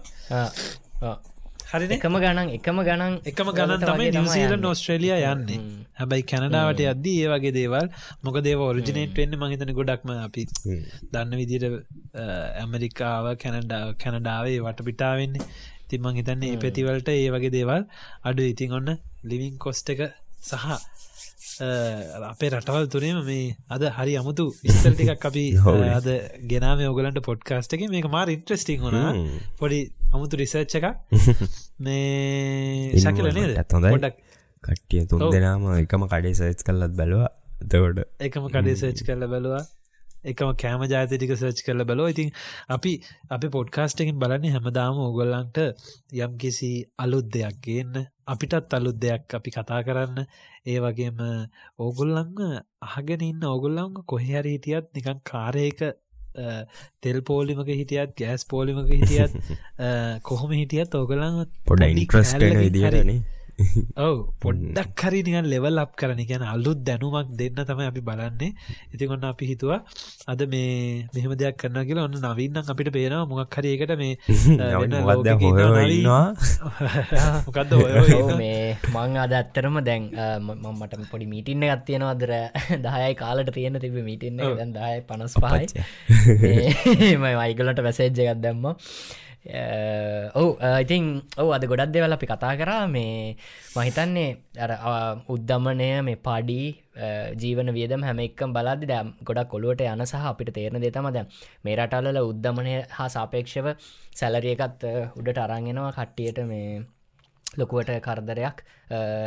හරි 1.69 1.87
එකම 1.95 2.15
ගණන් 2.21 2.51
එකම 2.53 2.79
ගණන් 2.81 3.15
එකම 3.31 3.49
ගණන් 3.51 3.81
තමයි 3.81 4.05
නිවසීල 4.13 4.53
නෝස්ට්‍රලිය 4.57 5.11
යන්නේ. 5.23 5.57
හැබැයි 5.99 6.25
කැනඩාවට 6.31 6.81
අද්දී 6.93 7.17
ඒ 7.23 7.27
වගේ 7.33 7.51
දේවල් 7.57 7.89
මොක 8.23 8.37
දේව 8.47 8.63
ඔරිජිනේට් 8.67 9.13
වෙන්න 9.19 9.35
මහිතන 9.41 9.73
ගොඩක්ම 9.79 10.13
අපි 10.17 10.45
දන්න 11.11 11.35
විදිට 11.41 11.65
ඇමරිකාව 12.61 13.29
කැනඩා 13.43 13.83
කැනඩාවේ 14.03 14.57
වට 14.59 14.87
පිටාවෙන්නේ 14.89 15.45
තින් 15.89 16.01
මං 16.03 16.17
හිතන්නේ 16.19 16.51
ඒ 16.53 16.61
පැතිවලට 16.63 17.13
ඒ 17.15 17.29
වගේ 17.35 17.53
දේවල් 17.57 17.85
අඩු 18.23 18.49
ඉතින් 18.53 18.75
ඔන්න 18.79 18.89
ලිවිං 19.25 19.55
කොස්ට 19.59 19.93
එක 19.95 20.01
සහ 20.43 20.67
අපේ 21.59 22.49
රටවල් 22.49 22.87
තුනේම 22.87 23.19
මේ 23.23 23.55
අද 23.69 23.83
හරි 23.91 24.13
අමුතු 24.15 24.45
විස්තර 24.63 24.93
ටිකක් 24.93 25.25
අපි 25.25 25.43
අද 25.97 26.07
ගෙනාම 26.45 26.83
ඔගලන්ට 26.85 27.19
පොඩ්කාස්ට 27.21 27.75
එක 27.75 27.83
මේක 27.89 28.07
මාර 28.09 28.27
ඉන්ට්‍රස්ටිං 28.29 28.79
වුණ. 28.79 29.25
පොඩි 29.57 29.79
අමුතු 30.13 30.39
රිසර්ච් 30.39 30.75
එක 30.75 30.85
මේ 31.85 32.95
ශකිලනේ 32.97 33.49
ඇත්හොඳ 33.55 34.07
කට්ටිය 34.63 35.03
තුන් 35.05 35.27
දෙනාම 35.29 35.67
එකම 35.75 36.07
කඩේ 36.07 36.33
සර්ච් 36.33 36.63
කල්ලත් 36.63 36.95
බැලවා. 36.95 37.29
තවට 37.65 38.07
එකම 38.21 38.47
කඩේ 38.47 38.75
සර්ච් 38.75 39.03
කරල 39.05 39.27
බැලවා 39.27 39.63
එකම 40.23 40.51
කෑම 40.55 40.81
ජාතටික 40.85 41.31
සර්ච් 41.33 41.63
කරල 41.65 41.83
බැලෝ 41.83 42.07
ඉතින් 42.07 42.29
අපි 42.69 42.91
අපි 43.29 43.47
පොඩ්කාස්ටකින් 43.49 44.17
බලන්නේ 44.17 44.51
හැමදාම 44.51 44.99
ඕගොල්ලන්ට 44.99 45.59
යම් 46.17 46.33
කිසි 46.37 46.71
අලුත් 46.97 47.29
දෙයක් 47.29 47.61
ගන්න 47.63 48.09
අපිටත් 48.27 48.73
අලුත් 48.73 48.97
දෙයක් 48.97 49.33
අපි 49.33 49.49
කතා 49.51 49.79
කරන්න. 49.83 50.27
ඒ 50.65 50.79
වගේම 50.79 51.23
ඕගොල්ලංග 51.79 52.43
අහගෙන 52.87 53.23
ඉන්න 53.23 53.43
ඕගොල්ලංග 53.45 54.03
කොහෙහරි 54.05 54.55
හිටියත් 54.55 54.91
නිකන් 54.93 55.23
කාරයක 55.23 55.81
තෙල් 57.01 57.19
පෝලිමක 57.23 57.69
හිටියත් 57.71 58.15
ගෑස් 58.15 58.45
පෝලිමක 58.45 58.91
හිටියත් 58.91 59.33
කොහොම 60.27 60.51
හිටියත් 60.53 60.95
ඕගොලන් 60.95 61.43
පොඩ 61.65 61.83
ඉන්ට්‍රස්ට 61.85 62.49
විදිරනේ 62.57 63.38
ඔව. 63.99 64.31
පොඩ්ඩක් 64.39 65.01
හරි 65.01 65.23
නිකන් 65.25 65.45
ලෙවල් 65.45 65.81
අප් 65.81 65.95
කරන 65.95 66.19
ගැන 66.23 66.45
අලුත් 66.45 66.81
දැනුමක් 66.81 67.33
දෙන්න 67.33 67.61
තමයි 67.61 67.87
අපි 67.91 68.01
බලන්නේ. 68.01 68.53
ඉතිකොන්න 68.93 69.23
අපි 69.23 69.45
හිතුවා 69.51 69.83
අද 70.27 70.41
මේ 70.53 71.07
මෙහම 71.13 71.35
දෙයක් 71.35 71.57
කරන්න 71.59 71.85
කියලා 71.87 72.07
ඔන්න 72.07 72.17
නවීන්නම් 72.25 72.65
අපිට 72.65 72.91
පේනවා 72.91 73.25
මොක් 73.25 73.53
හරියකට 73.53 73.93
මේ 73.99 74.17
මොකක්ද 77.47 77.73
මේ 78.41 78.77
මං 78.89 79.17
අද 79.17 79.33
ඇත්තරම 79.33 79.83
දැන් 79.83 80.11
මට 80.71 81.09
පොඩි 81.11 81.27
මීටින්න 81.27 81.65
ගත්තියෙනවා 81.65 82.11
අදර 82.11 82.31
දහයයි 82.79 83.15
කාලට 83.15 83.53
තියෙන 83.53 83.79
තිබ 83.79 83.97
මීටින්න 84.01 84.39
දැන් 84.39 84.73
දාය 84.73 85.03
පනස් 85.03 85.35
පහයි. 85.37 85.67
මයි 87.17 87.35
වයිගලට 87.35 87.81
වැසේජ්ජ 87.81 88.25
එකත් 88.25 88.39
දැම්ම 88.39 88.75
ඔවු 90.35 90.49
ඉතින් 90.83 91.03
ඔවු 91.37 91.49
අද 91.53 91.63
ගොඩක් 91.65 91.93
දෙවල 91.93 92.13
අපි 92.13 92.27
කතා 92.27 92.53
කරා. 92.57 92.87
මේ 92.87 93.35
මහිතන්නේ 93.75 94.37
උද්ධමනය 95.27 95.89
මේ 96.01 96.21
පඩි 96.27 96.61
eh, 96.95 97.27
ජීවන 97.41 97.73
වියදම 97.73 98.03
හැම 98.03 98.19
එක්කම් 98.19 98.53
බලදි 98.53 98.85
දැම් 98.85 99.15
ගොඩක් 99.23 99.49
කොළුවට 99.49 99.81
යන 99.85 100.05
සහ 100.05 100.29
අපිට 100.31 100.53
තේරණ 100.53 100.81
දෙතම 100.81 101.09
දැ 101.09 101.25
මේ 101.63 101.75
රටල්ල 101.75 102.21
උද්ධමනය 102.23 102.75
හා 102.97 103.09
සාපේක්ෂව 103.09 103.67
සැලරියකත් 104.13 104.87
උඩට 105.19 105.43
අරංගෙනවා 105.45 105.91
කට්ටියට 105.91 106.45
මේ 106.45 106.81
ලොකුවට 107.57 107.89
කරදරයක් 107.99 108.57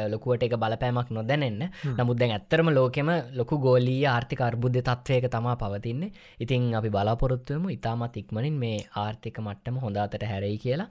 ලොකුවට 0.09 0.45
එක 0.47 0.55
බලපෑමක් 0.55 1.11
නොදැනෙන්න. 1.11 1.63
නමුත් 1.99 2.19
දැන් 2.19 2.35
ඇත්තරම 2.37 2.69
ලෝකෙම 2.71 3.09
ලොකු 3.35 3.59
ගෝලී 3.59 4.07
ආර්ථික 4.07 4.41
අර්බුද්ධ 4.41 4.79
තත්වයක 4.81 5.27
තමා 5.31 5.57
පවතින්නේ. 5.57 6.13
ඉතින් 6.41 6.75
අපි 6.75 6.91
බලාපොරොත්තුවම 6.91 7.67
ඉතාමත් 7.71 8.17
ඉක්මනින් 8.17 8.55
මේ 8.55 8.79
ආර්ථික 8.97 9.39
මට්ටම 9.39 9.81
හොඳතට 9.85 10.23
හැරයි 10.23 10.59
කියලා. 10.59 10.89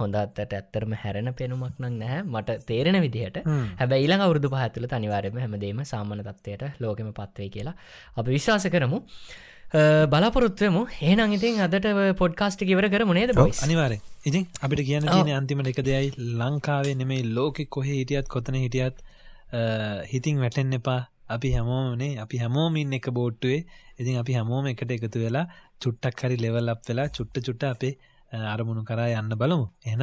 හොඳත්තට 0.00 0.52
ඇත්තරම 0.52 0.94
හැරෙන 0.94 1.34
පෙනුමක් 1.34 1.78
නක් 1.78 1.92
නැහැ. 1.92 2.22
මට 2.24 2.58
තේරෙන 2.66 3.00
විදිහට 3.00 3.38
හැබැ 3.78 4.02
ඊළඟ 4.02 4.26
අවුරදු 4.26 4.50
පහඇතුළ 4.50 4.90
තනිවාරම 4.94 5.38
හැමදේම 5.44 5.84
සාමන 5.84 6.26
තත්වයට 6.28 6.80
ලෝකෙම 6.80 7.14
පත්වේ 7.14 7.48
කියලා 7.48 7.78
අපි 8.16 8.30
විශ්වාස 8.36 8.66
කරමු 8.74 9.00
බලාපොරොත්වයමු 10.08 10.82
ඒනම් 11.02 11.32
ඉතින් 11.32 11.60
අදට 11.60 11.86
පොඩ්කාස්ටි 12.16 12.66
කිවර 12.66 12.86
කර 12.88 13.04
මොනේද 13.04 13.32
බොයි 13.34 13.54
අනිවාරය 13.62 13.98
ඉතින් 14.24 14.44
අපිට 14.60 14.82
කියන්න 14.82 15.06
තියෙන 15.06 15.32
අන්තිමට 15.34 15.68
එක 15.68 15.80
දෙයයි. 15.82 16.12
ලංකාවේ 16.34 16.94
නෙමෙයි 16.94 17.24
ලෝකෙ 17.30 17.64
කොහෙ 17.66 17.92
හිටියත් 17.92 18.28
කොතන 18.28 18.54
හිටියත් 18.56 19.00
හිතින් 20.06 20.38
වැටෙන් 20.38 20.72
එපා. 20.72 21.00
අපි 21.28 21.52
හැමෝමනේ 21.52 22.18
අපි 22.18 22.38
හැමෝමින් 22.38 22.92
එක 22.92 23.08
බෝට්ටුවේ. 23.10 23.64
ඉතින් 23.98 24.18
අපි 24.18 24.32
හැමෝම 24.34 24.66
එකට 24.66 24.90
එකතු 24.90 25.24
වෙලා 25.24 25.46
චුට්ටක් 25.80 26.22
හරි 26.22 26.36
ලෙවල් 26.36 26.68
අප් 26.68 26.82
වෙලා 26.88 27.08
චුට්ට 27.10 27.40
චුට්ට 27.40 27.64
අපේ 27.64 27.94
අරමුණු 28.46 28.84
කරා 28.84 29.08
යන්න 29.14 29.36
බලමු. 29.36 29.66
එන 29.86 30.02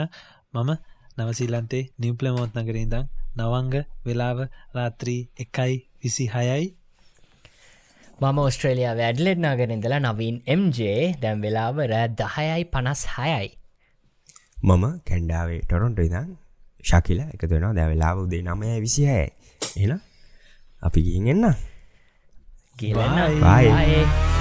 මම 0.53 0.71
නවසීලන්තේ 1.19 1.83
නිවප්ලමෝත් 1.99 2.57
නගරින්දං 2.57 3.05
නවංග 3.37 3.85
වෙලාව 4.05 4.39
රාත්‍රී 4.73 5.21
එකයි 5.37 5.75
විසි 6.01 6.25
හයයි 6.27 6.67
මම 8.21 8.39
ඔස්ට්‍රේලයා 8.39 8.95
වැඩ්ලෙඩ් 8.99 9.39
නගරින්දලා 9.41 9.99
නවීන් 10.03 10.37
MJ 10.55 10.79
දැම් 11.21 11.43
වෙලාව 11.43 11.77
රෑ 11.91 12.09
දහයයි 12.19 12.65
පනස් 12.73 13.03
හයයි. 13.15 13.47
මම 14.63 14.83
කැන්ඩාවේ 15.07 15.61
ටොරොන්ට 15.63 16.01
ඉදන් 16.05 16.35
ශකිල 16.83 17.21
එක 17.25 17.43
දෙෙනවා 17.45 17.73
දැවෙලාව 17.73 18.23
උදේ 18.25 18.43
නමය 18.43 18.75
විසිහය 18.85 19.19
එන 19.77 19.95
අපි 20.81 21.05
ගින් 21.07 21.31
එන්න. 21.35 21.47
කියලන්න 22.77 23.39
Bye. 23.39 23.71
බයි 23.71 24.38